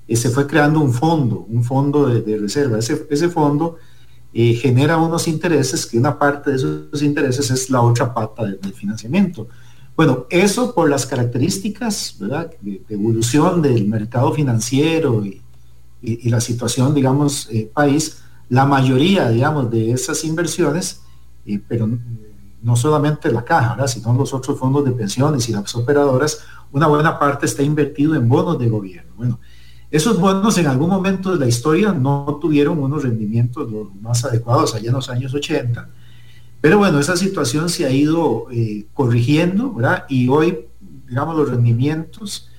[0.10, 2.78] eh, se fue creando un fondo, un fondo de, reserva.
[2.78, 3.78] Ese, fondo
[4.34, 8.58] eh, genera unos intereses, que una parte de esos intereses es la otra pata de-
[8.58, 9.48] del financiamiento.
[9.98, 12.18] Bueno, eso por las características.
[12.20, 15.42] De, evolución del mercado financiero y,
[16.30, 21.02] la situación, digamos, eh, país, la mayoría, digamos, de esas inversiones,
[21.48, 21.90] eh, pero
[22.62, 26.42] no solamente la caja, sino los otros fondos de pensiones y las operadoras,
[26.72, 29.12] una buena parte está invertido en bonos de gobierno.
[29.18, 29.40] Bueno,
[29.90, 33.68] esos bonos en algún momento de la historia no tuvieron unos rendimientos
[34.00, 35.90] más adecuados allá en los años 80,
[36.68, 40.04] pero bueno, esa situación se ha ido eh, corrigiendo, ¿verdad?
[40.10, 40.66] Y hoy,
[41.08, 42.50] digamos, los rendimientos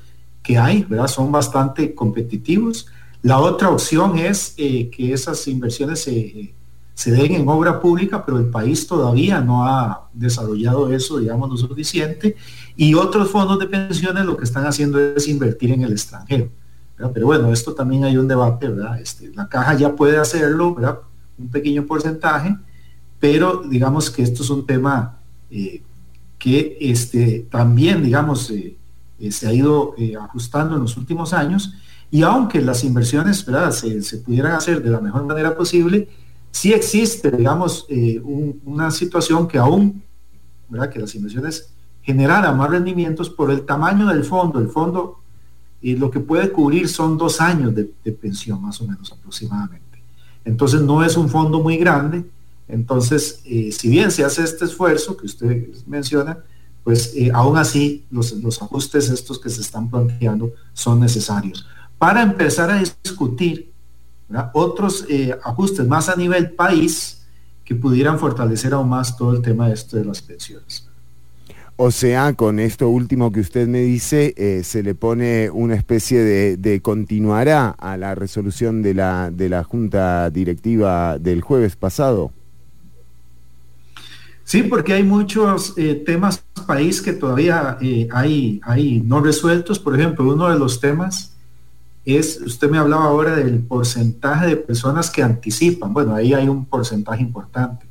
[0.43, 1.09] que hay, ¿verdad?
[1.09, 2.87] Son bastante competitivos.
[3.21, 6.55] La otra opción es eh, que esas inversiones se,
[6.95, 11.59] se den en obra pública, pero el país todavía no ha desarrollado eso, digamos, lo
[11.59, 12.35] suficiente.
[12.77, 16.49] Y otros fondos de pensiones lo que están haciendo es invertir en el extranjero.
[17.13, 18.99] Pero bueno, esto también hay un debate, ¿verdad?
[19.03, 21.01] Este, la caja ya puede hacerlo, ¿verdad?
[21.37, 22.57] Un pequeño porcentaje,
[23.21, 25.19] pero digamos que esto es un tema
[25.51, 25.83] eh,
[26.39, 28.77] que este, también, digamos, eh,
[29.19, 31.75] eh, se ha ido ajustando en los últimos años
[32.11, 33.73] y aunque las inversiones ¿verdad?
[33.73, 36.09] Se, se pudieran hacer de la mejor manera posible,
[36.51, 37.87] sí existe, digamos,
[38.23, 40.03] un- una situación que aún,
[40.69, 40.91] ¿verdad?
[40.91, 41.71] que las inversiones
[42.03, 44.59] generaran más rendimientos por el tamaño del fondo.
[44.61, 45.21] El fondo
[45.83, 50.03] lo que puede cubrir son dos años de, de pensión, más o menos aproximadamente.
[50.45, 52.25] Entonces no es un fondo muy grande.
[52.69, 56.39] Entonces, eh, si bien se hace este esfuerzo que usted menciona,
[56.85, 61.67] pues eh, aún así los, los ajustes estos que se están planteando son necesarios.
[61.97, 63.73] Para empezar a discutir
[64.53, 67.23] otros eh, ajustes más a nivel país
[67.65, 70.87] que pudieran fortalecer aún más todo el tema de esto de las pensiones.
[71.77, 74.35] O sea, con esto último que usted me dice,
[74.65, 79.63] se le pone una especie de, de continuará a la resolución de la, de la
[79.63, 82.33] Junta Directiva del jueves pasado.
[84.49, 89.79] Sí, porque hay muchos eh, temas país que todavía eh, hay, hay no resueltos.
[89.79, 91.35] Por ejemplo, uno de los temas
[92.07, 95.93] es, usted me hablaba ahora del porcentaje de personas que anticipan.
[95.93, 97.85] Bueno, ahí hay un porcentaje importante.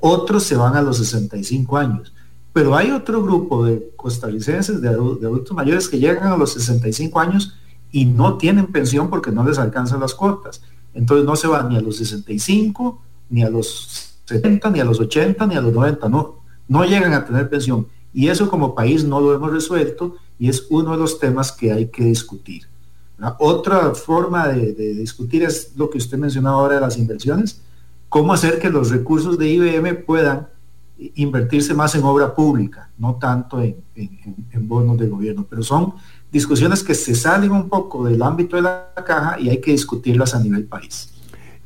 [0.00, 2.12] Otros se van a los 65 años.
[2.52, 6.54] Pero hay otro grupo de costarricenses, de, adu- de adultos mayores, que llegan a los
[6.54, 7.54] 65 años
[7.92, 10.60] y no tienen pensión porque no les alcanzan las cuotas.
[10.92, 14.98] Entonces no se van ni a los 65, ni a los 70, ni a los
[15.00, 16.36] 80, ni a los 90, no,
[16.68, 17.86] no llegan a tener pensión.
[18.12, 21.72] Y eso como país no lo hemos resuelto y es uno de los temas que
[21.72, 22.62] hay que discutir.
[23.18, 23.36] ¿verdad?
[23.38, 27.60] Otra forma de, discutir es lo que usted mencionaba ahora de las inversiones,
[28.08, 30.48] cómo hacer que los recursos de IBM puedan
[31.14, 35.94] invertirse más en obra pública, no tanto en- en bonos de gobierno, pero son
[36.30, 40.34] discusiones que se salen un poco del ámbito de la caja y hay que discutirlas
[40.34, 41.10] a nivel país.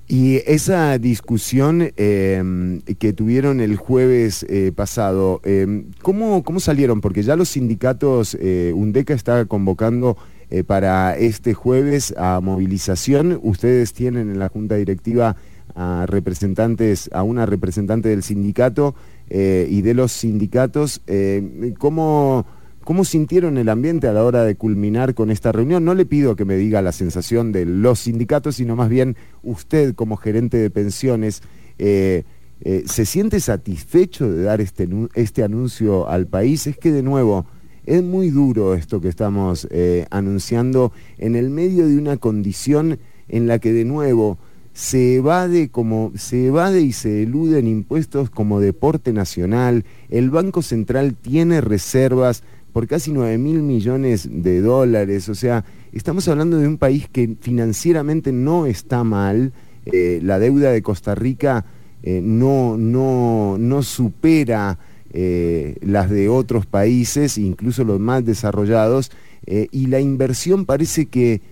[0.06, 7.00] Y esa discusión eh, que tuvieron el jueves eh, pasado, eh, ¿cómo, ¿cómo salieron?
[7.00, 10.18] Porque ya los sindicatos, eh, UNDECA está convocando
[10.50, 13.40] eh, para este jueves a movilización.
[13.42, 15.36] Ustedes tienen en la Junta Directiva
[15.74, 18.94] a representantes, a una representante del sindicato
[19.30, 22.44] y de los sindicatos, eh, ¿cómo,
[22.84, 25.84] ¿cómo sintieron el ambiente a la hora de culminar con esta reunión?
[25.84, 29.94] No le pido que me diga la sensación de los sindicatos, sino más bien usted
[29.94, 31.42] como gerente de pensiones.
[31.78, 32.24] Eh,
[32.86, 36.66] ¿Se siente satisfecho de dar este, este anuncio al país?
[36.66, 37.46] Es que de nuevo,
[37.84, 39.68] es muy duro esto que estamos
[40.10, 42.98] anunciando en el medio de una condición
[43.28, 44.38] en la que de nuevo
[44.74, 49.84] se evade como se evade y se eluden impuestos como deporte nacional.
[50.10, 52.42] El Banco Central tiene reservas
[52.74, 55.28] por casi 9 mil millones de dólares.
[55.28, 59.52] O sea, estamos hablando de un país que financieramente no está mal.
[59.86, 61.64] Eh, la deuda de Costa Rica
[62.02, 64.76] eh, no, no, no, supera
[65.12, 69.12] eh, las de otros países, incluso los más desarrollados,
[69.46, 71.42] y la inversión parece que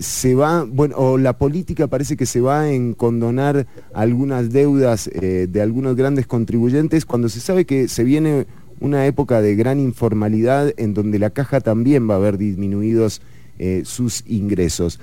[0.00, 5.60] se va, bueno, o la política parece que se va en condonar algunas deudas de
[5.60, 8.46] algunos grandes contribuyentes cuando se sabe que se viene
[8.80, 13.20] una época de gran informalidad en donde la caja también va a haber disminuidos
[13.58, 14.98] eh, sus ingresos.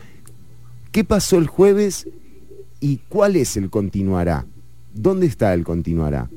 [0.92, 2.08] ¿Qué pasó el jueves
[2.80, 4.46] y cuál es el continuará?
[4.94, 6.30] ¿Dónde está el continuará?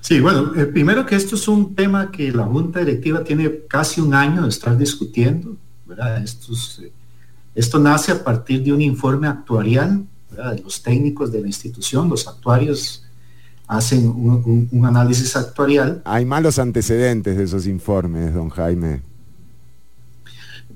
[0.00, 4.14] Sí, bueno, primero que esto es un tema que la Junta Directiva tiene casi un
[4.14, 5.56] año de estar discutiendo
[5.90, 6.92] eh,
[7.54, 12.26] esto nace a partir de un informe actuarial, de los técnicos de la institución, los
[12.26, 13.03] actuarios
[13.66, 16.02] hacen un, análisis actuarial.
[16.04, 19.02] Hay malos antecedentes de esos informes, don Jaime.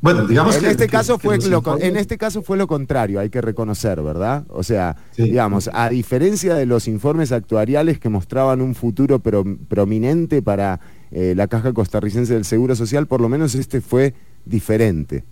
[0.00, 3.30] Bueno, digamos en que, este caso fue lo, en este caso fue lo contrario, hay
[3.30, 4.44] que reconocer, ¿verdad?
[4.48, 10.78] O sea, digamos, a diferencia de los informes actuariales que mostraban un futuro prominente para
[11.10, 15.24] eh, la Caja Costarricense del Seguro Social, por lo menos este fue diferente.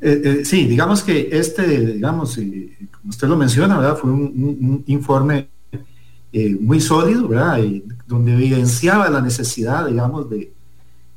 [0.00, 3.96] Eh, eh, sí, digamos que este, digamos, como usted lo menciona, ¿verdad?
[3.96, 5.48] Fue un, informe
[6.60, 7.58] muy sólido, ¿verdad?
[8.06, 10.52] donde evidenciaba la necesidad, digamos, de,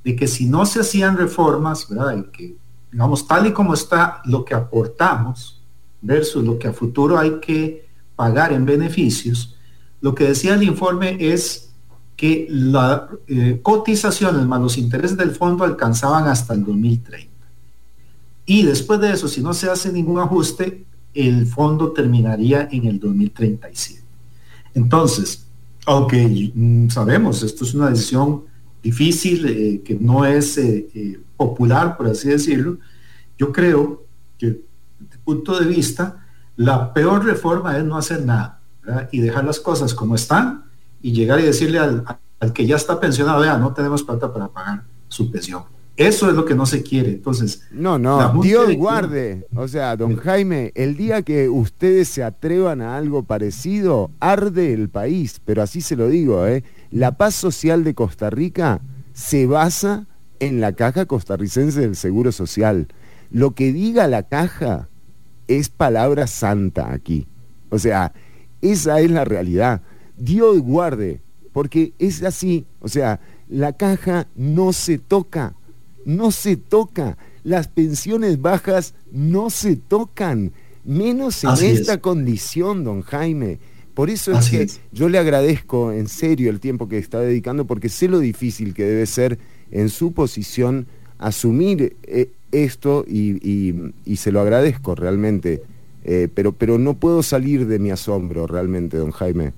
[0.03, 2.17] de, que si no se hacían reformas, ¿verdad?
[2.17, 2.55] Y que,
[2.91, 5.61] digamos, tal y como está lo que aportamos
[6.01, 9.55] versus lo que a futuro hay que pagar en beneficios,
[10.01, 11.69] lo que decía el informe es
[12.15, 17.29] que las eh, cotizaciones más los intereses del fondo alcanzaban hasta el 2030.
[18.45, 22.99] Y después de eso, si no se hace ningún ajuste, el fondo terminaría en el
[22.99, 23.98] 2037.
[24.73, 25.47] Entonces,
[25.85, 26.51] aunque
[26.89, 28.43] sabemos, esto es una decisión
[28.81, 32.77] difícil, eh, que no es eh, popular, por así decirlo,
[33.37, 34.05] yo creo
[34.37, 34.47] que
[34.99, 36.25] desde el punto de vista,
[36.55, 38.59] la peor reforma es no hacer nada
[39.11, 40.65] y dejar las cosas como están
[41.01, 42.03] y llegar y decirle al,
[42.53, 45.63] que ya está pensionado, vea, no tenemos plata para pagar su pensión.
[45.99, 47.09] Eso es lo que no se quiere.
[47.09, 49.45] Entonces, no, no, Dios guarde.
[49.53, 54.87] O sea, don Jaime, el día que ustedes se atrevan a algo parecido, arde el
[54.87, 56.63] país, pero así se lo digo, ¿eh?
[56.89, 58.79] La paz social de Costa Rica
[59.11, 60.07] se basa
[60.39, 62.87] en la caja costarricense del Seguro Social.
[63.29, 64.87] Lo que diga la caja
[65.49, 67.27] es palabra santa aquí.
[67.71, 68.13] O sea,
[68.61, 69.81] esa es la realidad.
[70.15, 71.21] Dios guarde,
[71.51, 73.19] porque es así, o sea,
[73.49, 75.55] la caja no se toca,
[76.05, 80.51] no se toca, las pensiones bajas no se tocan,
[80.83, 83.59] menos en esta condición, don Jaime.
[83.93, 87.89] Por eso es que yo le agradezco en serio el tiempo que está dedicando, porque
[87.89, 89.37] sé lo difícil que debe ser
[89.71, 95.61] en su posición asumir eh, esto y, se lo agradezco realmente.
[96.05, 99.51] Eh, pero, pero no puedo salir de mi asombro realmente, don Jaime.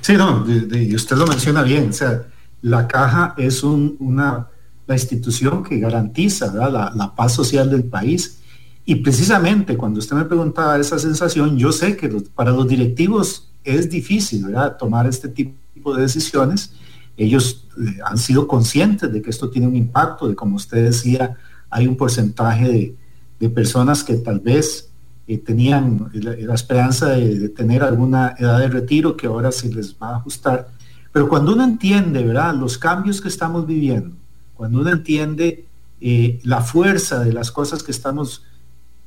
[0.00, 2.26] Sí, no, y usted lo menciona bien, o sea,
[2.62, 4.48] la caja es una,
[4.86, 8.38] la institución que garantiza la, paz social del país.
[8.84, 13.88] Y precisamente cuando usted me preguntaba esa sensación, yo sé que para los directivos es
[13.88, 14.76] difícil ¿verdad?
[14.76, 16.72] tomar este tipo de decisiones.
[17.16, 21.36] Ellos eh, han sido conscientes de que esto tiene un impacto, de como usted decía,
[21.70, 22.96] hay un porcentaje de,
[23.40, 24.90] de personas que tal vez
[25.26, 30.10] eh, tenían la, esperanza de, tener alguna edad de retiro que ahora se les va
[30.10, 30.68] a ajustar.
[31.12, 34.14] Pero cuando uno entiende, ¿verdad?, los cambios que estamos viviendo,
[34.54, 35.66] cuando uno entiende
[36.00, 38.44] eh, la fuerza de las cosas que estamos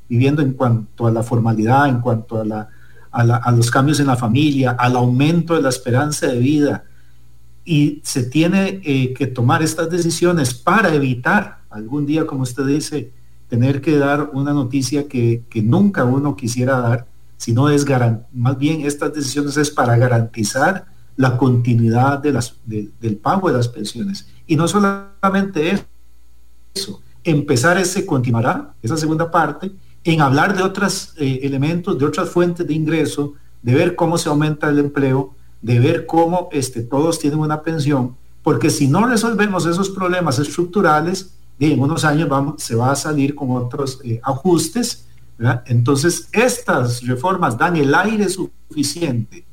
[0.09, 4.95] viviendo en cuanto a la formalidad, en cuanto a, los cambios en la familia, al
[4.95, 6.83] aumento de la esperanza de vida,
[7.65, 13.11] y se tiene eh, que tomar estas decisiones para evitar algún día, como usted dice,
[13.49, 17.07] tener que dar una noticia que, nunca uno quisiera dar,
[17.37, 17.85] sino es
[18.33, 20.85] más bien estas decisiones es para garantizar
[21.17, 24.27] la continuidad del pago de las pensiones.
[24.47, 25.83] Y no solamente
[26.73, 29.71] eso, empezar ese continuará, esa segunda parte,
[30.03, 34.69] en hablar de otros elementos, de otras fuentes de ingreso, de ver cómo se aumenta
[34.69, 39.89] el empleo, de ver cómo este, todos tienen una pensión, porque si no resolvemos esos
[39.89, 45.05] problemas estructurales, en unos años se va a salir con otros eh, ajustes.
[45.65, 49.46] Entonces, estas reformas dan el aire suficiente.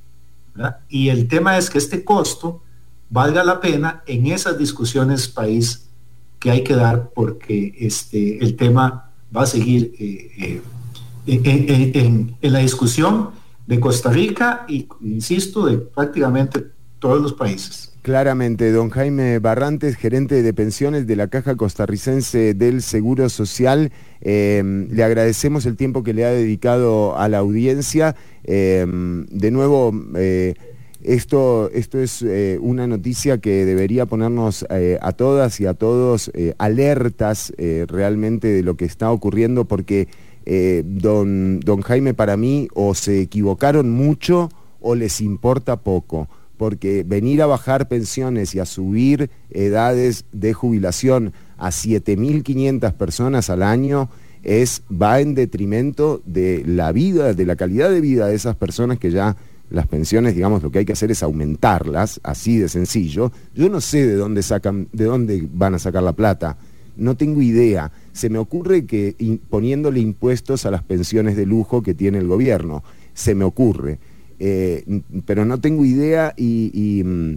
[0.89, 2.63] Y el tema es que este costo
[3.11, 5.89] valga la pena en esas discusiones país
[6.39, 10.63] que hay que dar porque este, el tema va a seguir eh,
[11.27, 13.31] eh, en, en la discusión
[13.67, 16.67] de Costa Rica y, insisto, de prácticamente
[16.99, 17.94] todos los países.
[18.05, 24.91] Claramente, don Jaime Barrantes, gerente de pensiones de la Caja Costarricense del Seguro Social, em,
[24.91, 28.15] le agradecemos el tiempo que le ha dedicado a la audiencia.
[28.43, 30.53] Em, de nuevo, eh,
[31.03, 36.31] esto, esto es eh, una noticia que debería ponernos eh, a todas y a todos
[36.59, 40.09] alertas realmente de lo que está ocurriendo porque
[40.85, 44.51] don, don Jaime para mí o se equivocaron mucho
[44.83, 51.33] o les importa poco porque venir a bajar pensiones y a subir edades de jubilación
[51.59, 54.11] a 7.500 personas al año
[54.43, 58.99] es, va en detrimento de la vida, de la calidad de vida de esas personas
[58.99, 59.37] que ya
[59.71, 63.33] las pensiones, digamos, lo que hay que hacer es aumentarlas, así de sencillo.
[63.55, 66.59] Yo no sé de dónde sacan, de dónde van a sacar la plata.
[66.97, 67.91] No tengo idea.
[68.13, 69.17] Se me ocurre que
[69.51, 72.85] poniéndole impuestos a las pensiones de lujo que tiene el gobierno.
[73.15, 73.99] Se me ocurre.
[74.39, 77.35] Eh, pero no tengo idea mm,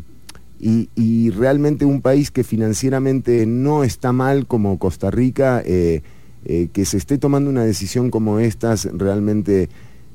[0.59, 6.01] y, realmente un país que financieramente no está mal como Costa Rica, eh,
[6.45, 9.69] eh, que se esté tomando una decisión como estas, realmente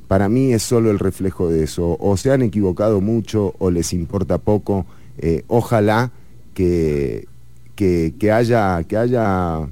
[0.09, 1.96] para mí es solo el reflejo de eso.
[2.00, 4.84] O se han equivocado mucho o les importa poco.
[5.46, 6.10] ojalá
[6.54, 7.26] que,
[7.76, 9.68] que, haya, que haya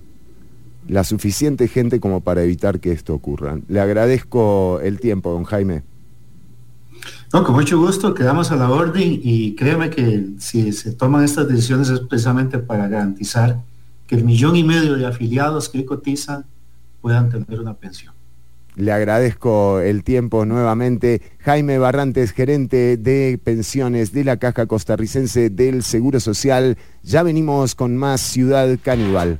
[0.88, 3.58] la suficiente gente como para evitar que esto ocurra.
[3.68, 5.82] Le agradezco el tiempo, don Jaime.
[7.32, 11.46] No, con mucho gusto, quedamos a la orden y créeme que si se toman estas
[11.46, 13.60] decisiones es precisamente para garantizar
[14.08, 16.44] que el millón y medio de afiliados que cotizan
[17.00, 18.12] puedan tener una pensión.
[18.74, 21.22] Le agradezco el tiempo nuevamente.
[21.38, 26.78] Jaime Barrantes, gerente de pensiones de la Caja Costarricense del Seguro Social.
[27.04, 29.38] Ya venimos con más Ciudad Caníbal.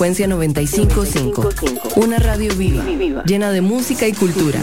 [0.00, 1.50] Frecuencia 955,
[1.96, 4.58] una radio viva, llena de música y cultura.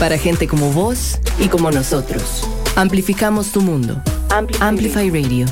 [0.00, 2.48] Para gente como vos y como nosotros.
[2.74, 4.02] Amplificamos tu mundo.
[4.60, 5.44] Amplify Radio.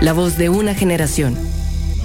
[0.00, 1.36] La voz de una generación.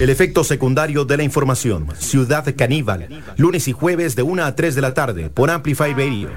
[0.00, 1.86] El efecto secundario de la información.
[2.00, 3.22] Ciudad Caníbal.
[3.36, 6.30] Lunes y jueves de 1 a 3 de la tarde por Amplify Radio.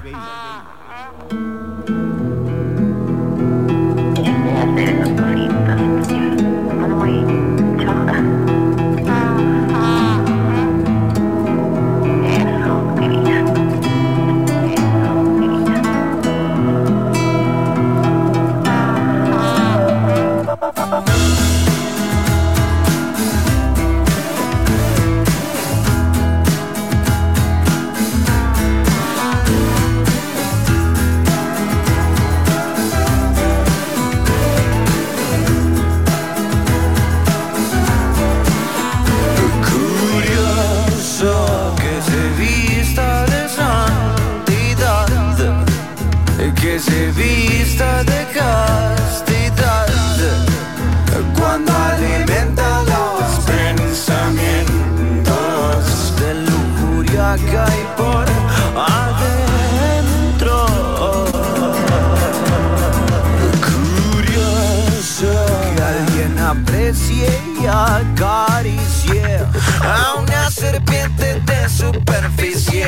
[66.50, 67.28] Aprecie
[67.62, 69.38] y acaricie
[69.82, 72.86] a una serpiente de superficie.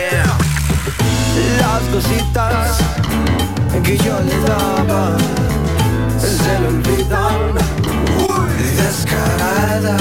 [1.60, 2.78] Las cositas
[3.84, 5.16] que yo le daba
[6.18, 7.52] se le olvidan.
[8.76, 9.96] Descarada,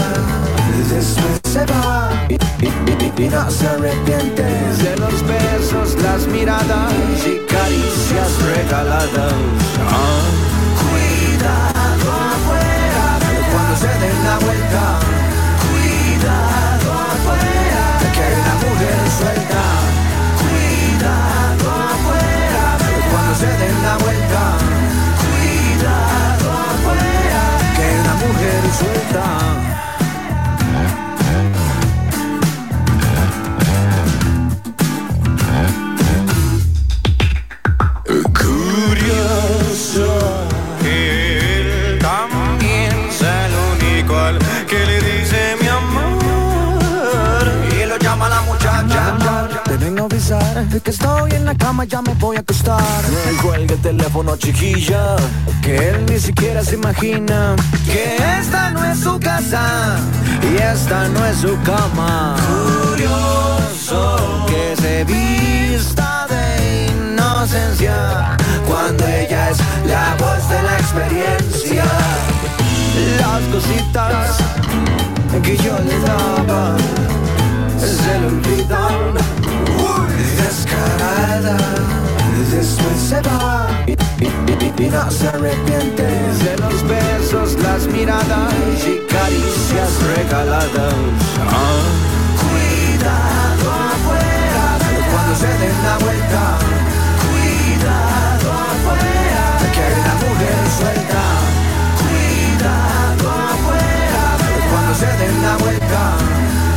[0.90, 6.94] después se va y, no se arrepiente de los besos, las miradas
[7.28, 9.34] y caricias regaladas.
[9.88, 10.22] Ah.
[10.82, 11.71] Cuidado
[50.40, 52.82] de que estoy en la cama, ya me voy a acostar.
[53.42, 55.18] Cuelga el teléfono, chiquilla,
[55.62, 57.56] que él ni siquiera se imagina
[57.86, 59.98] que esta no es su casa
[60.42, 62.38] y esta no es su cama.
[62.88, 68.38] Curioso que se vista de inocencia
[68.70, 71.84] cuando ella es la voz de la experiencia.
[73.20, 74.38] Las cositas
[75.44, 76.78] que yo le daba
[77.78, 79.41] se le olvidan.
[80.52, 81.56] Descarada,
[82.52, 88.54] después se va y, y- no se arrepiente de los besos, las miradas
[88.86, 90.94] y caricias regaladas.
[92.42, 94.66] Cuidado afuera
[95.10, 96.44] cuando se den la vuelta.
[97.24, 101.24] Cuidado afuera que hay una mujer suelta.
[102.02, 104.24] Cuidado afuera
[104.70, 106.02] cuando se den la vuelta.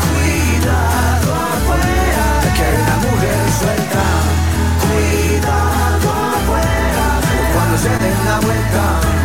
[0.06, 3.03] Cuidado afuera que hay una mujer
[7.76, 9.23] se la vuelta.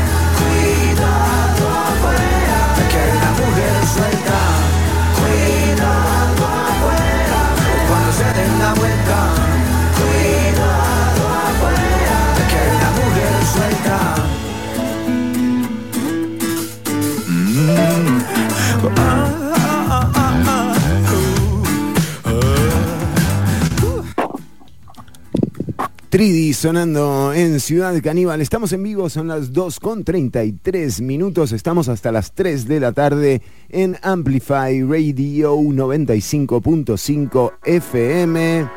[26.20, 28.42] 3D sonando en Ciudad Caníbal.
[28.42, 31.54] Estamos en vivo, son las 2 con 33 minutos.
[31.54, 38.68] Estamos hasta las 3 de la tarde en Amplify Radio 95.5 FM.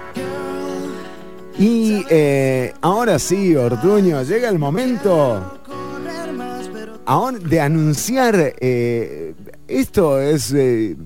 [1.58, 5.58] Y eh, ahora sí, Ortuño, llega el momento
[7.42, 8.54] de anunciar.
[8.60, 9.34] Eh,
[9.66, 10.52] esto es.
[10.54, 10.96] Eh,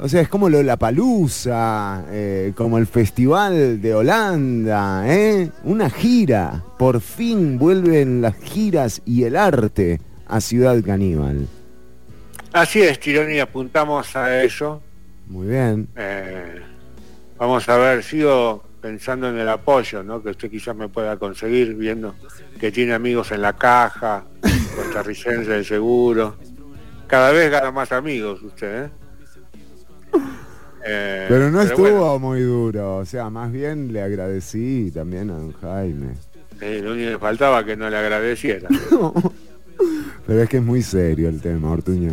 [0.00, 2.04] o sea, es como lo la palusa,
[2.54, 5.50] como el Festival de Holanda, ¿eh?
[5.64, 6.62] Una gira.
[6.78, 11.48] Por fin vuelven las giras y el arte a Ciudad Caníbal.
[12.52, 14.80] Así es, Tirón, y apuntamos a eso.
[15.26, 15.88] Muy bien.
[15.96, 16.60] Eh,
[17.36, 20.22] vamos a ver, sigo pensando en el apoyo, ¿no?
[20.22, 22.14] Que usted quizás me pueda conseguir, viendo
[22.58, 24.24] que tiene amigos en la caja,
[24.76, 26.36] costarricense de seguro.
[27.06, 28.90] Cada vez gana más amigos usted, ¿eh?
[30.90, 35.34] Eh, Pero no estuvo bueno, muy duro, o sea, más bien le agradecí también a
[35.34, 36.14] don Jaime.
[36.60, 38.68] eh, lo único que faltaba que no le agradeciera.
[40.26, 42.12] Pero es que es muy serio el tema, Ortuño.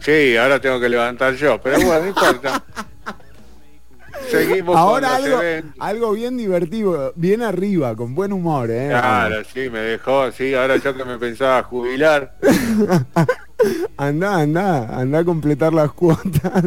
[0.00, 2.62] Sí, ahora tengo que levantar yo, pero bueno, no importa.
[4.30, 5.40] Seguimos Ahora algo,
[5.78, 8.88] algo bien divertido, bien arriba, con buen humor, ¿eh?
[8.90, 12.36] Claro, sí, me dejó, sí, ahora yo que me pensaba jubilar.
[13.96, 16.62] Anda, anda, anda a completar las cuotas.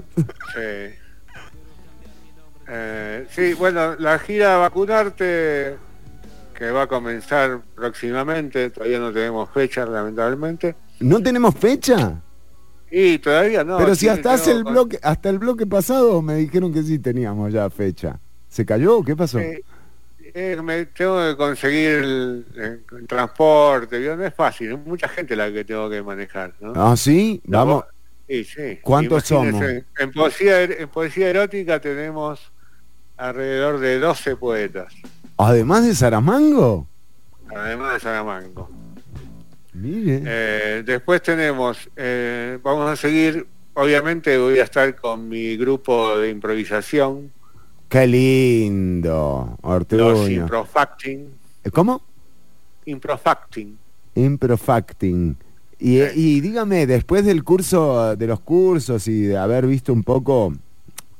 [0.53, 0.95] Sí.
[2.73, 5.75] Eh, sí, bueno, la gira Vacunarte,
[6.57, 10.75] que va a comenzar próximamente, todavía no tenemos fecha, lamentablemente.
[11.01, 12.21] ¿No tenemos fecha?
[12.89, 13.77] Y todavía no.
[13.77, 17.51] Pero si hasta hace el bloque, hasta el bloque pasado me dijeron que sí teníamos
[17.51, 18.19] ya fecha.
[18.47, 19.01] ¿Se cayó?
[19.03, 19.39] ¿Qué pasó?
[19.39, 19.63] Eh,
[20.33, 24.15] eh, me tengo que conseguir el, el- el transporte, ¿vio?
[24.15, 26.71] no es fácil, es mucha gente la que tengo que manejar, ¿no?
[26.75, 27.83] Ah, sí, vamos.
[27.83, 27.85] voz-
[28.29, 28.79] Sí, sí.
[28.81, 32.39] ¿Cuántos Imagínese, En poesía, en poesía erótica tenemos
[33.21, 34.93] alrededor de 12 poetas,
[35.37, 36.87] Además de Saramango.
[37.55, 38.69] además de Salamanco.
[39.73, 40.21] Mire.
[40.25, 46.29] Eh, después tenemos, eh, vamos a seguir, obviamente voy a estar con mi grupo de
[46.29, 47.31] improvisación,
[47.89, 50.27] Qué lindo, los Ortuño.
[50.43, 51.27] Improfacting,
[51.73, 52.01] ¿Cómo?
[52.85, 53.77] Improfacting.
[54.15, 55.35] Improfacting.
[55.79, 60.53] Y, y dígame, después del curso, de los cursos y de haber visto un poco,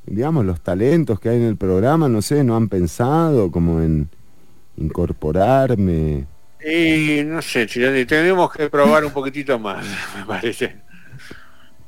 [0.06, 4.10] digamos, los talentos que hay en el programa, no sé, ¿no han pensado como en
[4.78, 6.26] incorporarme?
[6.64, 9.86] Y no sé, Chironi, tenemos que probar un poquitito más,
[10.18, 10.76] me parece.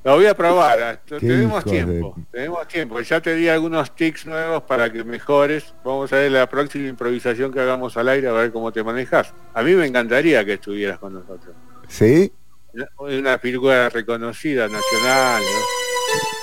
[0.03, 2.99] Lo voy a probar, Qué tenemos tiempo, tenemos tiempo.
[2.99, 5.73] Ya te di algunos tics nuevos para que mejores.
[5.85, 9.33] Vamos a ver la próxima improvisación que hagamos al aire, a ver cómo te manejas.
[9.53, 11.55] A mí me encantaría que estuvieras con nosotros.
[11.87, 12.33] ¿Sí?
[12.73, 15.41] Una- Una figura reconocida, nacional,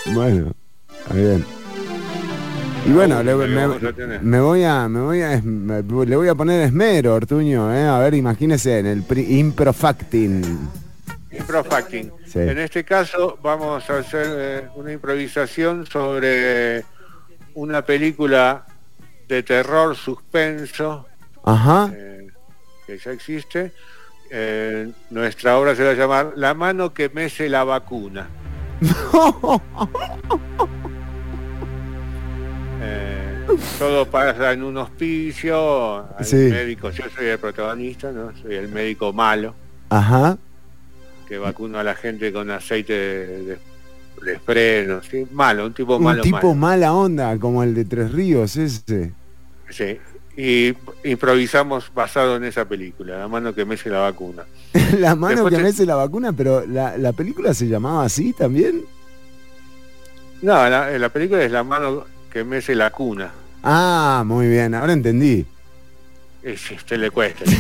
[0.07, 0.13] ¿no?
[0.15, 0.53] Bueno,
[1.13, 1.45] bien.
[2.87, 3.67] Y bueno, le, me,
[4.41, 7.87] voy a, me voy a, me- le voy a poner esmero, Ortuño, ¿eh?
[7.87, 10.59] A ver, imagínese en el improfacting.
[11.31, 12.11] Improfacting.
[12.27, 12.39] Sí.
[12.41, 16.85] En este caso vamos a hacer eh, una improvisación sobre
[17.55, 18.67] una película
[19.29, 21.07] de terror suspenso
[21.45, 21.91] Ajá.
[21.95, 22.29] eh,
[22.87, 23.73] que ya existe.
[24.31, 28.29] Eh, nuestra obra se va a llamar La mano que mece la vacuna.
[32.83, 33.47] Eh,
[33.79, 36.37] todo pasa en un hospicio, hay Sí.
[36.37, 38.33] médicos, yo soy el protagonista, ¿no?
[38.41, 39.55] soy el médico malo
[39.91, 40.39] Ajá.
[41.29, 43.59] que vacuna a la gente con aceite de, de-
[44.25, 45.27] de freno, ¿sí?
[45.33, 46.55] malo, un tipo Un malo, tipo malo.
[46.55, 49.13] mala onda, como el de Tres Ríos, ese.
[49.71, 49.99] Sí.
[50.37, 50.75] Y
[51.05, 54.45] improvisamos basado en esa película, la mano que mece la vacuna.
[54.99, 58.83] la mano Después que mece la vacuna, pero la, la película se llamaba así también.
[60.43, 63.33] No, la, la película es la mano que mece la cuna.
[63.63, 65.45] Ah, muy bien, ahora entendí.
[66.43, 67.45] Y si usted le cuesta.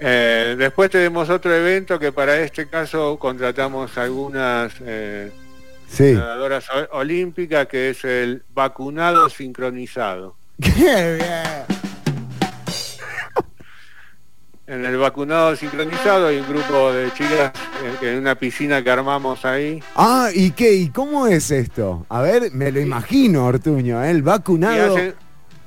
[0.00, 5.32] Eh, después tenemos otro evento que para este caso contratamos algunas eh,
[5.88, 6.12] Sí.
[6.12, 10.36] nadadoras olímpicas que es el vacunado sincronizado.
[10.62, 11.77] ¡Qué bien!
[14.68, 17.52] En el vacunado sincronizado hay un grupo de chicas
[18.02, 20.74] en una piscina que armamos ahí Ah, ¿y qué?
[20.74, 22.04] ¿Y cómo es esto?
[22.10, 24.10] A ver, me lo imagino, Ortuño, ¿eh?
[24.10, 24.94] el y vacunado.
[24.94, 25.14] hacen,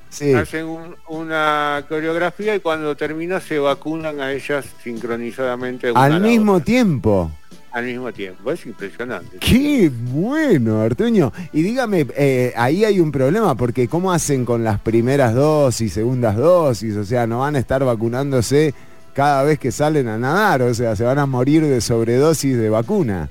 [0.10, 0.34] Sí.
[0.34, 6.54] hacen un- una coreografía y cuando termina se vacunan a ellas sincronizadamente una Al mismo
[6.54, 7.32] otra, tiempo.
[7.72, 8.52] al mismo tiempo.
[8.52, 9.38] Es impresionante.
[9.40, 11.32] Qué bueno, Ortuño.
[11.54, 16.36] Y dígame, eh, ahí hay un problema, porque ¿cómo hacen con las primeras dosis, segundas
[16.36, 16.96] dosis?
[16.98, 18.74] O sea, no van a estar vacunándose
[19.14, 22.70] cada vez que salen a nadar, o sea, se van a morir de sobredosis de
[22.70, 23.30] vacuna.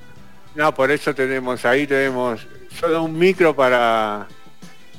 [0.55, 2.47] No, por eso tenemos ahí tenemos
[2.79, 4.27] solo un micro para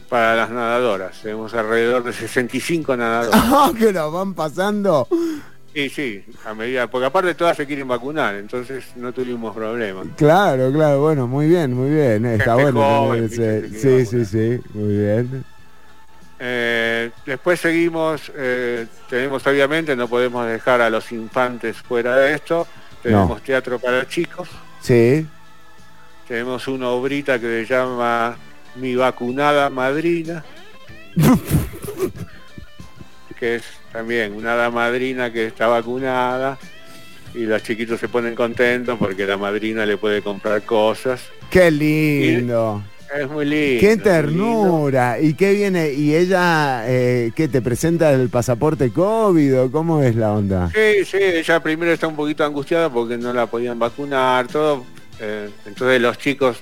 [0.09, 1.21] para las nadadoras.
[1.21, 3.41] Tenemos alrededor de 65 nadadoras.
[3.45, 5.07] ¡Ah, que lo van pasando!
[5.73, 10.03] Y sí, a medida, porque aparte todas se quieren vacunar, entonces no tuvimos problema.
[10.17, 12.25] Claro, claro, bueno, muy bien, muy bien.
[12.25, 12.81] Está Gente bueno.
[12.81, 15.45] joven, ese- Sí, sí, sí, muy bien.
[16.43, 22.65] Eh, después seguimos, eh, tenemos obviamente, no podemos dejar a los infantes fuera de esto.
[23.03, 24.49] Tenemos teatro para chicos,
[24.81, 25.27] Sí.
[26.27, 28.37] tenemos una obrita que se llama
[28.75, 30.43] Mi vacunada madrina,
[33.39, 36.57] que es también una hada madrina que está vacunada
[37.33, 41.21] y los chiquitos se ponen contentos porque la madrina le puede comprar cosas.
[41.49, 42.83] Qué lindo.
[43.19, 43.81] Es muy lindo.
[43.81, 44.03] Qué lindo.
[44.03, 45.19] ternura.
[45.19, 45.91] ¿Y qué viene?
[45.91, 50.69] ¿Y ella eh, qué te presenta el pasaporte COVID o cómo es la onda?
[50.73, 54.85] Sí, sí, ella primero está un poquito angustiada porque no la podían vacunar, todo.
[55.19, 56.57] eh, entonces los chicos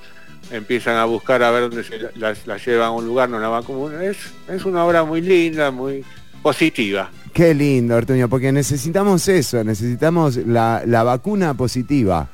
[0.52, 3.50] empiezan a buscar a ver dónde se las, las llevan a un lugar, no la
[3.50, 4.02] vacunan.
[4.02, 4.18] Es,
[4.48, 6.04] es una obra muy linda, muy
[6.42, 7.12] positiva.
[7.32, 12.28] Qué lindo, Ortuño, porque necesitamos eso, necesitamos la, la vacuna positiva.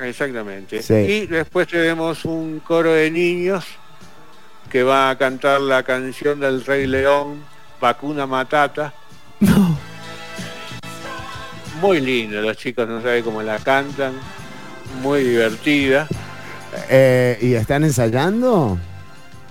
[0.00, 0.82] Exactamente.
[0.82, 0.94] Sí.
[0.94, 3.64] Y después tenemos un coro de niños
[4.70, 7.42] que va a cantar la canción del Rey León,
[7.80, 8.92] Vacuna Matata.
[11.80, 14.12] Muy lindo, los chicos no saben cómo la cantan,
[15.00, 16.08] muy divertida.
[16.88, 18.76] Eh, ¿Y están ensayando?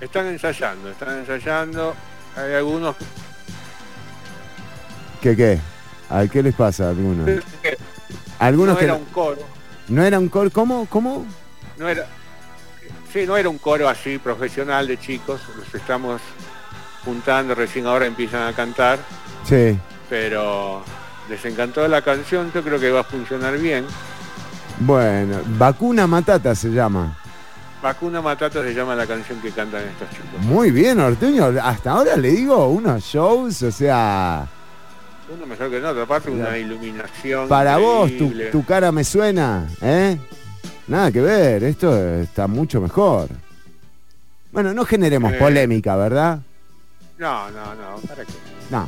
[0.02, 1.96] Están ensayando, están ensayando.
[2.36, 2.96] Hay algunos
[5.22, 5.60] ¿Qué qué?
[6.10, 7.26] ¿A qué les pasa a algunos?
[7.26, 7.78] que
[8.40, 9.40] Algunos no que era no- un coro,
[9.90, 10.50] no era un coro.
[10.52, 10.86] ¿Cómo?
[10.90, 11.26] ¿Cómo?
[11.78, 12.06] no era,
[13.14, 15.42] sí, no era un coro así profesional de chicos.
[15.58, 16.22] Los estamos
[17.06, 19.00] juntando, recién ahora empiezan a cantar,
[19.44, 19.78] Sí.
[20.10, 20.84] pero
[21.30, 22.52] les encantó la canción.
[22.54, 23.86] Yo creo que va a funcionar bien.
[24.80, 27.18] Bueno, vacuna matata se llama.
[27.82, 30.42] Vacuna Matata se llama la canción que cantan estos chicos.
[30.42, 31.54] Muy bien, Ortuño.
[31.62, 34.48] Hasta ahora le digo unos shows, o sea,
[35.30, 37.48] Uno mejor que el otro, aparte una iluminación.
[37.50, 38.12] para vos
[38.52, 40.18] tu cara me suena, ¿eh?
[40.88, 43.28] Nada que ver, esto está mucho mejor.
[44.54, 45.38] Bueno, no generemos Eh.
[45.38, 46.40] polémica, ¿verdad?
[47.18, 48.32] No, no, no, ¿para qué?
[48.70, 48.88] No,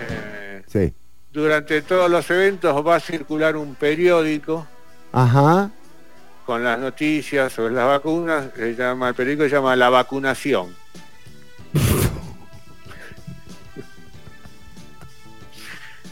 [0.00, 0.92] Eh, sí.
[1.32, 4.66] durante todos los eventos va a circular un periódico
[5.12, 5.70] Ajá.
[6.44, 8.48] con las noticias sobre las vacunas.
[8.54, 10.74] Se llama, el periódico se llama La Vacunación.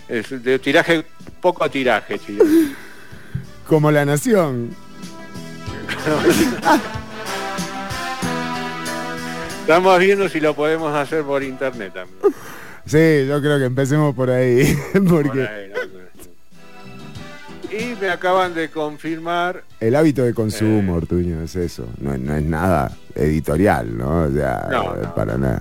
[0.08, 1.04] Es de tiraje,
[1.40, 2.46] poco tiraje, chicos.
[3.68, 4.70] Como la nación.
[9.60, 12.18] Estamos viendo si lo podemos hacer por internet también.
[12.84, 14.76] Sí, yo creo que empecemos por ahí.
[14.92, 15.94] Porque Por ahí, ¿no?
[17.76, 20.34] Y me acaban de confirmar, el hábito de Eh.
[20.34, 21.88] consumo, Ortuño, es eso.
[21.98, 24.24] No, no es nada editorial, ¿no?
[24.24, 24.68] O sea,
[25.02, 25.60] eh, para nada.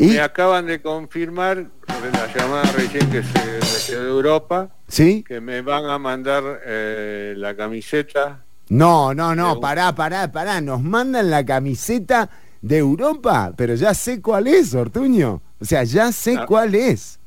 [0.00, 5.22] Y, me acaban de confirmar, de la llamada recién que se recibió de Europa, ¿sí?
[5.26, 8.42] que me van a mandar eh, la camiseta.
[8.70, 10.60] No, no, no, De- pará, pará, pará.
[10.60, 12.30] Nos mandan la camiseta
[12.62, 15.42] de Europa, pero ya sé cuál es, Ortuño.
[15.60, 16.46] O sea, ya sé Ah.
[16.46, 17.18] cuál es.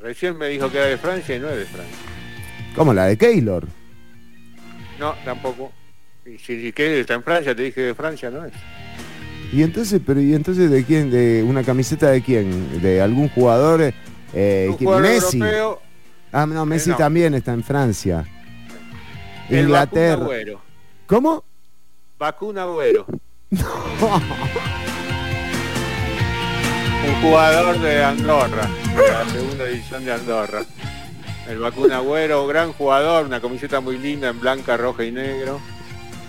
[0.00, 1.96] Recién me dijo que era de Francia y no es de Francia.
[2.74, 3.66] Como la de Keylor.
[4.98, 5.72] No, tampoco.
[6.24, 8.52] Y si, si que está en Francia, te dije de Francia, ¿no es?
[9.52, 11.10] Y entonces, pero ¿y entonces de quién?
[11.10, 12.80] ¿De una camiseta de quién?
[12.80, 13.92] ¿De algún jugador?
[14.32, 14.86] Eh, Un ¿quién?
[14.86, 15.38] jugador Messi.
[15.38, 15.82] europeo,
[16.32, 16.96] Ah, no, Messi no.
[16.96, 18.24] también está en Francia.
[19.48, 20.24] el Inglaterra.
[20.26, 20.58] Vacuna.
[21.06, 21.44] ¿Cómo?
[22.18, 23.04] Vacuna Agüero.
[27.08, 30.62] Un jugador de Andorra, de la segunda división de Andorra.
[31.48, 35.60] El Vacuna Agüero, gran jugador, una camiseta muy linda en blanca, roja y negro.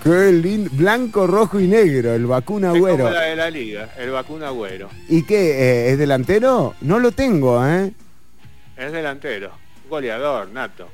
[0.03, 0.69] Qué lindo.
[0.73, 3.11] Blanco, rojo y negro, el vacuna Es como güero.
[3.11, 4.89] la de la liga, el Vacuna Agüero.
[5.07, 5.51] ¿Y qué?
[5.51, 6.73] eh, ¿Es delantero?
[6.81, 7.91] No lo tengo, ¿eh?
[8.77, 9.51] Es delantero,
[9.89, 10.87] goleador, nato.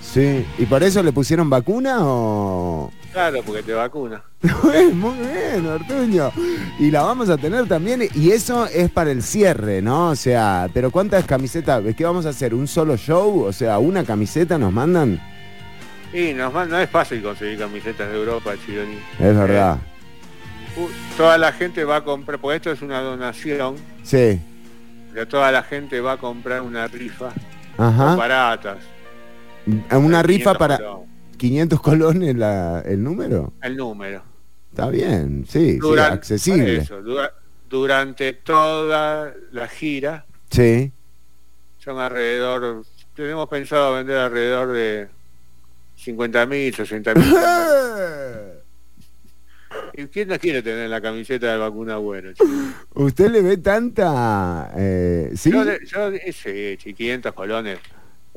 [0.00, 0.44] Sí.
[0.58, 2.90] ¿Y por eso le pusieron vacuna o...?
[3.12, 4.22] Claro, porque te vacuna.
[4.92, 6.32] Muy bien, Ortuño.
[6.80, 8.08] Y la vamos a tener también.
[8.14, 10.08] Y eso es para el cierre, ¿no?
[10.08, 11.84] O sea, pero ¿cuántas camisetas?
[11.84, 12.54] ¿Es que vamos a hacer?
[12.54, 13.42] ¿Un solo show?
[13.44, 15.20] O sea, ¿una camiseta nos mandan?
[16.12, 18.98] Y man- no es fácil conseguir camisetas de Europa, Chironi.
[19.18, 19.78] Es verdad.
[20.76, 24.40] Uh, toda la gente va a comprar, porque esto es una donación, Sí.
[25.12, 27.30] pero toda la gente va a comprar una rifa
[27.78, 28.14] Ajá.
[28.16, 28.78] baratas.
[29.92, 31.08] Una rifa 500 para colones,
[31.38, 33.52] 500 colones la- el número.
[33.62, 34.22] El número.
[34.70, 36.76] Está bien, sí, accesible.
[36.78, 37.32] eso, dura-
[37.68, 40.92] durante toda la gira Sí.
[41.78, 42.82] son alrededor,
[43.14, 45.08] tenemos pensado vender alrededor de
[46.02, 47.24] 50 mil, 60 mil.
[49.94, 52.32] ¿Y quién no quiere tener la camiseta de vacuna bueno?
[52.32, 52.46] chico?
[52.94, 54.72] ¿Usted le ve tanta...
[54.76, 55.50] eh, ¿Sí?
[55.50, 57.78] Yo, ese, chi- 500 colones,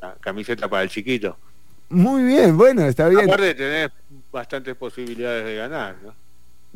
[0.02, 1.38] la camiseta para el chiquito.
[1.90, 3.24] Muy bien, bueno, está bien.
[3.26, 3.92] Aparte de tener
[4.32, 6.14] bastantes posibilidades de ganar, ¿no?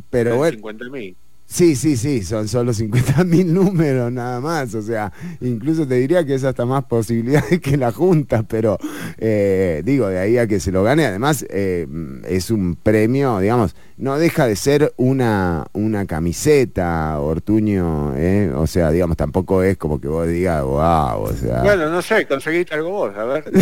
[0.10, 1.16] Pero bueno, 50 mil.
[1.50, 4.74] Sí, sí, sí, son solo 50 mil números nada más.
[4.76, 5.12] O sea,
[5.42, 8.78] incluso te diría que es hasta más posibilidades que la Junta, pero
[9.18, 11.88] eh, digo, de ahí a que se lo gane, además eh,
[12.28, 18.52] es un premio, digamos, no deja de ser una, una camiseta, Ortuño, ¿eh?
[18.56, 21.64] o sea, digamos, tampoco es como que vos digas, wow, o sea...
[21.64, 23.52] Bueno, no sé, conseguiste algo vos, a ver.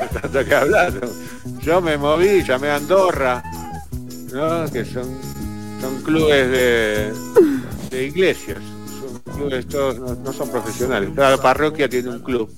[0.12, 0.92] Tanto que hablar.
[1.60, 3.42] Yo me moví, llamé a Andorra,
[4.32, 4.70] ¿no?
[4.70, 5.08] Que son,
[5.80, 7.12] son clubes de,
[7.90, 8.58] de iglesias.
[9.00, 11.10] Son clubes todos, no, no son profesionales.
[11.14, 12.50] Cada parroquia tiene un club.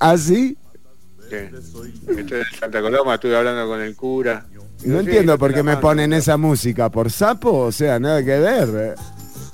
[0.00, 0.56] ¿Ah, sí?
[1.28, 1.36] Sí.
[2.16, 4.44] Este de Santa Coloma, estuve hablando con el cura.
[4.84, 6.90] No Sí, entiendo por qué me ponen esa música.
[6.90, 7.50] ¿Por sapo?
[7.58, 8.94] O sea, nada que ver.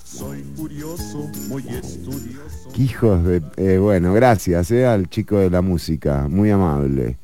[0.04, 2.70] Soy curioso, muy estudioso.
[2.74, 3.42] Qué Hijos de...
[3.56, 6.26] eh, bueno, gracias eh, al chico de la música.
[6.28, 7.16] Muy amable.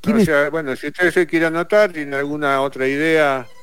[0.00, 3.59] ¿Quién O es- sea, bueno, si usted se quiere anotar, tiene alguna otra idea, eh,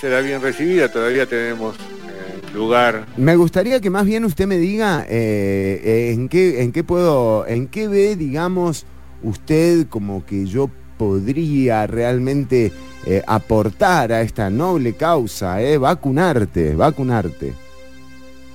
[0.00, 0.90] será bien recibida.
[0.90, 3.06] Todavía tenemos eh, lugar.
[3.16, 7.46] Me gustaría que más bien usted me diga eh, eh, en qué en qué puedo
[7.46, 8.86] en qué ve digamos
[9.22, 12.72] usted como que yo podría realmente
[13.06, 17.54] eh, aportar a esta noble causa, eh, vacunarte, vacunarte.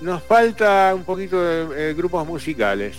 [0.02, 2.98] Nos falta un poquito de eh, grupos musicales.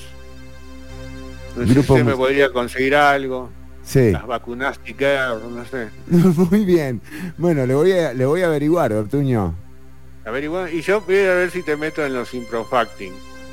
[1.55, 3.51] No sé si usted me podría conseguir algo.
[3.85, 4.13] Sí.
[4.13, 5.89] Las vacunas Girl, no sé.
[6.51, 7.01] Muy bien.
[7.37, 9.55] Bueno, le voy a le voy a averiguar, Ortuño.
[10.25, 13.13] Averigua- Y yo voy a ver si te meto en los improfacting.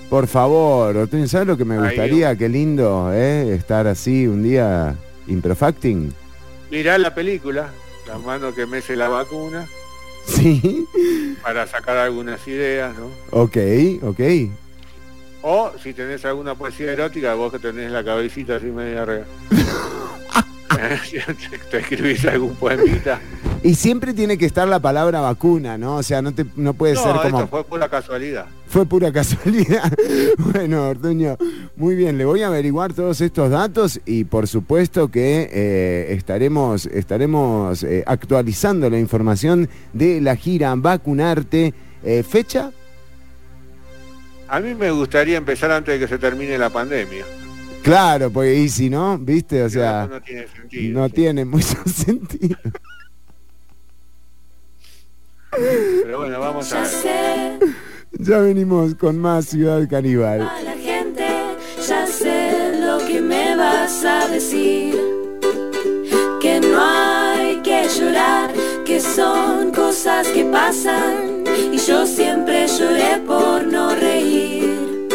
[0.10, 2.36] Por favor, Ortuño, ¿sabes lo que me Ahí, gustaría?
[2.38, 4.95] Qué lindo, eh, estar así un día
[5.28, 6.14] improfacting.
[6.70, 7.70] Mirá la película,
[8.08, 9.68] La mano que mece la vacuna,
[10.26, 10.86] Sí.
[11.44, 13.08] para sacar algunas ideas, ¿no?
[13.32, 13.58] Ok,
[14.03, 14.20] ok.
[15.43, 19.23] O si tenés alguna poesía erótica, vos que tenés la cabecita así media re...
[19.49, 21.23] te,
[21.72, 23.19] te escribís algún poemita.
[23.63, 25.97] Y siempre tiene que estar la palabra vacuna, ¿no?
[25.97, 28.47] O sea, no te no puede no, ser como esto fue pura casualidad.
[28.65, 29.91] fue pura casualidad.
[30.51, 31.38] bueno, Ortuño,
[31.76, 36.88] muy bien, le voy a averiguar todos estos datos y por supuesto que eh, estaremos
[36.88, 41.76] estaremos eh, actualizando la información de la gira Vacunarte.
[42.03, 42.72] Eh, ¿Fecha?
[44.53, 47.23] A mí me gustaría empezar antes de que se termine la pandemia.
[47.84, 49.64] Claro, pues y si no, ¿viste?
[49.64, 50.99] O sea, no tiene sentido.
[50.99, 52.57] no tiene mucho sentido.
[56.03, 57.60] Pero bueno, vamos a ver.
[58.11, 60.40] Ya venimos con más Ciudad Caníbal.
[60.40, 61.26] la gente,
[61.88, 64.99] ya sé lo que me vas a decir.
[66.41, 68.52] Que no hay que llorar,
[68.86, 71.40] que son cosas que pasan.
[71.88, 75.08] Yo siempre lloré por no reír.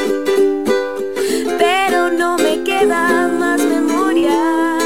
[1.59, 4.77] Pero no me queda más memoria.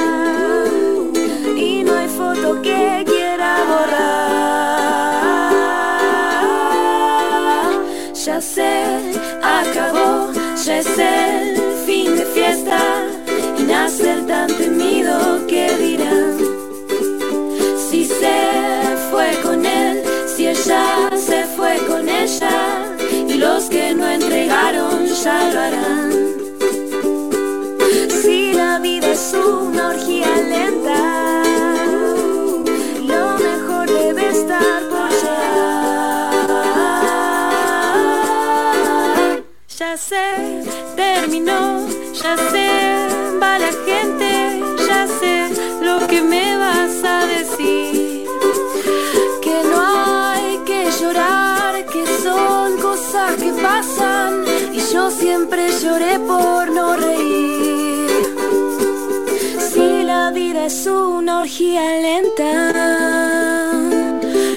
[1.57, 4.11] Y no hay foto que quiera borrar.
[8.25, 8.85] Ya sé,
[9.43, 10.31] acabó,
[10.63, 12.79] ya es el fin de fiesta
[13.59, 16.20] y nace el tan temido que dirán.
[23.29, 26.13] Y los que no entregaron ya lo harán.
[28.23, 31.43] Si la vida es una orgía lenta,
[33.13, 36.21] lo mejor debe estar por llegar.
[39.77, 40.63] Ya sé,
[40.95, 41.89] terminó,
[42.23, 42.69] ya sé,
[43.43, 45.51] va la gente, ya sé
[45.83, 47.90] lo que me vas a decir.
[53.71, 58.11] Pasan y yo siempre lloré por no reír.
[59.71, 62.53] Si la vida es una orgía lenta,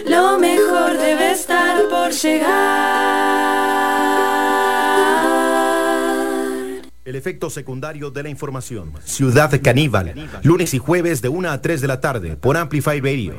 [0.08, 3.34] lo mejor debe estar por llegar.
[7.06, 8.94] El efecto secundario de la información.
[9.04, 10.30] Ciudad Caníbal.
[10.42, 13.36] Lunes y jueves de 1 a 3 de la tarde por Amplify Radio.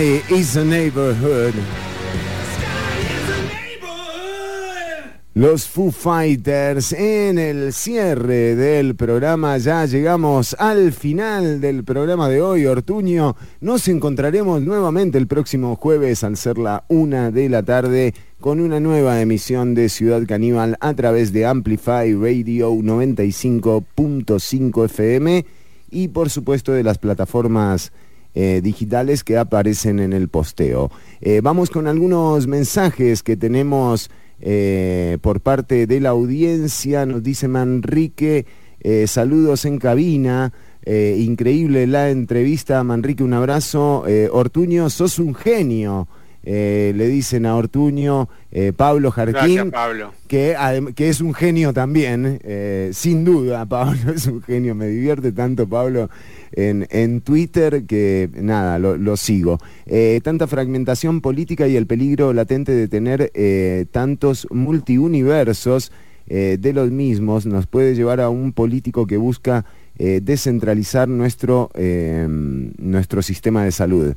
[0.00, 1.52] Sky is a Neighborhood.
[5.34, 9.58] Los Foo Fighters en el cierre del programa.
[9.58, 13.36] Ya llegamos al final del programa de hoy, Ortuño.
[13.60, 18.80] Nos encontraremos nuevamente el próximo jueves al ser la una de la tarde con una
[18.80, 25.44] nueva emisión de Ciudad Caníbal a través de Amplify Radio 95.5 FM
[25.90, 27.92] y por supuesto de las plataformas
[28.34, 30.90] eh, digitales que aparecen en el posteo.
[31.20, 37.06] Eh, vamos con algunos mensajes que tenemos eh, por parte de la audiencia.
[37.06, 38.46] Nos dice Manrique,
[39.06, 40.52] saludos en cabina.
[40.86, 44.04] Increíble la entrevista, Manrique, un abrazo.
[44.32, 46.08] Ortuño, sos un genio.
[46.42, 50.14] Eh, le dicen a Ortuño, eh, Pablo Jarquín, Gracias, Pablo.
[50.26, 50.56] que,
[50.96, 55.68] que es un genio también, eh, sin duda, Pablo es un genio, me divierte tanto
[55.68, 56.08] Pablo
[56.52, 59.58] en, en Twitter que nada, lo, sigo.
[59.86, 65.92] Eh, tanta fragmentación política y el peligro latente de tener eh, tantos multiuniversos
[66.26, 69.64] eh, de los mismos nos puede llevar a un político que busca
[70.00, 74.14] descentralizar nuestro, eh, nuestro sistema de salud.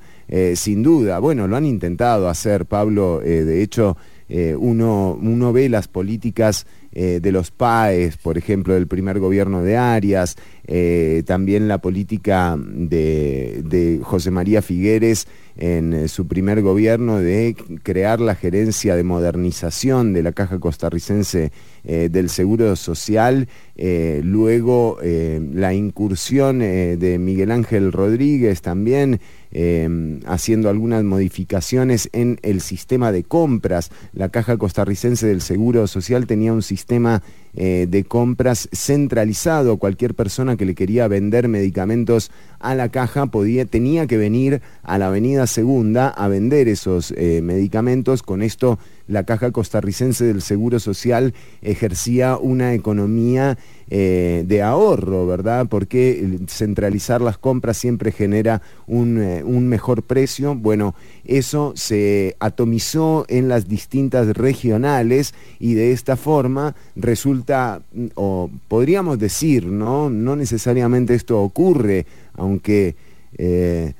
[0.55, 3.97] Sin duda, bueno, lo han intentado hacer, Pablo, de hecho,
[4.35, 9.61] eh, uno, uno ve las políticas eh, de los PAES, por ejemplo, del primer gobierno
[9.61, 17.55] de Arias, eh, también la política de, José María Figueres en su primer gobierno de
[17.83, 21.51] crear la gerencia de modernización de la Caja Costarricense
[21.83, 29.19] del Seguro Social, luego la incursión de Miguel Ángel Rodríguez también
[29.53, 33.91] eh, haciendo algunas modificaciones en el sistema de compras.
[34.13, 37.21] La Caja Costarricense del Seguro Social tenía un sistema
[37.55, 39.77] eh, de compras centralizado.
[39.77, 44.97] Cualquier persona que le quería vender medicamentos a la caja podía, tenía que venir a
[44.97, 48.23] la Avenida Segunda a vender esos eh, medicamentos.
[48.23, 53.59] Con esto la Caja Costarricense del Seguro Social ejercía una economía
[53.95, 55.67] eh, de ahorro, ¿verdad?
[55.69, 60.55] Porque centralizar las compras siempre genera un, eh, un mejor precio.
[60.55, 60.95] Bueno,
[61.25, 69.19] eso se atomizó en las distintas regionales y de esta forma resulta, mm, o podríamos
[69.19, 70.09] decir, ¿no?
[70.09, 72.95] No necesariamente esto ocurre, aunque...
[73.37, 73.93] eh,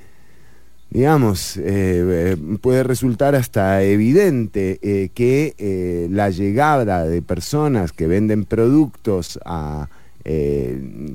[0.93, 8.45] digamos, eh, eh, puede resultar hasta evidente eh, que la llegada de personas que venden
[8.45, 9.89] productos a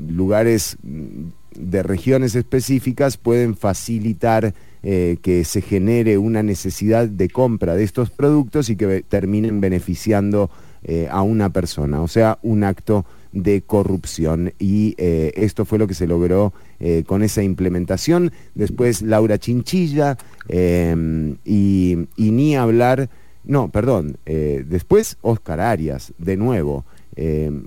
[0.09, 4.53] lugares de regiones específicas pueden facilitar
[4.83, 10.51] que se genere una necesidad de compra de estos productos y que terminen beneficiando
[11.11, 14.53] a una persona, o sea, un acto de corrupción.
[14.59, 18.33] Y eh, esto fue lo que se logró eh, con esa implementación.
[18.55, 20.17] Después Laura Chinchilla
[20.49, 23.09] eh, y, ni hablar,
[23.45, 26.85] no, perdón, eh, después Oscar Arias, de nuevo.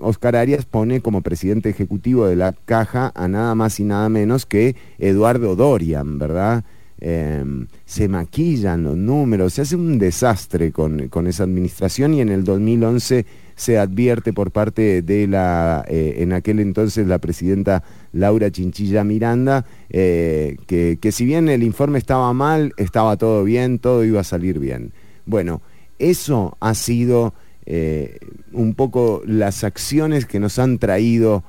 [0.00, 4.46] Oscar Arias pone como presidente ejecutivo de la caja a nada más y nada menos
[4.46, 6.64] que Eduardo Dorian, ¿verdad?
[7.04, 7.44] Eh,
[7.84, 12.44] se maquillan los números, se hace un desastre con, con esa administración y en el
[12.44, 13.26] 2011
[13.56, 19.64] se advierte por parte de la, eh, en aquel entonces, la presidenta Laura Chinchilla Miranda,
[19.90, 24.24] eh, que, que si bien el informe estaba mal, estaba todo bien, todo iba a
[24.24, 24.92] salir bien.
[25.26, 25.62] Bueno,
[25.98, 27.34] eso ha sido
[27.66, 28.18] eh,
[28.52, 31.44] un poco las acciones que nos han traído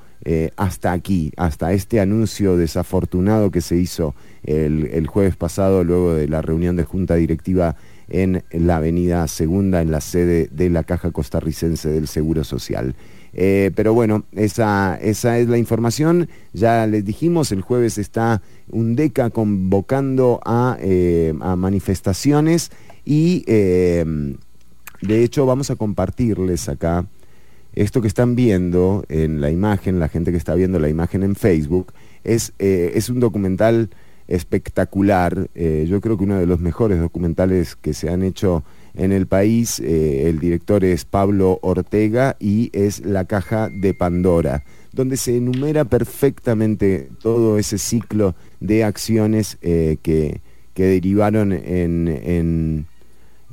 [0.55, 4.15] hasta aquí, hasta este anuncio desafortunado que se hizo
[4.45, 7.75] el, el jueves pasado luego de la reunión de junta directiva
[8.13, 12.95] en la avenida Segunda, en la sede de la Caja Costarricense del Seguro Social.
[13.33, 16.29] Eh, pero bueno, esa, esa es la información.
[16.53, 22.71] Ya les dijimos, el jueves está UNDECA convocando a, eh, manifestaciones
[23.03, 24.05] y eh,
[25.01, 27.07] de hecho vamos a compartirles acá
[27.73, 31.35] esto que están viendo en la imagen, la gente que está viendo la imagen en
[31.35, 31.91] Facebook,
[32.23, 33.89] es, es un documental
[34.27, 35.49] espectacular.
[35.55, 38.63] yo creo que uno de los mejores documentales que se han hecho
[38.95, 39.79] en el país.
[39.79, 45.85] Eh, el director es Pablo Ortega y es La Caja de Pandora, donde se enumera
[45.85, 50.41] perfectamente todo ese ciclo de acciones eh, que,
[50.75, 52.87] derivaron en,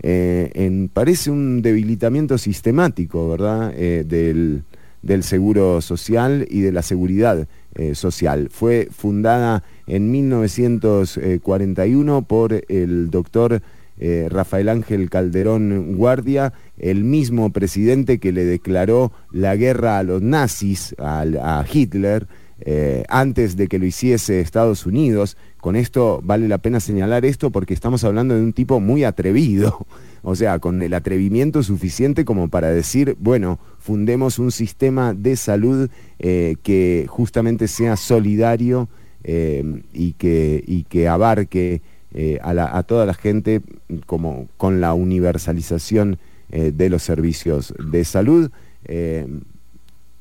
[0.03, 4.63] eh, en, parece un debilitamiento sistemático, ¿verdad?, del,
[5.03, 7.47] del seguro social y de la seguridad
[7.95, 8.49] social.
[8.51, 13.63] Fue fundada en 1941 por el doctor
[14.03, 20.23] eh, Rafael Ángel Calderón Guardia, el mismo presidente que le declaró la guerra a los
[20.23, 22.27] nazis, a, Hitler,
[22.61, 25.37] eh, antes de que lo hiciese Estados Unidos.
[25.61, 29.87] Con esto vale la pena señalar esto porque estamos hablando de un tipo muy atrevido,
[30.23, 35.91] o sea, con el atrevimiento suficiente como para decir, bueno, fundemos un sistema de salud
[36.19, 38.89] eh, que justamente sea solidario
[39.23, 41.83] y, que, y que abarque
[42.13, 43.61] eh, a, toda la gente
[44.07, 46.19] como con la universalización
[46.51, 48.51] eh, de los servicios de salud.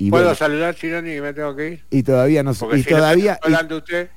[0.01, 1.83] Y ¿Puedo saludar, Chironi, y me tengo que ir?
[1.89, 3.37] Y todavía nos, y todavía,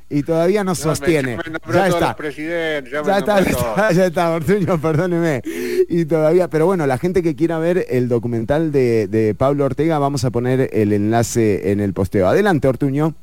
[0.09, 1.37] y, todavía nos sostiene.
[1.75, 2.17] ya, está.
[2.23, 5.43] ya, ya, está, ya está, Ortuño, perdóneme.
[5.89, 9.99] Y todavía, pero bueno, la gente que quiera ver el documental de, de Pablo Ortega,
[9.99, 12.29] vamos a poner el enlace en el posteo.
[12.29, 13.17] Adelante, Ortuño.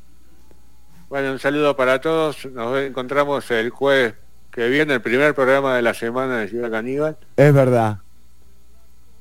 [1.08, 2.44] Bueno, un saludo para todos.
[2.44, 4.12] Nos encontramos el jueves
[4.52, 7.16] que viene el primer programa de la semana de Ciudad Caníbal.
[7.38, 8.00] Es verdad.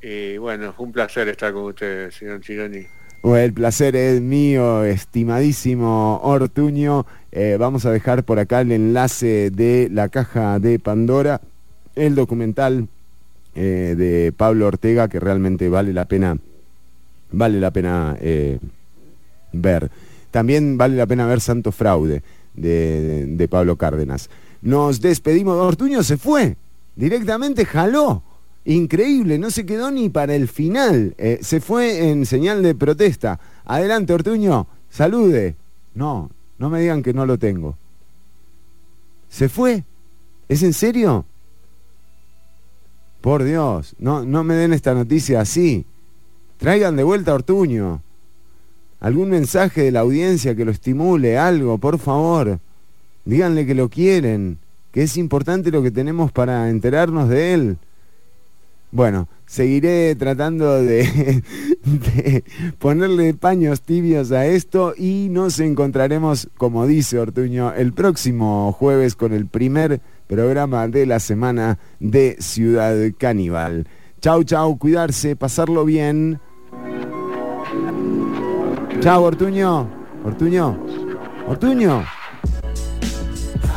[0.01, 2.98] Y bueno, fue un placer estar con ustedes, señor Chironi.
[3.23, 7.05] El placer es mío, estimadísimo Ortuño.
[7.31, 11.41] Eh, vamos a dejar por acá el enlace de la caja de Pandora,
[11.95, 12.87] el documental
[13.55, 16.37] eh, de Pablo Ortega que realmente vale la pena,
[17.31, 18.59] vale la pena eh,
[19.51, 19.91] ver.
[20.31, 22.21] También vale la pena ver Santo Fraude
[22.55, 24.29] de Pablo Cárdenas.
[24.61, 26.57] Nos despedimos, Ortuño se fue,
[26.95, 28.23] directamente jaló.
[28.69, 31.15] Increíble, no se quedó ni para el final.
[31.17, 33.39] Eh, se fue en señal de protesta.
[33.65, 35.55] Adelante, Ortuño, salude.
[35.95, 36.29] No,
[36.59, 37.75] no me digan que no lo tengo.
[39.27, 39.85] ¿Se fue?
[40.47, 41.25] ¿Es en serio?
[43.21, 45.83] Por Dios, no, no me den esta noticia así.
[46.59, 48.03] Traigan de vuelta a Ortuño.
[48.99, 52.59] Algún mensaje de la audiencia que lo estimule, algo, por favor.
[53.25, 54.59] Díganle que lo quieren,
[54.91, 57.77] que es importante lo que tenemos para enterarnos de él.
[58.91, 61.43] Bueno, seguiré tratando de,
[62.79, 69.33] ponerle paños tibios a esto y nos encontraremos, como dice Ortuño, el próximo jueves con
[69.33, 73.87] el primer programa de la semana de Ciudad Caníbal.
[74.21, 76.39] Chau, chau, cuidarse, pasarlo bien.
[79.01, 79.89] Chau, Ortuño.
[80.25, 80.77] Ortuño.
[81.47, 82.03] Ortuño.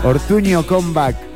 [0.04, 1.31] Ortuño Comeback.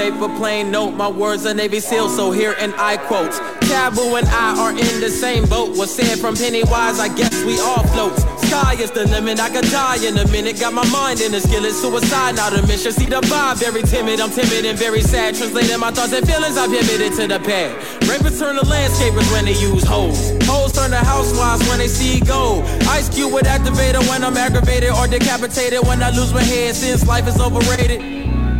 [0.00, 3.32] Paper plane note, my words are Navy SEAL, so here and I quote.
[3.68, 5.76] Taboo and I are in the same boat.
[5.76, 8.16] Was said from Pennywise, I guess we all float
[8.50, 9.38] sky is the limit.
[9.38, 10.58] I could die in a minute.
[10.58, 11.72] Got my mind in a skillet.
[11.72, 12.90] Suicide, not a mission.
[12.90, 14.18] See the vibe, very timid.
[14.20, 15.36] I'm timid and very sad.
[15.36, 17.70] Translating my thoughts and feelings, I've pivoted to the pad.
[18.08, 20.18] Rappers turn to landscapers when they use hoes.
[20.50, 22.64] Hoes turn to housewives when they see gold.
[22.98, 27.06] Ice Cube with activator when I'm aggravated or decapitated when I lose my head since
[27.06, 28.00] life is overrated.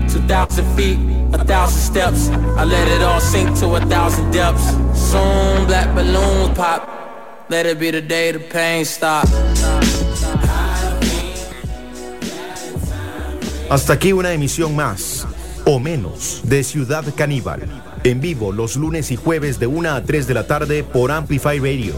[0.08, 0.98] 2,000 feet,
[1.32, 2.28] a thousand steps.
[2.56, 4.64] I let it all sink to a thousand depths.
[4.94, 6.88] Soon black balloons pop.
[7.48, 9.26] Let it be the day the pain stop.
[13.68, 15.26] Hasta aquí una emisión más,
[15.64, 17.62] o menos, de Ciudad Caníbal.
[18.02, 21.58] En vivo los lunes y jueves de 1 a 3 de la tarde por Amplify
[21.58, 21.94] Radio